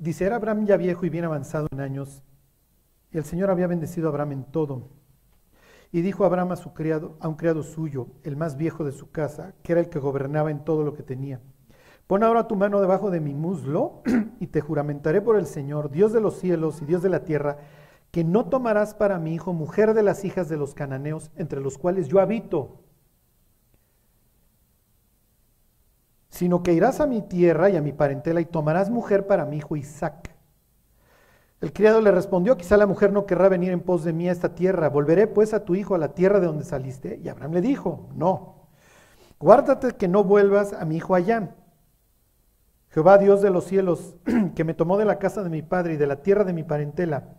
Dice, 0.00 0.24
era 0.24 0.36
Abraham 0.36 0.64
ya 0.64 0.78
viejo 0.78 1.04
y 1.04 1.10
bien 1.10 1.26
avanzado 1.26 1.68
en 1.70 1.80
años, 1.80 2.22
y 3.12 3.18
el 3.18 3.24
Señor 3.24 3.50
había 3.50 3.66
bendecido 3.66 4.06
a 4.06 4.10
Abraham 4.10 4.32
en 4.32 4.44
todo. 4.44 4.88
Y 5.92 6.00
dijo 6.00 6.24
Abraham 6.24 6.52
a, 6.52 6.56
su 6.56 6.72
criado, 6.72 7.18
a 7.20 7.28
un 7.28 7.34
criado 7.34 7.62
suyo, 7.62 8.06
el 8.22 8.34
más 8.34 8.56
viejo 8.56 8.82
de 8.82 8.92
su 8.92 9.10
casa, 9.10 9.52
que 9.62 9.72
era 9.72 9.80
el 9.82 9.90
que 9.90 9.98
gobernaba 9.98 10.50
en 10.50 10.64
todo 10.64 10.84
lo 10.84 10.94
que 10.94 11.02
tenía. 11.02 11.42
Pon 12.06 12.22
ahora 12.22 12.48
tu 12.48 12.56
mano 12.56 12.80
debajo 12.80 13.10
de 13.10 13.20
mi 13.20 13.34
muslo 13.34 14.00
y 14.40 14.46
te 14.46 14.62
juramentaré 14.62 15.20
por 15.20 15.36
el 15.36 15.44
Señor, 15.44 15.90
Dios 15.90 16.14
de 16.14 16.22
los 16.22 16.38
cielos 16.38 16.80
y 16.80 16.86
Dios 16.86 17.02
de 17.02 17.10
la 17.10 17.24
tierra, 17.24 17.58
que 18.10 18.24
no 18.24 18.46
tomarás 18.46 18.94
para 18.94 19.18
mi 19.18 19.34
hijo 19.34 19.52
mujer 19.52 19.92
de 19.92 20.02
las 20.02 20.24
hijas 20.24 20.48
de 20.48 20.56
los 20.56 20.72
cananeos, 20.72 21.30
entre 21.36 21.60
los 21.60 21.76
cuales 21.76 22.08
yo 22.08 22.20
habito, 22.20 22.80
sino 26.30 26.62
que 26.62 26.72
irás 26.72 27.00
a 27.00 27.06
mi 27.06 27.22
tierra 27.22 27.68
y 27.70 27.76
a 27.76 27.82
mi 27.82 27.92
parentela 27.92 28.40
y 28.40 28.46
tomarás 28.46 28.88
mujer 28.88 29.26
para 29.26 29.44
mi 29.44 29.58
hijo 29.58 29.76
Isaac. 29.76 30.30
El 31.60 31.74
criado 31.74 32.00
le 32.00 32.10
respondió, 32.10 32.56
quizá 32.56 32.78
la 32.78 32.86
mujer 32.86 33.12
no 33.12 33.26
querrá 33.26 33.50
venir 33.50 33.72
en 33.72 33.80
pos 33.80 34.02
de 34.02 34.14
mí 34.14 34.28
a 34.28 34.32
esta 34.32 34.54
tierra, 34.54 34.88
volveré 34.88 35.26
pues 35.26 35.52
a 35.52 35.64
tu 35.64 35.74
hijo 35.74 35.94
a 35.94 35.98
la 35.98 36.14
tierra 36.14 36.40
de 36.40 36.46
donde 36.46 36.64
saliste. 36.64 37.20
Y 37.22 37.28
Abraham 37.28 37.52
le 37.52 37.60
dijo, 37.60 38.08
no, 38.14 38.68
guárdate 39.38 39.92
que 39.92 40.08
no 40.08 40.24
vuelvas 40.24 40.72
a 40.72 40.86
mi 40.86 40.96
hijo 40.96 41.14
allá. 41.14 41.54
Jehová 42.88 43.18
Dios 43.18 43.42
de 43.42 43.50
los 43.50 43.64
cielos, 43.64 44.16
que 44.54 44.64
me 44.64 44.72
tomó 44.72 44.96
de 44.96 45.04
la 45.04 45.18
casa 45.18 45.42
de 45.42 45.50
mi 45.50 45.60
padre 45.60 45.94
y 45.94 45.96
de 45.96 46.06
la 46.06 46.22
tierra 46.22 46.44
de 46.44 46.54
mi 46.54 46.62
parentela, 46.62 47.36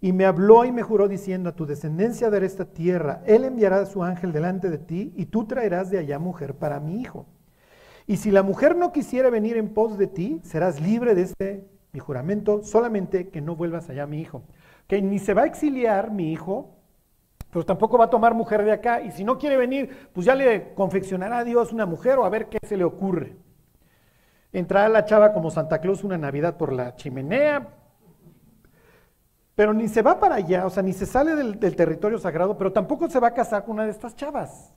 y 0.00 0.12
me 0.12 0.26
habló 0.26 0.66
y 0.66 0.72
me 0.72 0.82
juró 0.82 1.08
diciendo, 1.08 1.48
a 1.48 1.56
tu 1.56 1.64
descendencia 1.64 2.28
daré 2.28 2.46
esta 2.46 2.66
tierra, 2.66 3.22
él 3.24 3.44
enviará 3.44 3.78
a 3.78 3.86
su 3.86 4.04
ángel 4.04 4.32
delante 4.32 4.68
de 4.68 4.78
ti, 4.78 5.14
y 5.16 5.26
tú 5.26 5.46
traerás 5.46 5.90
de 5.90 5.98
allá 5.98 6.18
mujer 6.18 6.56
para 6.56 6.80
mi 6.80 7.00
hijo. 7.00 7.26
Y 8.06 8.16
si 8.18 8.30
la 8.30 8.42
mujer 8.42 8.76
no 8.76 8.92
quisiera 8.92 9.30
venir 9.30 9.56
en 9.56 9.72
pos 9.72 9.96
de 9.96 10.06
ti, 10.06 10.40
serás 10.44 10.80
libre 10.80 11.14
de 11.14 11.22
este 11.22 11.68
mi 11.92 12.00
juramento, 12.00 12.62
solamente 12.64 13.28
que 13.28 13.40
no 13.40 13.54
vuelvas 13.54 13.88
allá 13.88 14.06
mi 14.06 14.20
hijo. 14.20 14.42
Que 14.88 15.00
ni 15.00 15.18
se 15.18 15.32
va 15.32 15.42
a 15.42 15.46
exiliar 15.46 16.10
mi 16.10 16.32
hijo, 16.32 16.70
Pero 17.50 17.64
tampoco 17.64 17.96
va 17.96 18.06
a 18.06 18.10
tomar 18.10 18.34
mujer 18.34 18.64
de 18.64 18.72
acá. 18.72 19.00
Y 19.00 19.12
si 19.12 19.22
no 19.22 19.38
quiere 19.38 19.56
venir, 19.56 20.08
pues 20.12 20.26
ya 20.26 20.34
le 20.34 20.74
confeccionará 20.74 21.38
a 21.38 21.44
Dios 21.44 21.72
una 21.72 21.86
mujer 21.86 22.18
o 22.18 22.24
a 22.24 22.28
ver 22.28 22.48
qué 22.48 22.58
se 22.66 22.76
le 22.76 22.82
ocurre. 22.82 23.36
Entrará 24.52 24.88
la 24.88 25.04
chava 25.04 25.32
como 25.32 25.52
Santa 25.52 25.80
Claus 25.80 26.02
una 26.02 26.18
Navidad 26.18 26.56
por 26.56 26.72
la 26.72 26.96
chimenea. 26.96 27.68
Pero 29.54 29.72
ni 29.72 29.86
se 29.86 30.02
va 30.02 30.18
para 30.18 30.34
allá, 30.36 30.66
o 30.66 30.70
sea, 30.70 30.82
ni 30.82 30.92
se 30.92 31.06
sale 31.06 31.36
del, 31.36 31.60
del 31.60 31.76
territorio 31.76 32.18
sagrado, 32.18 32.58
pero 32.58 32.72
tampoco 32.72 33.08
se 33.08 33.20
va 33.20 33.28
a 33.28 33.34
casar 33.34 33.64
con 33.64 33.74
una 33.74 33.84
de 33.84 33.90
estas 33.92 34.16
chavas. 34.16 34.74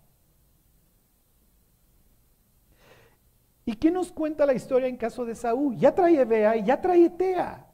¿Y 3.67 3.75
qué 3.75 3.91
nos 3.91 4.13
cuenta 4.13 4.45
la 4.45 4.53
historia 4.53 4.87
en 4.87 4.95
caso 4.95 5.25
de 5.25 5.35
Saúl? 5.35 5.75
Ya 5.75 5.93
trae 5.93 6.21
Ebea 6.21 6.55
y 6.55 6.63
ya 6.63 6.79
trae 6.79 7.09
Tea. 7.09 7.67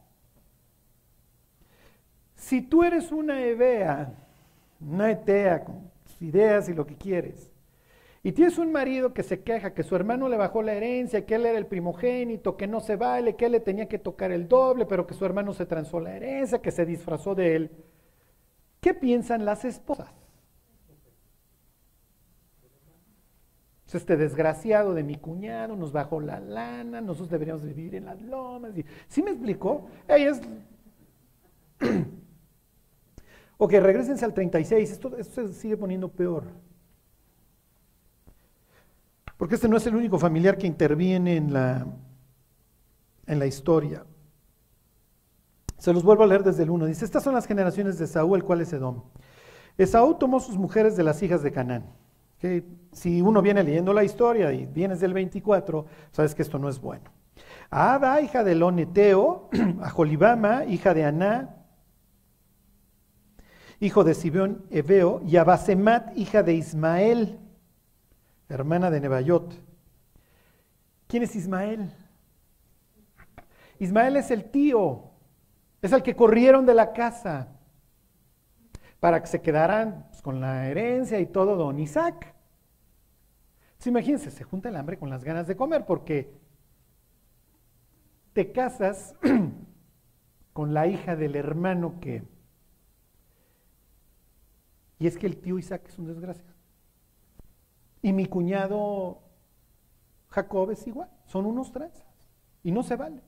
Si 2.36 2.64
tú 2.64 2.84
eres 2.84 3.12
una 3.12 3.40
Ebea, 3.46 4.12
una 4.82 5.12
Etea 5.12 5.64
con 5.64 5.92
ideas 6.20 6.68
y 6.68 6.74
lo 6.74 6.88
que 6.88 6.96
quieres, 6.96 7.52
y 8.24 8.32
tienes 8.32 8.58
un 8.58 8.72
marido 8.72 9.14
que 9.14 9.22
se 9.22 9.44
queja 9.44 9.76
que 9.76 9.84
su 9.84 9.96
hermano 9.96 10.28
le 10.30 10.38
bajó 10.38 10.64
la 10.64 10.74
herencia, 10.74 11.28
que 11.28 11.36
él 11.36 11.46
era 11.46 11.60
el 11.60 11.68
primogénito, 11.68 12.58
que 12.58 12.66
no 12.66 12.80
se 12.80 12.96
vale, 12.96 13.36
que 13.36 13.46
él 13.46 13.52
le 13.52 13.60
tenía 13.60 13.88
que 13.88 14.00
tocar 14.00 14.32
el 14.32 14.48
doble, 14.48 14.88
pero 14.88 15.06
que 15.06 15.14
su 15.14 15.24
hermano 15.26 15.54
se 15.54 15.68
transó 15.68 16.00
la 16.00 16.16
herencia, 16.16 16.60
que 16.60 16.72
se 16.72 16.88
disfrazó 16.88 17.36
de 17.36 17.56
él, 17.56 17.72
¿qué 18.82 18.96
piensan 18.96 19.46
las 19.46 19.64
esposas? 19.64 20.23
Este 23.98 24.18
desgraciado 24.18 24.94
de 24.94 25.04
mi 25.04 25.18
cuñado 25.18 25.76
nos 25.76 25.92
bajó 25.92 26.20
la 26.20 26.40
lana, 26.40 27.02
nosotros 27.02 27.30
deberíamos 27.30 27.64
vivir 27.64 27.96
en 27.96 28.06
las 28.06 28.22
lomas. 28.22 28.78
Y, 28.78 28.86
¿Sí 29.08 29.22
me 29.22 29.32
explicó? 29.32 29.88
Es... 30.08 30.42
ok, 33.58 33.72
regresense 33.74 34.26
al 34.26 34.34
36, 34.34 34.92
esto, 34.92 35.18
esto 35.18 35.48
se 35.48 35.54
sigue 35.54 35.78
poniendo 35.78 36.10
peor. 36.10 36.46
Porque 39.38 39.56
este 39.56 39.68
no 39.68 39.78
es 39.78 39.86
el 39.88 39.96
único 39.96 40.18
familiar 40.18 40.58
que 40.58 40.68
interviene 40.68 41.36
en 41.36 41.54
la, 41.54 41.86
en 43.26 43.40
la 43.40 43.46
historia. 43.46 44.06
Se 45.78 45.92
los 45.92 46.04
vuelvo 46.04 46.24
a 46.24 46.28
leer 46.28 46.44
desde 46.44 46.64
el 46.64 46.70
1. 46.70 46.86
Dice, 46.86 47.04
estas 47.04 47.24
son 47.24 47.34
las 47.34 47.46
generaciones 47.46 47.98
de 48.00 48.08
Saúl, 48.08 48.38
el 48.38 48.44
cual 48.44 48.62
es 48.62 48.72
Edom. 48.72 49.04
Esaú 49.78 50.16
tomó 50.16 50.40
sus 50.40 50.58
mujeres 50.58 50.96
de 50.96 51.04
las 51.04 51.22
hijas 51.24 51.44
de 51.44 51.52
Canaán 51.52 52.03
si 52.92 53.22
uno 53.22 53.42
viene 53.42 53.64
leyendo 53.64 53.94
la 53.94 54.04
historia 54.04 54.52
y 54.52 54.66
vienes 54.66 55.00
del 55.00 55.14
24, 55.14 55.86
sabes 56.12 56.36
que 56.36 56.42
esto 56.42 56.60
no 56.60 56.70
es 56.70 56.80
bueno. 56.80 57.12
A 57.70 57.96
Ada, 57.96 58.22
hija 58.22 58.44
de 58.44 58.56
Loneteo, 58.56 59.50
a 59.82 59.90
Jolibama, 59.90 60.66
hija 60.66 60.94
de 60.94 61.06
Aná, 61.06 61.56
hijo 63.80 64.04
de 64.04 64.14
Sibeón 64.14 64.66
Ebeo, 64.70 65.22
y 65.26 65.38
a 65.38 65.44
Basemat, 65.44 66.16
hija 66.18 66.44
de 66.44 66.54
Ismael, 66.54 67.40
hermana 68.50 68.92
de 68.92 69.00
Nebayot. 69.00 69.54
¿Quién 71.08 71.24
es 71.24 71.36
Ismael? 71.36 71.92
Ismael 73.80 74.18
es 74.18 74.32
el 74.32 74.46
tío, 74.46 75.12
es 75.82 75.92
el 75.92 76.04
que 76.04 76.16
corrieron 76.16 76.66
de 76.66 76.74
la 76.74 76.94
casa 76.94 77.48
para 79.00 79.22
que 79.22 79.28
se 79.28 79.42
quedaran 79.42 80.06
pues, 80.10 80.22
con 80.22 80.40
la 80.40 80.68
herencia 80.70 81.20
y 81.20 81.26
todo 81.26 81.56
don 81.56 81.80
Isaac 81.80 82.33
imagínense, 83.90 84.32
se 84.32 84.44
junta 84.44 84.70
el 84.70 84.76
hambre 84.76 84.98
con 84.98 85.10
las 85.10 85.24
ganas 85.24 85.48
de 85.48 85.56
comer 85.56 85.86
porque 85.86 86.34
te 88.34 88.52
casas 88.52 89.16
con 90.54 90.74
la 90.74 90.88
hija 90.88 91.16
del 91.16 91.36
hermano 91.36 92.00
que... 92.00 92.24
Y 95.00 95.08
es 95.08 95.18
que 95.18 95.28
el 95.28 95.38
tío 95.38 95.60
Isaac 95.60 95.84
es 95.88 96.00
un 96.00 96.08
desgraciado. 96.08 96.54
Y 98.02 98.14
mi 98.14 98.26
cuñado 98.26 99.22
Jacob 100.30 100.72
es 100.72 100.86
igual, 100.88 101.10
son 101.26 101.46
unos 101.46 101.72
tranzas. 101.72 102.06
Y 102.64 102.72
no 102.72 102.84
se 102.84 102.96
vale. 102.96 103.22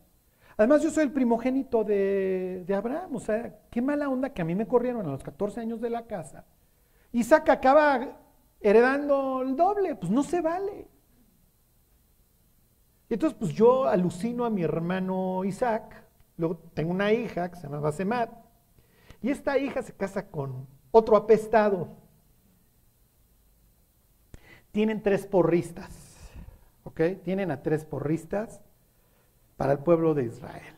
Además, 0.58 0.84
yo 0.84 0.89
soy 0.89 1.03
el 1.03 1.12
primogénito 1.12 1.84
de, 1.84 2.64
de, 2.66 2.76
Abraham. 2.76 3.16
O 3.16 3.20
sea, 3.20 3.60
qué 3.70 3.82
mala 3.82 4.10
onda 4.10 4.30
que 4.30 4.41
a 4.41 4.45
mí 4.45 4.56
me 4.56 4.68
corrieron 4.68 5.06
a 5.06 5.10
los 5.10 5.24
14 5.24 5.60
años 5.60 5.82
de 5.82 5.89
la 5.89 6.08
casa. 6.08 6.45
Isaac 7.12 7.49
acaba 7.49 8.24
heredando 8.66 9.43
el 9.43 9.55
doble, 9.55 9.95
pues 9.95 10.11
no 10.11 10.24
se 10.24 10.41
vale. 10.41 10.88
Y 13.07 13.13
entonces, 13.13 13.38
pues 13.38 13.53
yo 13.53 13.86
alucino 13.86 14.43
a 14.43 14.49
mi 14.49 14.63
hermano 14.63 15.45
Isaac, 15.45 16.03
luego 16.38 16.57
tengo 16.74 16.89
una 16.89 17.13
hija 17.13 17.51
que 17.51 17.57
se 17.57 17.63
llama 17.63 17.80
Basemat, 17.80 18.32
y 19.22 19.30
esta 19.30 19.59
hija 19.59 19.84
se 19.84 19.93
casa 19.93 20.32
con 20.32 20.68
otro 20.89 21.16
apestado. 21.16 21.89
Tienen 24.72 25.03
tres 25.03 25.28
porristas, 25.28 25.91
¿ok? 26.84 27.01
Tienen 27.24 27.51
a 27.51 27.61
tres 27.61 27.86
porristas 27.86 28.61
para 29.57 29.74
el 29.74 29.80
pueblo 29.80 30.16
de 30.16 30.24
Israel. 30.24 30.76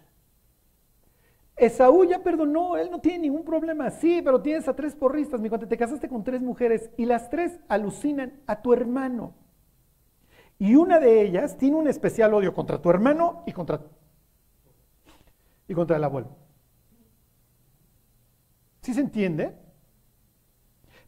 Esaú 1.58 2.05
ya 2.05 2.22
perdonó, 2.22 2.78
él 2.78 2.91
no 2.91 3.01
tiene 3.01 3.20
ningún 3.20 3.43
problema. 3.43 3.89
Sí, 3.89 4.22
pero 4.24 4.41
tienes 4.41 4.68
a 4.68 4.76
tres 4.76 4.95
porristas, 4.95 5.41
mi 5.41 5.49
cuate, 5.49 5.66
te 5.66 5.78
casaste 5.78 6.08
con 6.08 6.24
tres 6.24 6.41
mujeres 6.41 6.91
y 6.97 7.05
las 7.05 7.30
tres 7.30 7.60
alucinan 7.68 8.39
a 8.45 8.62
tu 8.62 8.74
hermano. 8.74 9.34
Y 10.60 10.76
una 10.76 10.99
de 10.99 11.22
ellas 11.22 11.58
tiene 11.58 11.76
un 11.76 11.88
especial 11.88 12.34
odio 12.34 12.53
contra 12.53 12.82
tu 12.82 12.89
hermano 12.89 13.43
y 13.47 13.53
contra, 13.53 13.82
y 15.68 15.74
contra 15.74 15.97
el 15.97 16.03
abuelo. 16.03 16.30
¿Sí 18.82 18.93
se 18.93 19.01
entiende? 19.01 19.55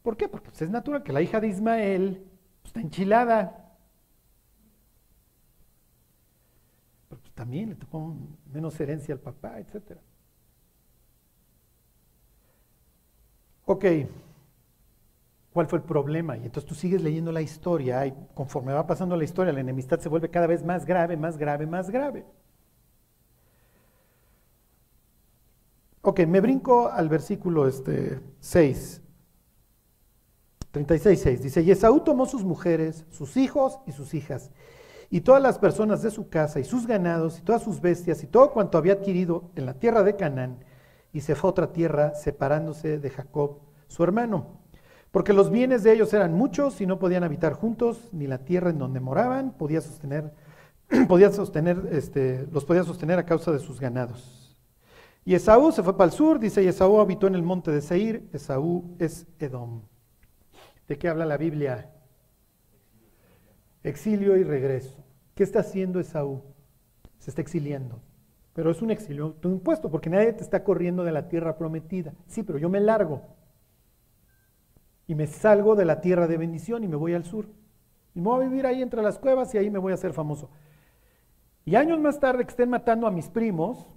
¿Por 0.01 0.17
qué? 0.17 0.27
Porque 0.27 0.49
pues, 0.49 0.61
es 0.63 0.69
natural 0.69 1.03
que 1.03 1.13
la 1.13 1.21
hija 1.21 1.39
de 1.39 1.47
Ismael 1.47 2.25
pues, 2.61 2.69
está 2.69 2.81
enchilada. 2.81 3.75
Pero 7.07 7.21
pues, 7.21 7.33
también 7.33 7.69
le 7.69 7.75
tocó 7.75 8.15
menos 8.51 8.79
herencia 8.79 9.13
al 9.13 9.21
papá, 9.21 9.59
etcétera. 9.59 10.01
Ok, 13.71 13.85
¿cuál 15.53 15.67
fue 15.67 15.77
el 15.77 15.85
problema? 15.85 16.35
Y 16.35 16.45
entonces 16.45 16.67
tú 16.67 16.73
sigues 16.73 17.03
leyendo 17.03 17.31
la 17.31 17.43
historia 17.43 18.03
y 18.07 18.15
conforme 18.33 18.73
va 18.73 18.87
pasando 18.87 19.15
la 19.15 19.23
historia, 19.23 19.53
la 19.53 19.59
enemistad 19.59 19.99
se 19.99 20.09
vuelve 20.09 20.31
cada 20.31 20.47
vez 20.47 20.65
más 20.65 20.87
grave, 20.87 21.15
más 21.17 21.37
grave, 21.37 21.67
más 21.67 21.91
grave. 21.91 22.25
Ok, 26.01 26.21
me 26.21 26.41
brinco 26.41 26.87
al 26.87 27.09
versículo 27.09 27.67
este, 27.67 28.19
6. 28.39 29.03
36, 30.71 31.21
6. 31.21 31.43
Dice, 31.43 31.61
y 31.61 31.69
Esaú 31.69 31.99
tomó 31.99 32.25
sus 32.25 32.43
mujeres, 32.43 33.05
sus 33.11 33.37
hijos 33.37 33.77
y 33.85 33.91
sus 33.91 34.15
hijas, 34.15 34.49
y 35.11 35.21
todas 35.21 35.43
las 35.43 35.59
personas 35.59 36.01
de 36.01 36.09
su 36.09 36.27
casa, 36.29 36.59
y 36.59 36.63
sus 36.63 36.87
ganados, 36.87 37.37
y 37.37 37.43
todas 37.43 37.61
sus 37.61 37.81
bestias, 37.81 38.23
y 38.23 38.25
todo 38.25 38.49
cuanto 38.49 38.79
había 38.79 38.93
adquirido 38.93 39.51
en 39.55 39.67
la 39.67 39.75
tierra 39.75 40.01
de 40.01 40.15
Canaán, 40.15 40.57
y 41.11 41.21
se 41.21 41.35
fue 41.35 41.49
a 41.49 41.51
otra 41.51 41.73
tierra, 41.73 42.13
separándose 42.15 42.99
de 42.99 43.09
Jacob, 43.09 43.59
su 43.87 44.03
hermano. 44.03 44.59
Porque 45.11 45.33
los 45.33 45.49
bienes 45.49 45.83
de 45.83 45.93
ellos 45.93 46.13
eran 46.13 46.33
muchos 46.33 46.81
y 46.81 46.85
no 46.85 46.99
podían 46.99 47.23
habitar 47.23 47.53
juntos, 47.53 48.09
ni 48.11 48.27
la 48.27 48.39
tierra 48.39 48.69
en 48.69 48.77
donde 48.77 48.99
moraban 48.99 49.51
podía 49.57 49.81
sostener, 49.81 50.33
podía 51.07 51.31
sostener, 51.31 51.89
este, 51.91 52.47
los 52.51 52.65
podía 52.65 52.83
sostener 52.83 53.17
a 53.17 53.25
causa 53.25 53.51
de 53.51 53.59
sus 53.59 53.79
ganados. 53.79 54.57
Y 55.25 55.35
Esaú 55.35 55.71
se 55.71 55.83
fue 55.83 55.97
para 55.97 56.05
el 56.05 56.11
sur, 56.11 56.39
dice, 56.39 56.63
y 56.63 56.67
Esaú 56.67 56.99
habitó 56.99 57.27
en 57.27 57.35
el 57.35 57.43
monte 57.43 57.71
de 57.71 57.81
Seir, 57.81 58.29
Esaú 58.33 58.95
es 58.99 59.27
Edom. 59.39 59.81
¿De 60.87 60.97
qué 60.97 61.07
habla 61.09 61.25
la 61.25 61.37
Biblia? 61.37 61.91
Exilio 63.83 64.37
y 64.37 64.43
regreso. 64.43 65.03
¿Qué 65.35 65.43
está 65.43 65.59
haciendo 65.59 65.99
Esaú? 65.99 66.43
Se 67.17 67.31
está 67.31 67.41
exiliando. 67.41 68.01
Pero 68.59 68.71
es 68.71 68.81
un 68.81 68.91
exilio 68.91 69.37
tu 69.39 69.47
impuesto, 69.47 69.89
porque 69.89 70.09
nadie 70.09 70.33
te 70.33 70.43
está 70.43 70.65
corriendo 70.65 71.05
de 71.05 71.13
la 71.13 71.29
tierra 71.29 71.55
prometida. 71.55 72.13
Sí, 72.27 72.43
pero 72.43 72.59
yo 72.59 72.67
me 72.67 72.81
largo. 72.81 73.21
Y 75.07 75.15
me 75.15 75.27
salgo 75.27 75.77
de 75.77 75.85
la 75.85 76.01
tierra 76.01 76.27
de 76.27 76.35
bendición 76.35 76.83
y 76.83 76.89
me 76.89 76.97
voy 76.97 77.13
al 77.13 77.23
sur. 77.23 77.47
Y 78.13 78.19
me 78.19 78.27
voy 78.27 78.43
a 78.43 78.49
vivir 78.49 78.65
ahí 78.65 78.81
entre 78.81 79.01
las 79.01 79.17
cuevas 79.17 79.55
y 79.55 79.59
ahí 79.59 79.69
me 79.69 79.79
voy 79.79 79.93
a 79.93 79.95
hacer 79.95 80.11
famoso. 80.11 80.49
Y 81.63 81.75
años 81.75 82.01
más 82.01 82.19
tarde 82.19 82.43
que 82.43 82.49
estén 82.49 82.69
matando 82.69 83.07
a 83.07 83.11
mis 83.11 83.29
primos, 83.29 83.87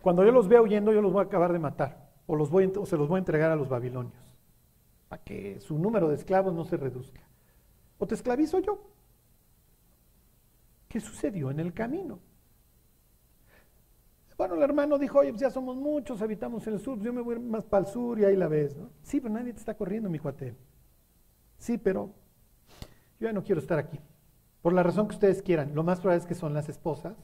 cuando 0.00 0.24
yo 0.24 0.30
los 0.30 0.46
vea 0.46 0.62
huyendo, 0.62 0.92
yo 0.92 1.02
los 1.02 1.12
voy 1.12 1.24
a 1.24 1.26
acabar 1.26 1.52
de 1.52 1.58
matar. 1.58 2.12
O, 2.28 2.36
o 2.36 2.86
se 2.86 2.96
los 2.96 3.08
voy 3.08 3.16
a 3.16 3.18
entregar 3.18 3.50
a 3.50 3.56
los 3.56 3.68
babilonios. 3.68 4.32
Para 5.08 5.24
que 5.24 5.58
su 5.58 5.76
número 5.80 6.10
de 6.10 6.14
esclavos 6.14 6.54
no 6.54 6.64
se 6.64 6.76
reduzca. 6.76 7.22
O 7.98 8.06
te 8.06 8.14
esclavizo 8.14 8.60
yo. 8.60 8.78
¿Qué 10.86 11.00
sucedió 11.00 11.50
en 11.50 11.58
el 11.58 11.74
camino? 11.74 12.20
Bueno, 14.38 14.54
el 14.54 14.62
hermano 14.62 14.98
dijo, 14.98 15.18
oye, 15.18 15.30
pues 15.30 15.40
ya 15.40 15.50
somos 15.50 15.74
muchos, 15.76 16.22
habitamos 16.22 16.64
en 16.68 16.74
el 16.74 16.80
sur, 16.80 16.94
pues 16.94 17.04
yo 17.04 17.12
me 17.12 17.20
voy 17.20 17.40
más 17.40 17.64
para 17.64 17.84
el 17.84 17.92
sur 17.92 18.20
y 18.20 18.24
ahí 18.24 18.36
la 18.36 18.46
ves, 18.46 18.76
¿no? 18.76 18.88
Sí, 19.02 19.20
pero 19.20 19.34
nadie 19.34 19.52
te 19.52 19.58
está 19.58 19.74
corriendo, 19.74 20.08
mi 20.08 20.20
cuate. 20.20 20.56
Sí, 21.58 21.76
pero 21.76 22.14
yo 23.18 23.26
ya 23.26 23.32
no 23.32 23.42
quiero 23.42 23.60
estar 23.60 23.80
aquí. 23.80 23.98
Por 24.62 24.72
la 24.72 24.84
razón 24.84 25.08
que 25.08 25.14
ustedes 25.14 25.42
quieran, 25.42 25.74
lo 25.74 25.82
más 25.82 25.98
probable 25.98 26.22
es 26.22 26.26
que 26.26 26.36
son 26.36 26.54
las 26.54 26.68
esposas. 26.68 27.16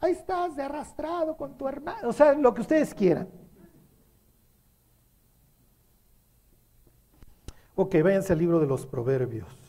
Ahí 0.00 0.12
estás 0.12 0.56
de 0.56 0.62
arrastrado 0.62 1.36
con 1.36 1.58
tu 1.58 1.68
hermano, 1.68 2.08
o 2.08 2.12
sea, 2.14 2.32
lo 2.32 2.54
que 2.54 2.62
ustedes 2.62 2.94
quieran. 2.94 3.28
Ok, 7.74 7.94
váyanse 8.02 8.32
al 8.32 8.38
libro 8.38 8.58
de 8.58 8.66
los 8.66 8.86
proverbios. 8.86 9.65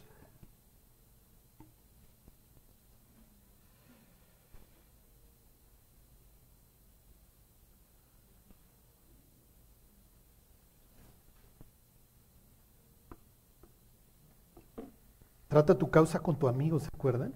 Trata 15.47 15.77
tu 15.77 15.89
causa 15.89 16.19
con 16.19 16.37
tu 16.37 16.47
amigo, 16.47 16.79
¿se 16.79 16.87
acuerdan? 16.93 17.33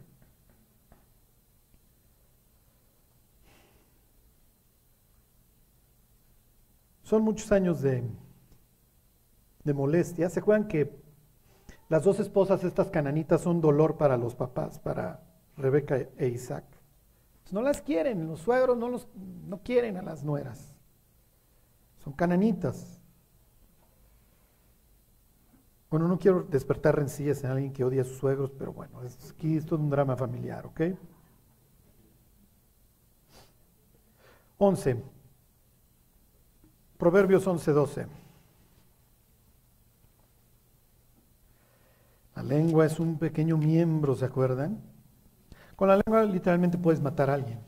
Son 7.03 7.23
muchos 7.23 7.51
años 7.51 7.81
de, 7.81 8.03
molestia. 9.73 10.29
¿Se 10.29 10.39
acuerdan 10.39 10.69
que 10.69 10.97
las 11.89 12.05
dos 12.05 12.21
esposas, 12.21 12.63
estas 12.63 12.89
cananitas, 12.89 13.41
son 13.41 13.59
dolor 13.59 13.97
para 13.97 14.15
los 14.15 14.33
papás, 14.33 14.79
para 14.79 15.21
Rebeca 15.57 15.97
e 16.17 16.27
Isaac? 16.29 16.63
Pues 17.43 17.51
no 17.51 17.61
las 17.61 17.81
quieren, 17.81 18.27
los 18.27 18.39
suegros 18.39 18.77
no, 18.77 18.87
los, 18.87 19.09
no 19.45 19.61
quieren 19.61 19.97
a 19.97 20.01
las 20.01 20.23
nueras. 20.23 20.73
Son 22.01 22.13
cananitas. 22.13 23.00
Bueno, 25.91 26.07
no 26.07 26.17
quiero 26.17 26.43
despertar 26.43 26.95
rencillas 26.95 27.43
en 27.43 27.51
alguien 27.51 27.73
que 27.73 27.83
odia 27.83 28.01
a 28.01 28.05
sus 28.05 28.17
suegros, 28.17 28.51
pero 28.57 28.71
bueno, 28.71 29.01
aquí 29.29 29.57
esto 29.57 29.75
es 29.75 29.81
un 29.81 29.89
drama 29.89 30.15
familiar, 30.15 30.65
¿ok? 30.65 30.81
11. 34.57 35.03
Proverbios 36.97 37.45
11, 37.45 37.71
12. 37.73 38.07
La 42.35 42.43
lengua 42.43 42.85
es 42.85 42.97
un 42.99 43.19
pequeño 43.19 43.57
miembro, 43.57 44.15
¿se 44.15 44.23
acuerdan? 44.23 44.81
Con 45.75 45.89
la 45.89 45.97
lengua 45.97 46.23
literalmente 46.23 46.77
puedes 46.77 47.01
matar 47.01 47.29
a 47.29 47.33
alguien. 47.33 47.59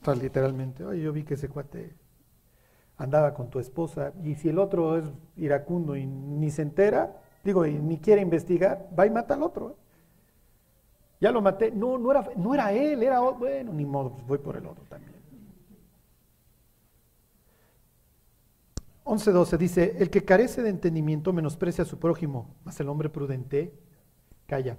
O 0.00 0.04
sea, 0.04 0.14
literalmente. 0.14 0.84
Oye, 0.84 1.02
yo 1.02 1.12
vi 1.12 1.22
que 1.22 1.34
ese 1.34 1.48
cuate 1.48 1.94
andaba 2.96 3.34
con 3.34 3.50
tu 3.50 3.58
esposa 3.58 4.12
y 4.22 4.34
si 4.34 4.48
el 4.48 4.58
otro 4.58 4.96
es 4.98 5.04
iracundo 5.36 5.96
y 5.96 6.06
ni 6.06 6.50
se 6.50 6.62
entera, 6.62 7.20
digo, 7.42 7.66
y 7.66 7.74
ni 7.74 7.98
quiere 7.98 8.22
investigar, 8.22 8.88
va 8.98 9.06
y 9.06 9.10
mata 9.10 9.34
al 9.34 9.42
otro. 9.42 9.70
¿eh? 9.70 9.74
Ya 11.20 11.32
lo 11.32 11.40
maté. 11.40 11.70
No, 11.70 11.98
no 11.98 12.10
era, 12.10 12.28
no 12.36 12.54
era 12.54 12.72
él, 12.72 13.02
era 13.02 13.20
Bueno, 13.20 13.72
ni 13.72 13.84
modo, 13.84 14.12
pues 14.12 14.26
voy 14.26 14.38
por 14.38 14.56
el 14.56 14.66
otro 14.66 14.84
también. 14.88 15.14
11.12 19.04 19.58
dice, 19.58 19.96
el 19.98 20.10
que 20.10 20.24
carece 20.24 20.62
de 20.62 20.70
entendimiento 20.70 21.32
menosprecia 21.32 21.82
a 21.82 21.86
su 21.86 21.98
prójimo, 21.98 22.54
mas 22.64 22.80
el 22.80 22.88
hombre 22.88 23.10
prudente 23.10 23.74
calla. 24.46 24.78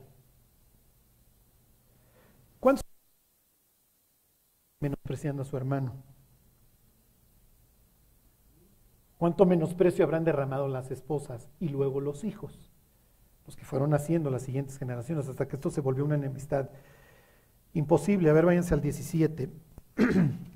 ¿Cuántos 2.60 2.84
menospreciando 4.82 5.44
a 5.44 5.46
su 5.46 5.56
hermano? 5.58 5.94
¿Cuánto 9.18 9.46
menosprecio 9.46 10.04
habrán 10.04 10.26
derramado 10.26 10.68
las 10.68 10.92
esposas 10.92 11.48
y 11.60 11.70
luego 11.70 12.02
los 12.02 12.24
hijos? 12.24 12.70
Los 13.46 13.56
que 13.56 13.64
fueron 13.64 13.94
haciendo 13.94 14.30
las 14.30 14.42
siguientes 14.44 14.78
generaciones 14.78 15.30
hasta 15.30 15.48
que 15.48 15.56
esto 15.56 15.70
se 15.70 15.82
volvió 15.82 16.04
una 16.04 16.16
enemistad 16.16 16.70
imposible. 17.74 18.30
A 18.30 18.34
ver, 18.34 18.46
váyanse 18.46 18.74
al 18.74 18.82
17. 18.82 19.50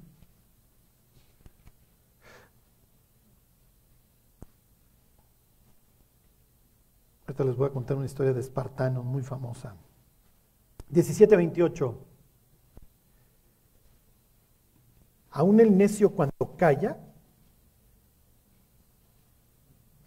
Ahorita 7.28 7.44
les 7.44 7.56
voy 7.56 7.68
a 7.68 7.72
contar 7.72 7.96
una 7.96 8.08
historia 8.08 8.34
de 8.34 8.40
espartano 8.40 9.04
muy 9.04 9.22
famosa. 9.22 9.76
17-28. 10.92 11.96
Aún 15.32 15.60
el 15.60 15.78
necio 15.78 16.10
cuando 16.10 16.56
calla, 16.58 16.98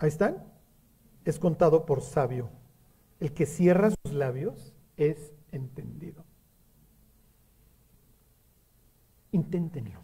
ahí 0.03 0.09
están, 0.09 0.43
es 1.25 1.39
contado 1.39 1.87
por 1.87 2.03
sabio. 2.03 2.51
El 3.21 3.33
que 3.33 3.47
cierra 3.47 3.91
sus 3.91 4.13
labios 4.13 4.75
es 4.97 5.33
entendido. 5.53 6.25
Inténtenlo. 9.31 10.01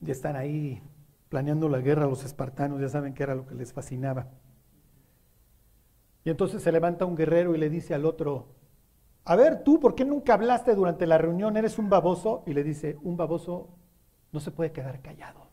Ya 0.00 0.12
están 0.12 0.36
ahí 0.36 0.82
planeando 1.28 1.68
la 1.68 1.78
guerra 1.78 2.06
los 2.06 2.24
espartanos, 2.24 2.80
ya 2.80 2.88
saben 2.88 3.14
que 3.14 3.22
era 3.22 3.34
lo 3.34 3.46
que 3.46 3.54
les 3.54 3.72
fascinaba. 3.72 4.28
Y 6.24 6.30
entonces 6.30 6.62
se 6.62 6.70
levanta 6.70 7.06
un 7.06 7.16
guerrero 7.16 7.54
y 7.54 7.58
le 7.58 7.70
dice 7.70 7.94
al 7.94 8.04
otro, 8.04 8.48
a 9.24 9.36
ver 9.36 9.64
tú, 9.64 9.80
¿por 9.80 9.94
qué 9.94 10.04
nunca 10.04 10.34
hablaste 10.34 10.74
durante 10.74 11.06
la 11.06 11.16
reunión? 11.16 11.56
¿Eres 11.56 11.78
un 11.78 11.88
baboso? 11.88 12.42
Y 12.46 12.52
le 12.52 12.62
dice, 12.62 12.98
un 13.02 13.16
baboso 13.16 13.70
no 14.32 14.40
se 14.40 14.50
puede 14.50 14.72
quedar 14.72 15.00
callado. 15.00 15.51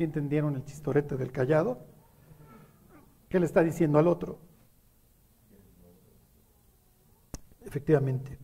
¿Sí 0.00 0.04
entendieron 0.04 0.56
el 0.56 0.64
chistorete 0.64 1.18
del 1.18 1.30
callado? 1.30 1.84
¿Qué 3.28 3.38
le 3.38 3.44
está 3.44 3.62
diciendo 3.62 3.98
al 3.98 4.08
otro? 4.08 4.38
Efectivamente. 7.66 8.38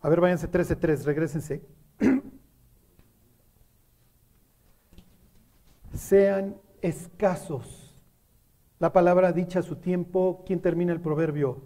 A 0.00 0.08
ver, 0.08 0.20
váyanse 0.20 0.50
13.3, 0.50 1.04
regresense. 1.04 1.62
sean 5.94 6.56
escasos. 6.82 7.96
La 8.80 8.92
palabra 8.92 9.32
dicha 9.32 9.60
a 9.60 9.62
su 9.62 9.76
tiempo, 9.76 10.42
¿quién 10.44 10.60
termina 10.60 10.92
el 10.92 11.00
proverbio? 11.00 11.64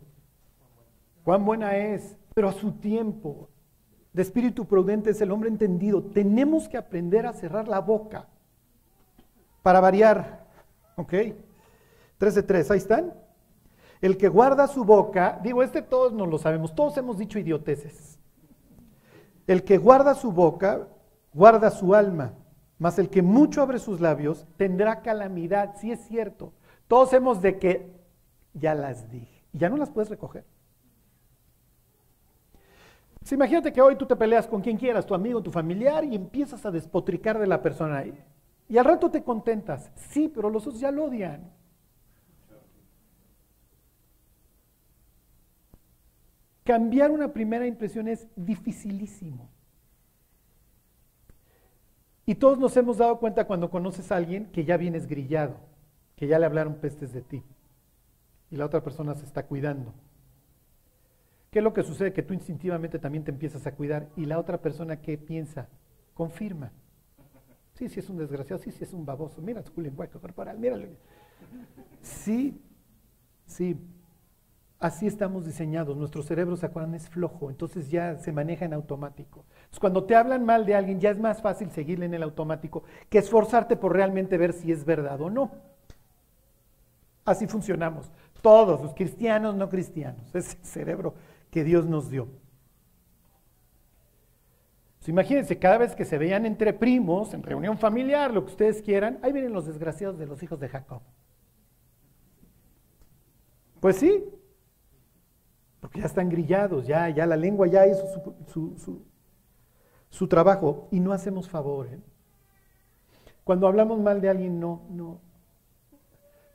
Cuán 1.22 1.46
buena 1.46 1.78
es, 1.78 2.18
pero 2.34 2.50
a 2.50 2.52
su 2.52 2.72
tiempo. 2.72 3.48
De 4.14 4.22
espíritu 4.22 4.64
prudente 4.64 5.10
es 5.10 5.20
el 5.20 5.32
hombre 5.32 5.50
entendido. 5.50 6.00
Tenemos 6.00 6.68
que 6.68 6.78
aprender 6.78 7.26
a 7.26 7.32
cerrar 7.32 7.66
la 7.66 7.80
boca 7.80 8.28
para 9.60 9.80
variar. 9.80 10.46
¿Ok? 10.94 11.12
13 12.18 12.40
de 12.40 12.46
3, 12.46 12.70
ahí 12.70 12.78
están. 12.78 13.12
El 14.00 14.16
que 14.16 14.28
guarda 14.28 14.68
su 14.68 14.84
boca, 14.84 15.40
digo, 15.42 15.64
este 15.64 15.82
todos 15.82 16.12
no 16.12 16.26
lo 16.26 16.38
sabemos, 16.38 16.74
todos 16.74 16.96
hemos 16.96 17.18
dicho 17.18 17.40
idioteces. 17.40 18.18
El 19.48 19.64
que 19.64 19.78
guarda 19.78 20.14
su 20.14 20.30
boca, 20.30 20.86
guarda 21.32 21.70
su 21.70 21.92
alma. 21.92 22.34
Mas 22.78 22.98
el 23.00 23.08
que 23.08 23.22
mucho 23.22 23.62
abre 23.62 23.80
sus 23.80 24.00
labios 24.00 24.46
tendrá 24.56 25.02
calamidad, 25.02 25.74
si 25.76 25.90
es 25.90 26.00
cierto. 26.06 26.52
Todos 26.86 27.12
hemos 27.14 27.42
de 27.42 27.58
que 27.58 27.90
ya 28.52 28.74
las 28.74 29.10
dije, 29.10 29.44
ya 29.52 29.68
no 29.68 29.76
las 29.76 29.90
puedes 29.90 30.08
recoger. 30.08 30.44
Si 33.24 33.34
imagínate 33.34 33.72
que 33.72 33.80
hoy 33.80 33.96
tú 33.96 34.06
te 34.06 34.14
peleas 34.14 34.46
con 34.46 34.60
quien 34.60 34.76
quieras, 34.76 35.06
tu 35.06 35.14
amigo, 35.14 35.42
tu 35.42 35.50
familiar, 35.50 36.04
y 36.04 36.14
empiezas 36.14 36.64
a 36.64 36.70
despotricar 36.70 37.38
de 37.38 37.46
la 37.46 37.62
persona. 37.62 38.04
Y 38.68 38.78
al 38.78 38.84
rato 38.84 39.10
te 39.10 39.24
contentas. 39.24 39.90
Sí, 39.96 40.30
pero 40.32 40.50
los 40.50 40.66
otros 40.66 40.80
ya 40.80 40.90
lo 40.90 41.04
odian. 41.04 41.50
Cambiar 46.64 47.10
una 47.10 47.32
primera 47.32 47.66
impresión 47.66 48.08
es 48.08 48.28
dificilísimo. 48.36 49.48
Y 52.26 52.36
todos 52.36 52.58
nos 52.58 52.76
hemos 52.76 52.98
dado 52.98 53.18
cuenta 53.18 53.46
cuando 53.46 53.70
conoces 53.70 54.12
a 54.12 54.16
alguien 54.16 54.50
que 54.52 54.64
ya 54.64 54.76
vienes 54.76 55.06
grillado, 55.06 55.56
que 56.14 56.26
ya 56.26 56.38
le 56.38 56.46
hablaron 56.46 56.76
pestes 56.76 57.12
de 57.12 57.22
ti 57.22 57.42
y 58.50 58.56
la 58.56 58.66
otra 58.66 58.82
persona 58.82 59.14
se 59.14 59.24
está 59.24 59.46
cuidando. 59.46 59.92
¿Qué 61.54 61.60
es 61.60 61.62
lo 61.62 61.72
que 61.72 61.84
sucede? 61.84 62.12
Que 62.12 62.24
tú 62.24 62.34
instintivamente 62.34 62.98
también 62.98 63.22
te 63.22 63.30
empiezas 63.30 63.64
a 63.64 63.76
cuidar 63.76 64.08
y 64.16 64.24
la 64.24 64.40
otra 64.40 64.60
persona 64.60 65.00
que 65.00 65.16
piensa, 65.16 65.68
confirma. 66.12 66.72
Sí, 67.74 67.88
sí 67.88 68.00
es 68.00 68.10
un 68.10 68.16
desgraciado, 68.16 68.60
sí, 68.60 68.72
sí 68.72 68.82
es 68.82 68.92
un 68.92 69.06
baboso. 69.06 69.40
Mira 69.40 69.62
su 69.62 69.80
lenguaje 69.80 70.18
corporal, 70.18 70.58
míralo. 70.58 70.88
Sí, 72.02 72.60
sí. 73.46 73.76
Así 74.80 75.06
estamos 75.06 75.46
diseñados. 75.46 75.96
Nuestro 75.96 76.24
cerebro, 76.24 76.56
¿se 76.56 76.66
acuerdan? 76.66 76.96
Es 76.96 77.08
flojo, 77.08 77.50
entonces 77.50 77.88
ya 77.88 78.16
se 78.16 78.32
maneja 78.32 78.64
en 78.64 78.74
automático. 78.74 79.44
cuando 79.80 80.02
te 80.02 80.16
hablan 80.16 80.44
mal 80.44 80.66
de 80.66 80.74
alguien, 80.74 80.98
ya 80.98 81.10
es 81.10 81.20
más 81.20 81.40
fácil 81.40 81.70
seguirle 81.70 82.06
en 82.06 82.14
el 82.14 82.24
automático 82.24 82.82
que 83.08 83.18
esforzarte 83.18 83.76
por 83.76 83.92
realmente 83.92 84.38
ver 84.38 84.54
si 84.54 84.72
es 84.72 84.84
verdad 84.84 85.20
o 85.20 85.30
no. 85.30 85.52
Así 87.24 87.46
funcionamos. 87.46 88.10
Todos, 88.42 88.82
los 88.82 88.92
cristianos, 88.92 89.54
no 89.54 89.70
cristianos. 89.70 90.34
Es 90.34 90.56
el 90.56 90.64
cerebro 90.64 91.14
que 91.54 91.62
Dios 91.62 91.86
nos 91.86 92.10
dio. 92.10 92.26
imagínense, 95.06 95.56
cada 95.56 95.78
vez 95.78 95.94
que 95.94 96.04
se 96.04 96.18
veían 96.18 96.46
entre 96.46 96.72
primos, 96.72 97.32
en 97.32 97.44
reunión 97.44 97.78
familiar, 97.78 98.34
lo 98.34 98.44
que 98.44 98.50
ustedes 98.50 98.82
quieran, 98.82 99.20
ahí 99.22 99.30
vienen 99.30 99.52
los 99.52 99.64
desgraciados 99.64 100.18
de 100.18 100.26
los 100.26 100.42
hijos 100.42 100.58
de 100.58 100.68
Jacob. 100.68 101.00
Pues 103.78 103.94
sí, 103.98 104.24
porque 105.78 106.00
ya 106.00 106.06
están 106.06 106.28
grillados, 106.28 106.88
ya, 106.88 107.08
ya 107.10 107.24
la 107.24 107.36
lengua 107.36 107.68
ya 107.68 107.86
hizo 107.86 108.04
su, 108.48 109.04
su, 110.10 110.26
trabajo 110.26 110.88
y 110.90 110.98
no 110.98 111.12
hacemos 111.12 111.48
favor. 111.48 111.86
¿eh? 111.86 112.00
Cuando 113.44 113.68
hablamos 113.68 114.00
mal 114.00 114.20
de 114.20 114.28
alguien, 114.28 114.58
no, 114.58 114.82
no. 114.90 115.20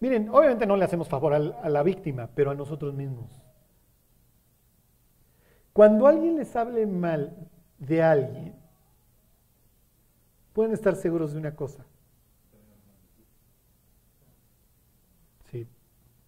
Miren, 0.01 0.27
obviamente 0.27 0.65
no 0.65 0.75
le 0.75 0.83
hacemos 0.83 1.07
favor 1.07 1.33
a 1.33 1.69
la 1.69 1.83
víctima, 1.83 2.29
pero 2.35 2.51
a 2.51 2.55
nosotros 2.55 2.93
mismos. 2.93 3.48
Cuando 5.73 6.07
alguien 6.07 6.37
les 6.37 6.55
hable 6.55 6.85
mal 6.85 7.35
de 7.77 8.03
alguien, 8.03 8.55
pueden 10.53 10.73
estar 10.73 10.95
seguros 10.95 11.33
de 11.33 11.39
una 11.39 11.55
cosa. 11.55 11.85
Sí. 15.51 15.67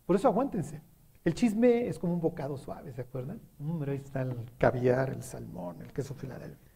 Por 0.06 0.16
eso 0.16 0.28
aguántense. 0.28 0.82
El 1.24 1.36
chisme 1.36 1.88
es 1.88 2.00
como 2.00 2.14
un 2.14 2.22
bocado 2.22 2.58
suave, 2.58 2.92
¿se 2.94 3.02
acuerdan? 3.02 3.40
Hombre, 3.60 3.92
ahí 3.92 3.98
está 4.00 4.24
el 4.24 4.36
caviar, 4.58 5.12
el 5.12 5.22
salmón, 5.22 5.82
el 5.82 5.94
queso 5.94 6.16
Filadelfia. 6.16 6.72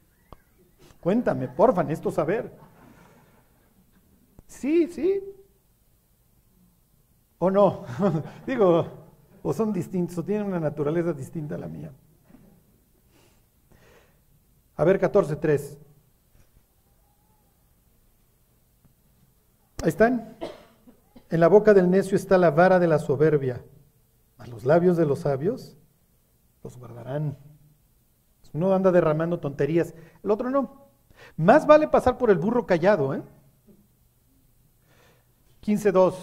Cuéntame, 1.02 1.48
porfa, 1.48 1.84
necesito 1.84 2.12
saber. 2.12 2.52
Sí, 4.46 4.88
sí. 4.88 5.24
¿O 7.40 7.50
no? 7.50 7.86
Digo, 8.46 8.86
o 9.42 9.54
son 9.54 9.74
distintos, 9.74 10.18
o 10.18 10.24
tienen 10.24 10.48
una 10.48 10.60
naturaleza 10.60 11.14
distinta 11.14 11.56
a 11.56 11.58
la 11.58 11.68
mía. 11.68 11.92
A 14.76 14.84
ver, 14.84 15.00
14.3. 15.00 15.78
Ahí 19.84 19.90
están. 19.90 20.38
En 21.30 21.40
la 21.40 21.48
boca 21.48 21.74
del 21.74 21.90
necio 21.90 22.16
está 22.16 22.38
la 22.38 22.52
vara 22.52 22.80
de 22.80 22.88
la 22.88 23.00
soberbia. 23.00 23.64
A 24.38 24.48
los 24.48 24.66
labios 24.66 24.98
de 24.98 25.06
los 25.06 25.20
sabios 25.20 25.78
los 26.64 26.78
guardarán. 26.78 27.38
Uno 28.54 28.74
anda 28.74 28.92
derramando 28.92 29.40
tonterías, 29.40 29.94
el 30.24 30.32
otro 30.32 30.50
no. 30.50 30.88
Más 31.36 31.68
vale 31.68 31.88
pasar 31.88 32.18
por 32.18 32.30
el 32.30 32.38
burro 32.38 32.66
callado, 32.66 33.14
¿eh? 33.14 33.22
15.2. 35.62 36.16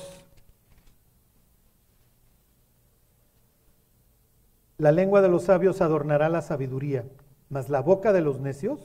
La 4.79 4.93
lengua 4.93 5.21
de 5.21 5.29
los 5.29 5.45
sabios 5.45 5.81
adornará 5.81 6.29
la 6.29 6.43
sabiduría, 6.43 7.05
mas 7.53 7.69
la 7.69 7.83
boca 7.83 8.15
de 8.15 8.23
los 8.23 8.41
necios 8.41 8.81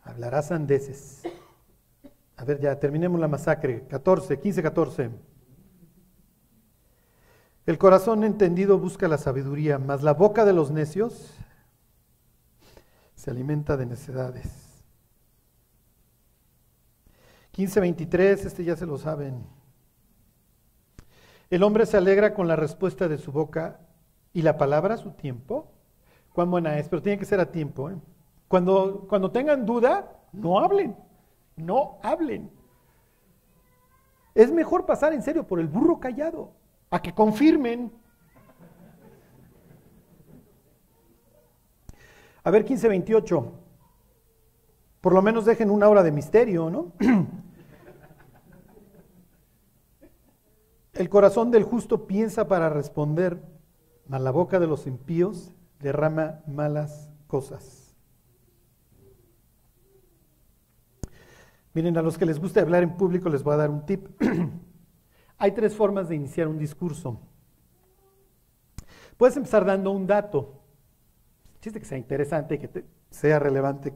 hablará 0.00 0.40
sandeces. 0.40 1.22
A 2.34 2.46
ver, 2.46 2.60
ya 2.60 2.80
terminemos 2.80 3.20
la 3.20 3.28
masacre. 3.28 3.86
14, 3.88 4.40
15, 4.40 4.62
14. 4.62 5.10
El 7.66 7.76
corazón 7.76 8.24
entendido 8.24 8.78
busca 8.78 9.06
la 9.06 9.18
sabiduría, 9.18 9.78
mas 9.78 10.02
la 10.02 10.14
boca 10.14 10.46
de 10.46 10.54
los 10.54 10.70
necios 10.70 11.34
se 13.14 13.30
alimenta 13.30 13.76
de 13.76 13.84
necedades. 13.84 14.46
15.23, 17.52 18.46
este 18.46 18.64
ya 18.64 18.76
se 18.76 18.86
lo 18.86 18.96
saben. 18.96 19.44
El 21.50 21.62
hombre 21.62 21.84
se 21.84 21.98
alegra 21.98 22.32
con 22.32 22.48
la 22.48 22.56
respuesta 22.56 23.08
de 23.08 23.18
su 23.18 23.30
boca 23.30 23.80
y 24.32 24.40
la 24.40 24.56
palabra 24.56 24.96
su 24.96 25.10
tiempo. 25.10 25.75
Cuán 26.36 26.50
buena 26.50 26.78
es, 26.78 26.86
pero 26.86 27.00
tiene 27.00 27.18
que 27.18 27.24
ser 27.24 27.40
a 27.40 27.50
tiempo. 27.50 27.88
¿eh? 27.88 27.96
Cuando, 28.46 29.06
cuando 29.08 29.30
tengan 29.30 29.64
duda, 29.64 30.20
no 30.34 30.60
hablen, 30.60 30.94
no 31.56 31.96
hablen. 32.02 32.50
Es 34.34 34.52
mejor 34.52 34.84
pasar 34.84 35.14
en 35.14 35.22
serio 35.22 35.46
por 35.46 35.60
el 35.60 35.66
burro 35.66 35.98
callado, 35.98 36.52
a 36.90 37.00
que 37.00 37.14
confirmen. 37.14 37.90
A 42.44 42.50
ver, 42.50 42.66
15.28. 42.66 43.52
Por 45.00 45.14
lo 45.14 45.22
menos 45.22 45.46
dejen 45.46 45.70
una 45.70 45.88
hora 45.88 46.02
de 46.02 46.12
misterio, 46.12 46.68
¿no? 46.68 46.92
El 50.92 51.08
corazón 51.08 51.50
del 51.50 51.64
justo 51.64 52.06
piensa 52.06 52.46
para 52.46 52.68
responder, 52.68 53.40
mas 54.06 54.20
la 54.20 54.32
boca 54.32 54.60
de 54.60 54.66
los 54.66 54.86
impíos 54.86 55.55
derrama 55.80 56.42
malas 56.46 57.10
cosas. 57.26 57.94
Miren, 61.74 61.98
a 61.98 62.02
los 62.02 62.16
que 62.16 62.24
les 62.24 62.40
gusta 62.40 62.62
hablar 62.62 62.82
en 62.82 62.96
público 62.96 63.28
les 63.28 63.42
voy 63.42 63.54
a 63.54 63.58
dar 63.58 63.70
un 63.70 63.84
tip. 63.84 64.08
Hay 65.38 65.52
tres 65.52 65.74
formas 65.74 66.08
de 66.08 66.14
iniciar 66.14 66.48
un 66.48 66.58
discurso. 66.58 67.20
Puedes 69.18 69.36
empezar 69.36 69.64
dando 69.64 69.90
un 69.90 70.06
dato, 70.06 70.62
chiste 71.60 71.78
que 71.78 71.86
sea 71.86 71.98
interesante 71.98 72.54
y 72.54 72.58
que 72.58 72.84
sea 73.10 73.38
relevante 73.38 73.94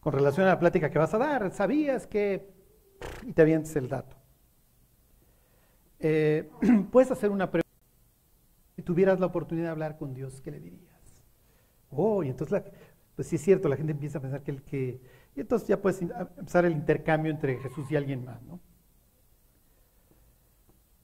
con 0.00 0.12
relación 0.12 0.46
a 0.46 0.50
la 0.50 0.58
plática 0.58 0.90
que 0.90 0.98
vas 0.98 1.14
a 1.14 1.18
dar. 1.18 1.50
¿Sabías 1.52 2.06
que...? 2.06 2.52
Y 3.22 3.32
te 3.32 3.42
avientes 3.42 3.74
el 3.76 3.88
dato. 3.88 4.16
Eh, 5.98 6.50
puedes 6.92 7.10
hacer 7.10 7.30
una 7.30 7.50
pregunta. 7.50 7.63
Tuvieras 8.84 9.20
la 9.20 9.26
oportunidad 9.26 9.66
de 9.66 9.70
hablar 9.72 9.98
con 9.98 10.14
Dios, 10.14 10.40
¿qué 10.40 10.50
le 10.50 10.60
dirías? 10.60 11.24
Oh, 11.90 12.22
y 12.22 12.28
entonces, 12.28 12.52
la- 12.52 12.64
pues 13.16 13.28
sí 13.28 13.36
es 13.36 13.42
cierto, 13.42 13.68
la 13.68 13.76
gente 13.76 13.92
empieza 13.92 14.18
a 14.18 14.22
pensar 14.22 14.42
que 14.42 14.50
el 14.50 14.62
que... 14.62 15.00
Y 15.36 15.40
entonces 15.40 15.68
ya 15.68 15.80
puedes 15.80 16.02
empezar 16.02 16.64
el 16.64 16.72
intercambio 16.72 17.30
entre 17.32 17.58
Jesús 17.58 17.90
y 17.90 17.96
alguien 17.96 18.24
más, 18.24 18.42
¿no? 18.42 18.60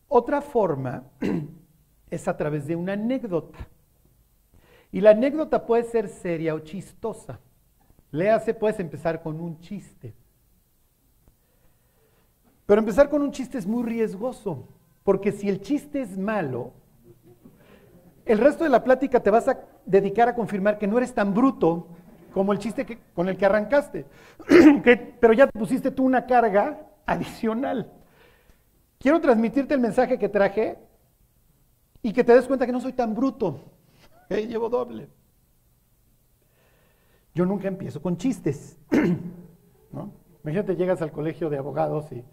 Otra 0.09 0.41
forma 0.43 1.05
es 2.11 2.29
a 2.29 2.37
través 2.37 2.67
de 2.67 2.77
una 2.77 2.95
anécdota. 2.95 3.59
Y 4.93 5.01
la 5.01 5.11
anécdota 5.11 5.67
puede 5.67 5.85
ser 5.85 6.09
seria 6.09 6.55
o 6.55 6.61
chistosa. 6.61 7.41
Léase, 8.13 8.55
puedes 8.55 8.81
empezar 8.81 9.23
con 9.23 9.41
un 9.41 9.61
chiste. 9.61 10.15
Pero 12.67 12.81
empezar 12.81 13.09
con 13.09 13.23
un 13.23 13.33
chiste 13.33 13.59
es 13.59 13.67
muy 13.67 13.83
riesgoso, 13.83 14.69
porque 15.03 15.33
si 15.33 15.49
el 15.49 15.61
chiste 15.61 16.01
es 16.03 16.17
malo, 16.17 16.73
el 18.33 18.39
resto 18.39 18.65
de 18.65 18.71
la 18.71 18.85
plática 18.85 19.21
te 19.21 19.31
vas 19.31 19.49
a 19.49 19.59
dedicar 19.85 20.29
a 20.29 20.35
confirmar 20.35 20.79
que 20.79 20.87
no 20.87 20.99
eres 20.99 21.13
tan 21.15 21.35
bruto 21.35 21.89
como 22.33 22.53
el 22.53 22.59
chiste 22.59 22.87
que- 22.87 22.99
con 23.15 23.29
el 23.29 23.37
que 23.37 23.45
arrancaste, 23.47 24.07
pero 25.21 25.33
ya 25.33 25.47
te 25.47 25.59
pusiste 25.59 25.91
tú 25.91 26.05
una 26.05 26.27
carga 26.27 26.81
adicional. 27.07 27.91
Quiero 28.99 29.21
transmitirte 29.21 29.75
el 29.75 29.81
mensaje 29.81 30.19
que 30.19 30.29
traje 30.29 30.79
y 32.03 32.13
que 32.13 32.23
te 32.23 32.35
des 32.35 32.47
cuenta 32.47 32.67
que 32.67 32.73
no 32.73 32.81
soy 32.81 32.93
tan 32.93 33.15
bruto, 33.15 33.61
¿ok? 34.27 34.37
llevo 34.49 34.69
doble. 34.69 35.09
Yo 37.35 37.47
nunca 37.47 37.69
empiezo 37.69 38.01
con 38.01 38.17
chistes. 38.17 38.79
¿no? 39.93 40.13
Imagínate, 40.45 40.77
llegas 40.77 41.03
al 41.03 41.13
colegio 41.13 41.51
de 41.51 41.59
abogados 41.59 42.11
y 42.13 42.25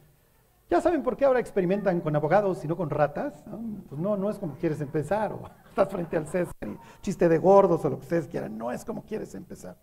ya 0.69 0.81
saben 0.81 1.01
por 1.01 1.15
qué 1.15 1.25
ahora 1.25 1.39
experimentan 1.39 2.01
con 2.01 2.15
abogados 2.15 2.63
y 2.65 2.67
no 2.67 2.75
con 2.75 2.89
ratas. 2.89 3.43
Pues 3.87 3.99
no, 3.99 4.17
no 4.17 4.29
es 4.29 4.37
como 4.37 4.55
quieres 4.55 4.81
empezar, 4.81 5.31
o 5.31 5.49
estás 5.69 5.89
frente 5.89 6.17
al 6.17 6.27
César 6.27 6.53
y 6.61 6.77
chiste 7.01 7.29
de 7.29 7.37
gordos 7.37 7.83
o 7.85 7.89
lo 7.89 7.97
que 7.97 8.03
ustedes 8.03 8.27
quieran, 8.27 8.57
no 8.57 8.71
es 8.71 8.83
como 8.83 9.03
quieres 9.03 9.33
empezar. 9.35 9.77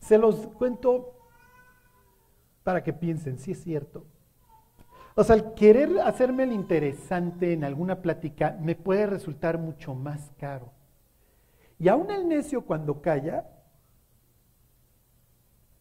Se 0.00 0.18
los 0.18 0.48
cuento 0.48 1.14
para 2.62 2.82
que 2.82 2.92
piensen, 2.92 3.38
si 3.38 3.52
es 3.52 3.62
cierto. 3.62 4.06
O 5.14 5.22
sea, 5.22 5.36
el 5.36 5.54
querer 5.54 6.00
hacerme 6.00 6.42
el 6.42 6.52
interesante 6.52 7.52
en 7.52 7.62
alguna 7.62 8.02
plática 8.02 8.58
me 8.60 8.74
puede 8.74 9.06
resultar 9.06 9.58
mucho 9.58 9.94
más 9.94 10.32
caro. 10.38 10.72
Y 11.78 11.88
aún 11.88 12.10
el 12.10 12.28
necio 12.28 12.62
cuando 12.62 13.00
calla, 13.00 13.48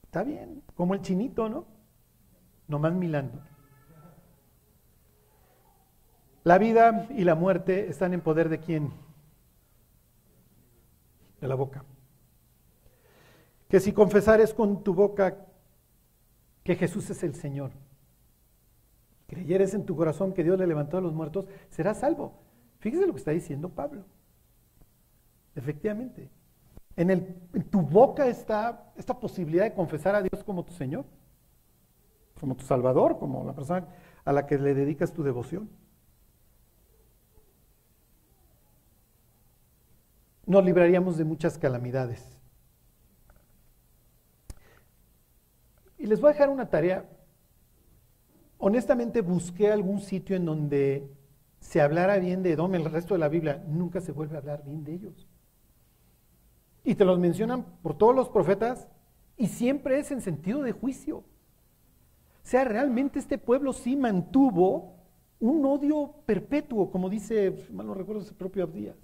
está 0.04 0.24
bien, 0.24 0.62
como 0.76 0.94
el 0.94 1.02
chinito, 1.02 1.50
¿no? 1.50 1.73
Nomás 2.68 2.94
milando. 2.94 3.40
La 6.44 6.58
vida 6.58 7.08
y 7.12 7.24
la 7.24 7.36
muerte 7.36 7.88
están 7.90 8.14
en 8.14 8.22
poder 8.22 8.50
de 8.50 8.60
quién? 8.60 8.92
De 11.40 11.48
la 11.48 11.56
boca. 11.56 11.84
Que 13.70 13.80
si 13.80 13.94
confesares 13.94 14.54
con 14.54 14.84
tu 14.84 14.94
boca 14.94 15.38
que 16.64 16.76
Jesús 16.76 17.10
es 17.10 17.24
el 17.24 17.36
Señor, 17.36 17.72
creyeres 19.28 19.74
en 19.74 19.86
tu 19.86 19.96
corazón 19.96 20.34
que 20.34 20.44
Dios 20.44 20.60
le 20.60 20.68
levantó 20.68 20.98
a 20.98 21.02
los 21.02 21.14
muertos, 21.14 21.48
serás 21.70 22.00
salvo. 22.00 22.34
Fíjese 22.80 23.08
lo 23.08 23.14
que 23.14 23.20
está 23.20 23.32
diciendo 23.32 23.70
Pablo. 23.70 24.04
Efectivamente. 25.56 26.30
En, 26.96 27.10
el- 27.10 27.36
en 27.54 27.64
tu 27.70 27.82
boca 27.82 28.28
está 28.28 28.92
esta 28.98 29.18
posibilidad 29.20 29.64
de 29.64 29.74
confesar 29.74 30.14
a 30.16 30.22
Dios 30.22 30.44
como 30.44 30.64
tu 30.64 30.74
Señor, 30.74 31.06
como 32.44 32.58
tu 32.58 32.66
Salvador, 32.66 33.20
como 33.20 33.46
la 33.46 33.56
persona 33.56 33.88
a 34.26 34.34
la 34.34 34.46
que 34.46 34.58
le 34.58 34.74
dedicas 34.74 35.14
tu 35.14 35.24
devoción. 35.24 35.70
Nos 40.46 40.66
libraríamos 40.66 41.18
de 41.18 41.24
muchas 41.24 41.58
calamidades. 41.58 42.38
Y 45.98 46.06
les 46.06 46.20
voy 46.20 46.32
a 46.32 46.34
dejar 46.34 46.50
una 46.50 46.70
tarea. 46.70 47.10
Honestamente 48.58 49.22
busqué 49.22 49.72
algún 49.72 50.02
sitio 50.02 50.36
en 50.36 50.44
donde 50.44 51.10
se 51.62 51.80
hablara 51.80 52.18
bien 52.18 52.44
de 52.44 52.52
Edom, 52.52 52.76
el 52.76 52.92
resto 52.92 53.14
de 53.14 53.22
la 53.22 53.30
Biblia, 53.30 53.64
nunca 53.70 54.02
se 54.02 54.12
vuelve 54.12 54.36
a 54.36 54.40
hablar 54.40 54.66
bien 54.66 54.84
de 54.84 54.96
ellos. 54.96 55.30
Y 56.84 56.96
te 56.96 57.06
los 57.06 57.20
mencionan 57.20 57.64
por 57.82 57.98
todos 57.98 58.14
los 58.14 58.28
profetas 58.28 58.90
Y 59.38 59.48
siempre 59.48 59.98
es 59.98 60.12
en 60.12 60.20
sentido 60.20 60.62
de 60.62 60.74
juicio. 60.74 61.24
O 62.44 62.48
sea, 62.48 62.64
realmente 62.66 63.20
este 63.20 63.38
pueblo 63.38 63.74
sí 63.74 63.96
mantuvo 63.96 64.96
un 65.40 65.66
odio 65.66 66.14
perpetuo, 66.26 66.92
como 66.92 67.10
dice, 67.10 67.68
mal 67.72 67.88
no 67.88 67.94
recuerdo, 67.94 68.22
ese 68.22 68.34
propio 68.34 68.64
Abdías. 68.64 68.98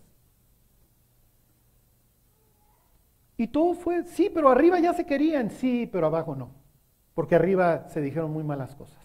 Y 3.38 3.48
todo 3.48 3.74
fue, 3.74 4.04
sí, 4.04 4.30
pero 4.34 4.50
arriba 4.50 4.80
ya 4.80 4.94
se 4.94 5.06
querían, 5.06 5.50
sí, 5.50 5.90
pero 5.92 6.08
abajo 6.08 6.36
no, 6.36 6.52
porque 7.14 7.36
arriba 7.36 7.88
se 7.90 8.02
dijeron 8.02 8.32
muy 8.32 8.44
malas 8.44 8.76
cosas. 8.76 9.00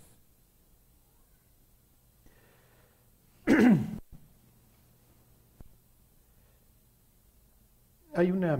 hay 8.15 8.31
una, 8.33 8.59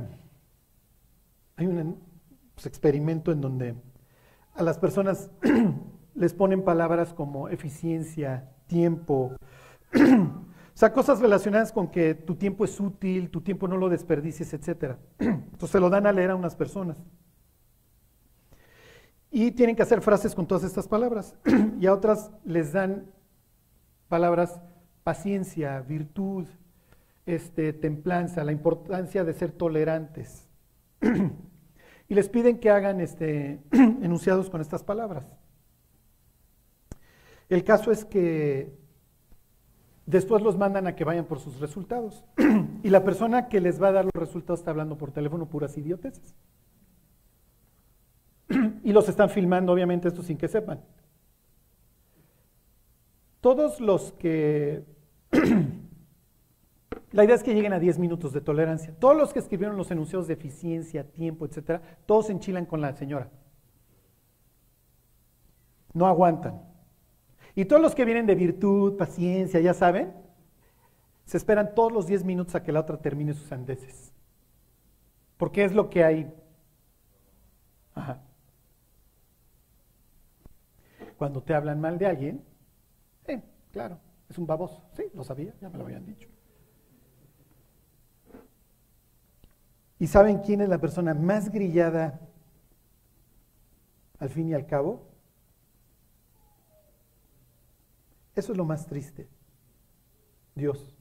hay 1.57 1.67
un 1.67 1.99
experimento 2.65 3.33
en 3.33 3.41
donde 3.41 3.75
a 4.55 4.63
las 4.63 4.79
personas 4.79 5.31
les 6.15 6.33
ponen 6.33 6.63
palabras 6.63 7.13
como 7.13 7.49
eficiencia, 7.49 8.51
tiempo, 8.67 9.33
o 9.95 10.77
sea, 10.77 10.93
cosas 10.93 11.21
relacionadas 11.21 11.73
con 11.73 11.89
que 11.89 12.15
tu 12.15 12.37
tiempo 12.37 12.65
es 12.65 12.79
útil, 12.81 13.31
tu 13.31 13.41
tiempo 13.41 13.69
no 13.69 13.77
lo 13.77 13.89
desperdicies, 13.89 14.53
etc. 14.55 14.97
Entonces 15.19 15.71
se 15.71 15.81
lo 15.81 15.91
dan 15.91 16.07
a 16.07 16.13
leer 16.13 16.31
a 16.31 16.37
unas 16.37 16.57
personas. 16.57 17.03
Y 19.31 19.51
tienen 19.51 19.75
que 19.75 19.83
hacer 19.83 20.01
frases 20.01 20.35
con 20.35 20.47
todas 20.47 20.63
estas 20.63 20.87
palabras. 20.87 21.35
y 21.81 21.87
a 21.87 21.93
otras 21.93 22.31
les 22.45 22.73
dan 22.73 23.11
palabras 24.09 24.61
paciencia, 25.03 25.81
virtud, 25.81 26.47
este, 27.27 27.73
templanza, 27.73 28.45
la 28.45 28.53
importancia 28.53 29.25
de 29.25 29.35
ser 29.35 29.51
tolerantes. 29.51 30.49
Y 32.09 32.15
les 32.15 32.29
piden 32.29 32.59
que 32.59 32.71
hagan 32.71 33.01
este, 33.01 33.61
enunciados 33.73 34.51
con 34.51 34.61
estas 34.61 34.83
palabras. 34.83 35.25
El 37.49 37.65
caso 37.65 37.93
es 37.93 38.05
que 38.05 38.85
Después 40.07 40.43
los 40.43 40.59
mandan 40.59 40.87
a 40.87 40.95
que 40.95 41.05
vayan 41.05 41.25
por 41.25 41.41
sus 41.41 41.61
resultados. 41.61 42.25
y 42.83 42.91
la 42.91 43.05
persona 43.05 43.49
que 43.49 43.61
les 43.61 43.83
va 43.83 43.89
a 43.89 43.93
dar 43.93 44.05
los 44.05 44.15
resultados 44.15 44.61
está 44.61 44.71
hablando 44.71 44.99
por 44.99 45.13
teléfono 45.13 45.49
puras 45.49 45.77
idioteces. 45.79 46.35
y 48.85 48.93
los 48.93 49.09
están 49.09 49.31
filmando, 49.31 49.73
obviamente, 49.73 50.09
esto 50.09 50.23
sin 50.23 50.37
que 50.37 50.49
sepan. 50.49 50.81
Todos 53.41 53.81
los 53.81 54.13
que... 54.13 54.85
la 57.15 57.23
idea 57.23 57.37
es 57.37 57.45
que 57.45 57.55
lleguen 57.55 57.73
a 57.73 57.79
10 57.79 58.01
minutos 58.01 58.33
de 58.33 58.41
tolerancia. 58.41 58.93
Todos 58.99 59.17
los 59.17 59.33
que 59.33 59.39
escribieron 59.39 59.77
los 59.77 59.89
enunciados 59.93 60.27
de 60.27 60.35
eficiencia, 60.35 61.05
tiempo, 61.13 61.47
etcétera, 61.47 61.81
todos 62.07 62.27
se 62.27 62.33
enchilan 62.33 62.67
con 62.67 62.81
la 62.81 62.93
señora. 62.93 63.31
No 65.93 66.09
aguantan. 66.09 66.61
Y 67.55 67.67
todos 67.67 67.81
los 67.81 67.95
que 67.95 68.05
vienen 68.05 68.27
de 68.27 68.35
virtud, 68.35 68.97
paciencia, 68.97 69.61
ya 69.61 69.75
saben, 69.75 70.13
se 71.25 71.37
esperan 71.37 71.77
todos 71.77 71.93
los 71.93 72.09
10 72.09 72.25
minutos 72.25 72.57
a 72.57 72.65
que 72.65 72.73
la 72.73 72.81
otra 72.81 72.97
termine 72.97 73.33
sus 73.33 73.53
andeses. 73.53 74.13
Porque 75.37 75.63
es 75.63 75.73
lo 75.73 75.91
que 75.91 76.03
hay. 76.03 76.35
Ajá. 77.95 78.23
Cuando 81.17 81.45
te 81.45 81.55
hablan 81.55 81.81
mal 81.81 81.97
de 81.97 82.07
alguien, 82.07 82.45
eh, 83.29 83.41
claro, 83.71 84.01
es 84.29 84.37
un 84.37 84.49
baboso. 84.49 84.83
Sí, 84.95 85.05
lo 85.15 85.23
sabía, 85.23 85.55
ya 85.61 85.69
me 85.69 85.79
lo 85.79 85.85
habían 85.85 86.05
dicho. 86.05 86.34
¿Y 90.05 90.07
saben 90.07 90.41
quién 90.41 90.61
es 90.61 90.69
la 90.69 90.77
persona 90.77 91.15
más 91.15 91.51
grillada 91.51 92.21
al 94.19 94.29
fin 94.29 94.51
y 94.51 94.53
al 94.53 94.67
cabo? 94.67 95.09
Eso 98.35 98.53
es 98.53 98.59
lo 98.59 98.67
más 98.67 98.87
triste. 98.87 99.31
Dios. 100.55 100.95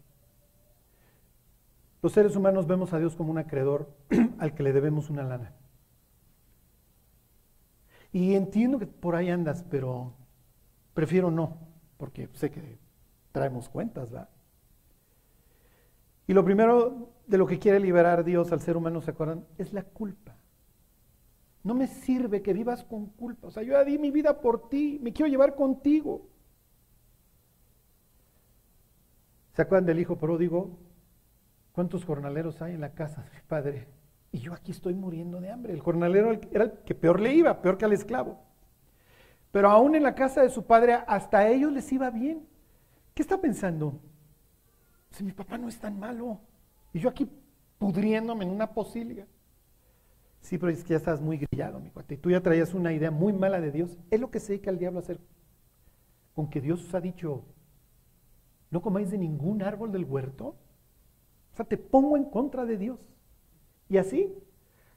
Los 2.01 2.13
seres 2.13 2.37
humanos 2.37 2.65
vemos 2.65 2.93
a 2.93 2.99
Dios 2.99 3.13
como 3.17 3.31
un 3.31 3.39
acreedor 3.39 3.93
al 4.39 4.55
que 4.55 4.63
le 4.63 4.71
debemos 4.71 5.09
una 5.09 5.23
lana. 5.23 5.53
Y 8.13 8.35
entiendo 8.35 8.79
que 8.79 8.87
por 8.87 9.17
ahí 9.17 9.29
andas, 9.29 9.65
pero 9.69 10.13
prefiero 10.93 11.29
no, 11.29 11.57
porque 11.97 12.29
sé 12.35 12.51
que 12.51 12.79
traemos 13.33 13.67
cuentas, 13.67 14.11
¿verdad? 14.11 14.29
Y 16.25 16.31
lo 16.31 16.45
primero 16.45 17.12
de 17.25 17.37
lo 17.37 17.47
que 17.47 17.59
quiere 17.59 17.79
liberar 17.79 18.23
Dios 18.23 18.51
al 18.51 18.61
ser 18.61 18.77
humano, 18.77 19.01
¿se 19.01 19.11
acuerdan? 19.11 19.45
Es 19.57 19.73
la 19.73 19.83
culpa. 19.83 20.35
No 21.63 21.73
me 21.73 21.87
sirve 21.87 22.41
que 22.41 22.53
vivas 22.53 22.83
con 22.83 23.07
culpa. 23.07 23.47
O 23.47 23.51
sea, 23.51 23.63
yo 23.63 23.83
di 23.85 23.97
mi 23.97 24.11
vida 24.11 24.41
por 24.41 24.67
ti, 24.69 24.99
me 25.01 25.13
quiero 25.13 25.29
llevar 25.29 25.55
contigo. 25.55 26.27
¿Se 29.53 29.61
acuerdan 29.61 29.85
del 29.85 29.99
hijo 29.99 30.17
pródigo? 30.17 30.77
¿Cuántos 31.71 32.05
jornaleros 32.05 32.61
hay 32.61 32.73
en 32.73 32.81
la 32.81 32.93
casa 32.93 33.21
de 33.21 33.29
mi 33.29 33.41
padre? 33.47 33.87
Y 34.31 34.39
yo 34.39 34.53
aquí 34.53 34.71
estoy 34.71 34.93
muriendo 34.93 35.39
de 35.39 35.51
hambre. 35.51 35.73
El 35.73 35.79
jornalero 35.79 36.31
era 36.51 36.65
el 36.65 36.71
que 36.85 36.95
peor 36.95 37.19
le 37.19 37.33
iba, 37.33 37.61
peor 37.61 37.77
que 37.77 37.85
al 37.85 37.93
esclavo. 37.93 38.39
Pero 39.51 39.69
aún 39.69 39.95
en 39.95 40.03
la 40.03 40.15
casa 40.15 40.41
de 40.41 40.49
su 40.49 40.65
padre, 40.65 40.93
hasta 41.07 41.39
a 41.39 41.47
ellos 41.47 41.71
les 41.71 41.91
iba 41.93 42.09
bien. 42.09 42.47
¿Qué 43.13 43.21
está 43.21 43.39
pensando? 43.39 44.01
Si 45.11 45.23
mi 45.23 45.31
papá 45.31 45.59
no 45.59 45.69
es 45.69 45.79
tan 45.79 45.99
malo. 45.99 46.41
Y 46.93 46.99
yo 46.99 47.09
aquí 47.09 47.29
pudriéndome 47.79 48.45
en 48.45 48.51
una 48.51 48.71
posilia. 48.71 49.27
Sí, 50.39 50.57
pero 50.57 50.71
es 50.71 50.83
que 50.83 50.91
ya 50.91 50.97
estás 50.97 51.21
muy 51.21 51.37
grillado, 51.37 51.79
mi 51.79 51.89
cuate. 51.89 52.15
Y 52.15 52.17
tú 52.17 52.29
ya 52.29 52.41
traías 52.41 52.73
una 52.73 52.93
idea 52.93 53.11
muy 53.11 53.33
mala 53.33 53.59
de 53.59 53.71
Dios. 53.71 53.97
Es 54.11 54.19
lo 54.19 54.29
que 54.29 54.39
se 54.39 54.53
dedica 54.53 54.69
el 54.69 54.77
diablo 54.77 54.99
hacer. 54.99 55.19
Con 56.33 56.49
que 56.49 56.61
Dios 56.61 56.83
os 56.85 56.93
ha 56.93 57.01
dicho, 57.01 57.45
no 58.69 58.81
comáis 58.81 59.09
de 59.11 59.17
ningún 59.17 59.61
árbol 59.61 59.91
del 59.91 60.05
huerto. 60.05 60.55
O 61.51 61.55
sea, 61.55 61.65
te 61.65 61.77
pongo 61.77 62.17
en 62.17 62.25
contra 62.25 62.65
de 62.65 62.77
Dios. 62.77 62.99
Y 63.89 63.97
así 63.97 64.33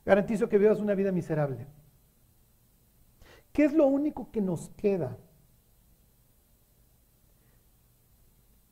garantizo 0.05 0.49
que 0.49 0.59
vivas 0.59 0.81
una 0.81 0.95
vida 0.95 1.13
miserable. 1.13 1.67
¿Qué 3.53 3.65
es 3.65 3.73
lo 3.73 3.87
único 3.87 4.31
que 4.31 4.41
nos 4.41 4.69
queda? 4.71 5.17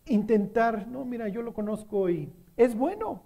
Intentar, 0.06 0.86
no, 0.88 1.04
mira, 1.04 1.28
yo 1.28 1.42
lo 1.42 1.54
conozco 1.54 2.10
y 2.10 2.32
es 2.56 2.74
bueno. 2.76 3.22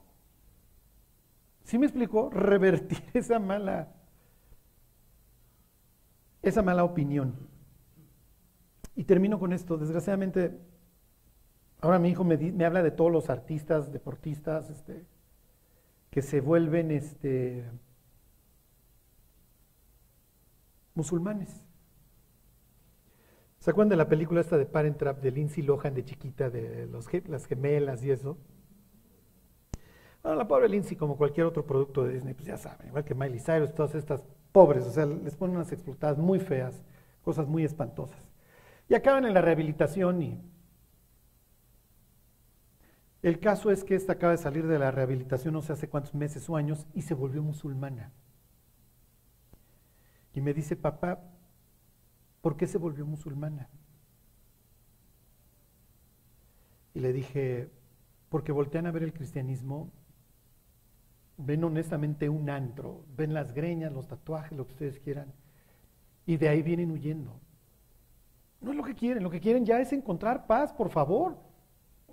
¿Sí 1.65 1.79
me 1.79 1.87
explicó? 1.87 2.31
Revertir 2.31 3.03
esa 3.15 3.39
mala, 3.39 3.95
esa 6.43 6.63
mala 6.63 6.85
opinión. 6.85 7.35
Y 8.95 9.05
termino 9.05 9.39
con 9.39 9.53
esto. 9.53 9.77
Desgraciadamente, 9.77 10.59
Ahora 11.81 11.99
mi 11.99 12.11
hijo 12.11 12.25
me, 12.25 12.65
habla 12.65 12.83
de 12.83 12.91
todos 12.91 13.13
los 13.13 13.31
artistas, 13.31 13.93
deportistas, 13.93 14.69
este, 14.71 15.07
que 16.11 16.23
se 16.23 16.41
vuelven 16.41 16.91
este, 16.91 17.65
musulmanes. 20.95 21.65
¿Se 23.61 23.71
acuerdan 23.71 23.91
de 23.91 23.97
la 23.97 24.09
película 24.09 24.41
esta 24.41 24.57
de 24.57 24.67
Parent 24.67 24.99
Trap 24.99 25.21
de 25.21 25.31
Lindsay 25.31 25.63
Lohan 25.63 25.95
de 25.95 26.05
chiquita, 26.05 26.51
de 26.51 26.87
los, 26.87 27.07
las 27.29 27.47
gemelas 27.47 28.03
y 28.03 28.11
eso? 28.11 28.39
Bueno, 30.23 30.37
la 30.37 30.49
pobre 30.49 30.69
Lindsay, 30.69 30.97
como 30.97 31.17
cualquier 31.17 31.47
otro 31.47 31.65
producto 31.65 32.05
de 32.05 32.15
Disney, 32.15 32.35
pues 32.35 32.47
ya 32.47 32.57
saben, 32.57 32.89
igual 32.89 33.05
que 33.05 33.15
Miley 33.15 33.41
Cyrus, 33.41 33.75
todas 33.75 33.95
estas 33.95 34.23
pobres, 34.53 34.85
o 34.85 34.91
sea, 34.91 35.07
les 35.07 35.37
ponen 35.37 35.57
unas 35.57 35.73
explotadas 35.73 36.19
muy 36.19 36.41
feas, 36.41 36.83
cosas 37.23 37.47
muy 37.47 37.65
espantosas. 37.65 38.19
Y 38.89 38.95
acaban 38.95 39.25
en 39.27 39.35
la 39.35 39.41
rehabilitación 39.43 40.23
y 40.23 40.41
el 43.23 43.41
caso 43.41 43.71
es 43.71 43.85
que 43.85 43.95
esta 43.95 44.15
acaba 44.15 44.33
de 44.33 44.39
salir 44.39 44.67
de 44.67 44.79
la 44.79 44.91
rehabilitación 44.91 45.55
no 45.55 45.63
sé 45.63 45.73
hace 45.73 45.89
cuántos 45.89 46.15
meses 46.15 46.49
o 46.49 46.57
años 46.57 46.87
y 46.95 47.03
se 47.03 47.15
volvió 47.15 47.43
musulmana. 47.43 48.13
Y 50.35 50.41
me 50.41 50.55
dice, 50.55 50.77
papá, 50.77 51.21
¿por 52.41 52.57
qué 52.57 52.67
se 52.67 52.79
volvió 52.79 53.05
musulmana? 53.05 53.69
Y 56.95 57.01
le 57.01 57.13
dije, 57.13 57.71
porque 58.29 58.53
voltean 58.53 58.87
a 58.87 58.93
ver 58.93 59.03
el 59.03 59.13
cristianismo, 59.13 59.91
ven 61.39 61.65
honestamente 61.65 62.29
un 62.29 62.51
antro, 62.51 63.05
ven 63.17 63.33
las 63.33 63.55
greñas, 63.55 63.93
los 63.93 64.07
tatuajes, 64.07 64.57
lo 64.57 64.67
que 64.67 64.73
ustedes 64.73 64.99
quieran, 65.01 65.33
y 66.27 66.37
de 66.37 66.51
ahí 66.51 66.63
vienen 66.63 66.91
huyendo. 66.91 67.41
No 68.61 68.73
es 68.73 68.77
lo 68.77 68.83
que 68.83 68.95
quieren, 68.95 69.23
lo 69.23 69.31
que 69.31 69.41
quieren 69.41 69.65
ya 69.65 69.81
es 69.81 69.93
encontrar 69.93 70.47
paz, 70.47 70.73
por 70.73 70.91
favor 70.91 71.49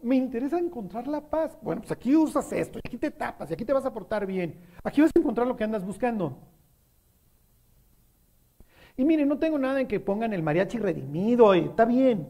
me 0.06 0.16
interesa 0.16 0.60
encontrar 0.60 1.08
la 1.08 1.20
paz. 1.20 1.58
Bueno, 1.62 1.82
pues 1.82 1.92
aquí 1.92 2.16
usas 2.16 2.52
esto, 2.54 2.80
aquí 2.84 2.96
te 2.98 3.10
tapas, 3.10 3.50
y 3.50 3.54
aquí 3.54 3.66
te 3.66 3.74
vas 3.74 3.86
a 3.86 3.92
portar 3.92 4.26
bien. 4.26 4.60
Aquí 4.84 5.02
vas 5.02 5.12
a 5.16 5.20
encontrar 5.20 5.48
lo 5.48 5.56
que 5.56 5.64
andas 5.64 5.84
buscando. 5.84 6.38
Y 8.96 9.04
miren, 9.04 9.28
no 9.28 9.40
tengo 9.40 9.58
nada 9.58 9.82
en 9.82 9.88
que 9.88 10.00
pongan 10.00 10.32
el 10.32 10.44
mariachi 10.44 10.78
redimido, 10.78 11.56
y 11.56 11.62
está 11.62 11.86
bien. 11.86 12.30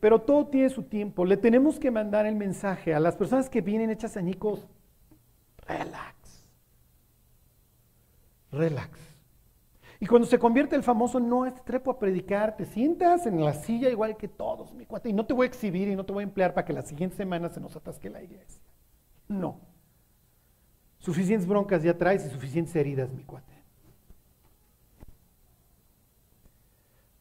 Pero 0.00 0.20
todo 0.20 0.48
tiene 0.48 0.68
su 0.68 0.82
tiempo. 0.82 1.24
Le 1.24 1.38
tenemos 1.38 1.78
que 1.78 1.90
mandar 1.90 2.26
el 2.26 2.36
mensaje 2.36 2.92
a 2.92 3.00
las 3.00 3.16
personas 3.16 3.48
que 3.48 3.62
vienen 3.62 3.88
hechas 3.88 4.18
añicos. 4.18 4.68
Relax. 5.66 6.46
Relax. 8.50 8.98
Y 10.02 10.06
cuando 10.06 10.26
se 10.26 10.38
convierte 10.38 10.74
el 10.74 10.82
famoso, 10.82 11.20
no 11.20 11.46
es 11.46 11.54
trepo 11.64 11.90
a 11.92 11.98
predicar, 11.98 12.56
te 12.56 12.64
sientas 12.64 13.24
en 13.26 13.44
la 13.44 13.54
silla 13.54 13.88
igual 13.88 14.16
que 14.16 14.26
todos, 14.26 14.74
mi 14.74 14.84
cuate, 14.84 15.08
y 15.08 15.12
no 15.12 15.24
te 15.24 15.32
voy 15.32 15.44
a 15.44 15.48
exhibir 15.48 15.86
y 15.86 15.94
no 15.94 16.04
te 16.04 16.12
voy 16.12 16.22
a 16.22 16.26
emplear 16.26 16.52
para 16.54 16.64
que 16.64 16.72
la 16.72 16.82
siguiente 16.82 17.16
semana 17.16 17.48
se 17.50 17.60
nos 17.60 17.76
atasque 17.76 18.10
la 18.10 18.20
iglesia. 18.20 18.60
No. 19.28 19.60
Suficientes 20.98 21.46
broncas 21.46 21.84
ya 21.84 21.96
traes 21.96 22.26
y 22.26 22.30
suficientes 22.30 22.74
heridas, 22.74 23.12
mi 23.12 23.22
cuate. 23.22 23.52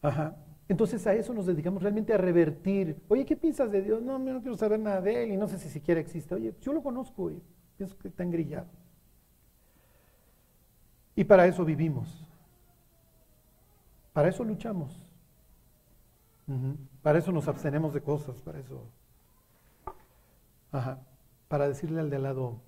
Ajá. 0.02 0.36
Entonces 0.68 1.06
a 1.06 1.14
eso 1.14 1.34
nos 1.34 1.46
dedicamos 1.46 1.84
realmente 1.84 2.14
a 2.14 2.18
revertir. 2.18 3.00
Oye, 3.10 3.26
¿qué 3.26 3.36
piensas 3.36 3.72
de 3.72 3.82
Dios? 3.82 4.02
No, 4.02 4.18
no 4.18 4.42
quiero 4.42 4.58
saber 4.58 4.80
nada 4.80 5.02
de 5.02 5.24
Él 5.24 5.32
y 5.34 5.38
no 5.38 5.48
sé 5.48 5.60
si 5.60 5.70
siquiera 5.70 6.02
existe. 6.02 6.34
Oye, 6.34 6.56
yo 6.62 6.74
lo 6.74 6.82
conozco 6.82 7.30
y 7.30 7.44
pienso 7.82 7.98
que 7.98 8.10
está 8.10 8.22
engrillado. 8.22 8.68
Y 11.16 11.24
para 11.24 11.48
eso 11.48 11.66
vivimos. 11.66 12.24
Para 14.14 14.30
eso 14.30 14.44
luchamos. 14.44 14.96
Para 17.02 17.18
eso 17.18 17.32
nos 17.32 17.48
abstenemos 17.48 17.92
de 17.96 18.02
cosas, 18.02 18.40
para 18.42 18.60
eso. 18.60 18.88
Ajá. 20.72 21.00
Para 21.48 21.68
decirle 21.68 22.02
al 22.02 22.12
de 22.12 22.18
al 22.18 22.24
lado, 22.24 22.62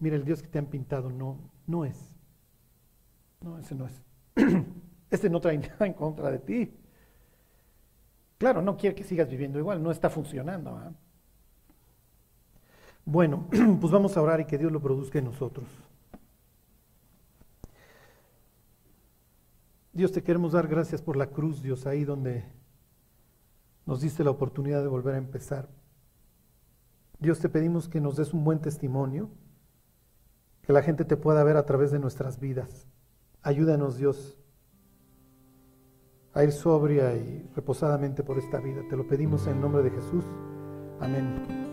mira, 0.00 0.16
el 0.16 0.24
Dios 0.24 0.42
que 0.42 0.48
te 0.48 0.58
han 0.58 0.66
pintado 0.66 1.08
no, 1.10 1.38
no 1.68 1.84
es. 1.84 2.16
No, 3.42 3.58
ese 3.58 3.76
no 3.76 3.86
es. 3.86 4.02
Este 5.08 5.30
no 5.30 5.40
trae 5.40 5.56
nada 5.58 5.86
en 5.86 5.92
contra 5.92 6.32
de 6.32 6.40
ti. 6.40 6.74
Claro, 8.38 8.60
no 8.60 8.76
quiere 8.76 8.96
que 8.96 9.04
sigas 9.04 9.30
viviendo 9.30 9.60
igual, 9.60 9.80
no 9.80 9.92
está 9.92 10.10
funcionando. 10.10 10.70
¿ah? 10.70 10.92
Bueno, 13.06 13.46
pues 13.80 13.92
vamos 13.92 14.16
a 14.16 14.22
orar 14.22 14.40
y 14.40 14.44
que 14.44 14.58
Dios 14.58 14.70
lo 14.70 14.82
produzca 14.82 15.20
en 15.20 15.26
nosotros. 15.26 15.66
Dios, 19.92 20.12
te 20.12 20.22
queremos 20.22 20.52
dar 20.52 20.68
gracias 20.68 21.00
por 21.00 21.16
la 21.16 21.28
cruz, 21.28 21.62
Dios, 21.62 21.86
ahí 21.86 22.04
donde 22.04 22.44
nos 23.86 24.02
diste 24.02 24.24
la 24.24 24.30
oportunidad 24.30 24.82
de 24.82 24.88
volver 24.88 25.14
a 25.14 25.18
empezar. 25.18 25.70
Dios, 27.18 27.38
te 27.38 27.48
pedimos 27.48 27.88
que 27.88 28.00
nos 28.00 28.16
des 28.16 28.34
un 28.34 28.44
buen 28.44 28.60
testimonio, 28.60 29.30
que 30.62 30.74
la 30.74 30.82
gente 30.82 31.06
te 31.06 31.16
pueda 31.16 31.42
ver 31.44 31.56
a 31.56 31.64
través 31.64 31.92
de 31.92 31.98
nuestras 31.98 32.40
vidas. 32.40 32.86
Ayúdanos, 33.40 33.96
Dios, 33.96 34.36
a 36.34 36.44
ir 36.44 36.52
sobria 36.52 37.16
y 37.16 37.48
reposadamente 37.54 38.22
por 38.22 38.36
esta 38.36 38.58
vida. 38.58 38.82
Te 38.90 38.96
lo 38.96 39.06
pedimos 39.06 39.46
en 39.46 39.54
el 39.54 39.60
nombre 39.60 39.82
de 39.82 39.92
Jesús. 39.92 40.24
Amén. 41.00 41.65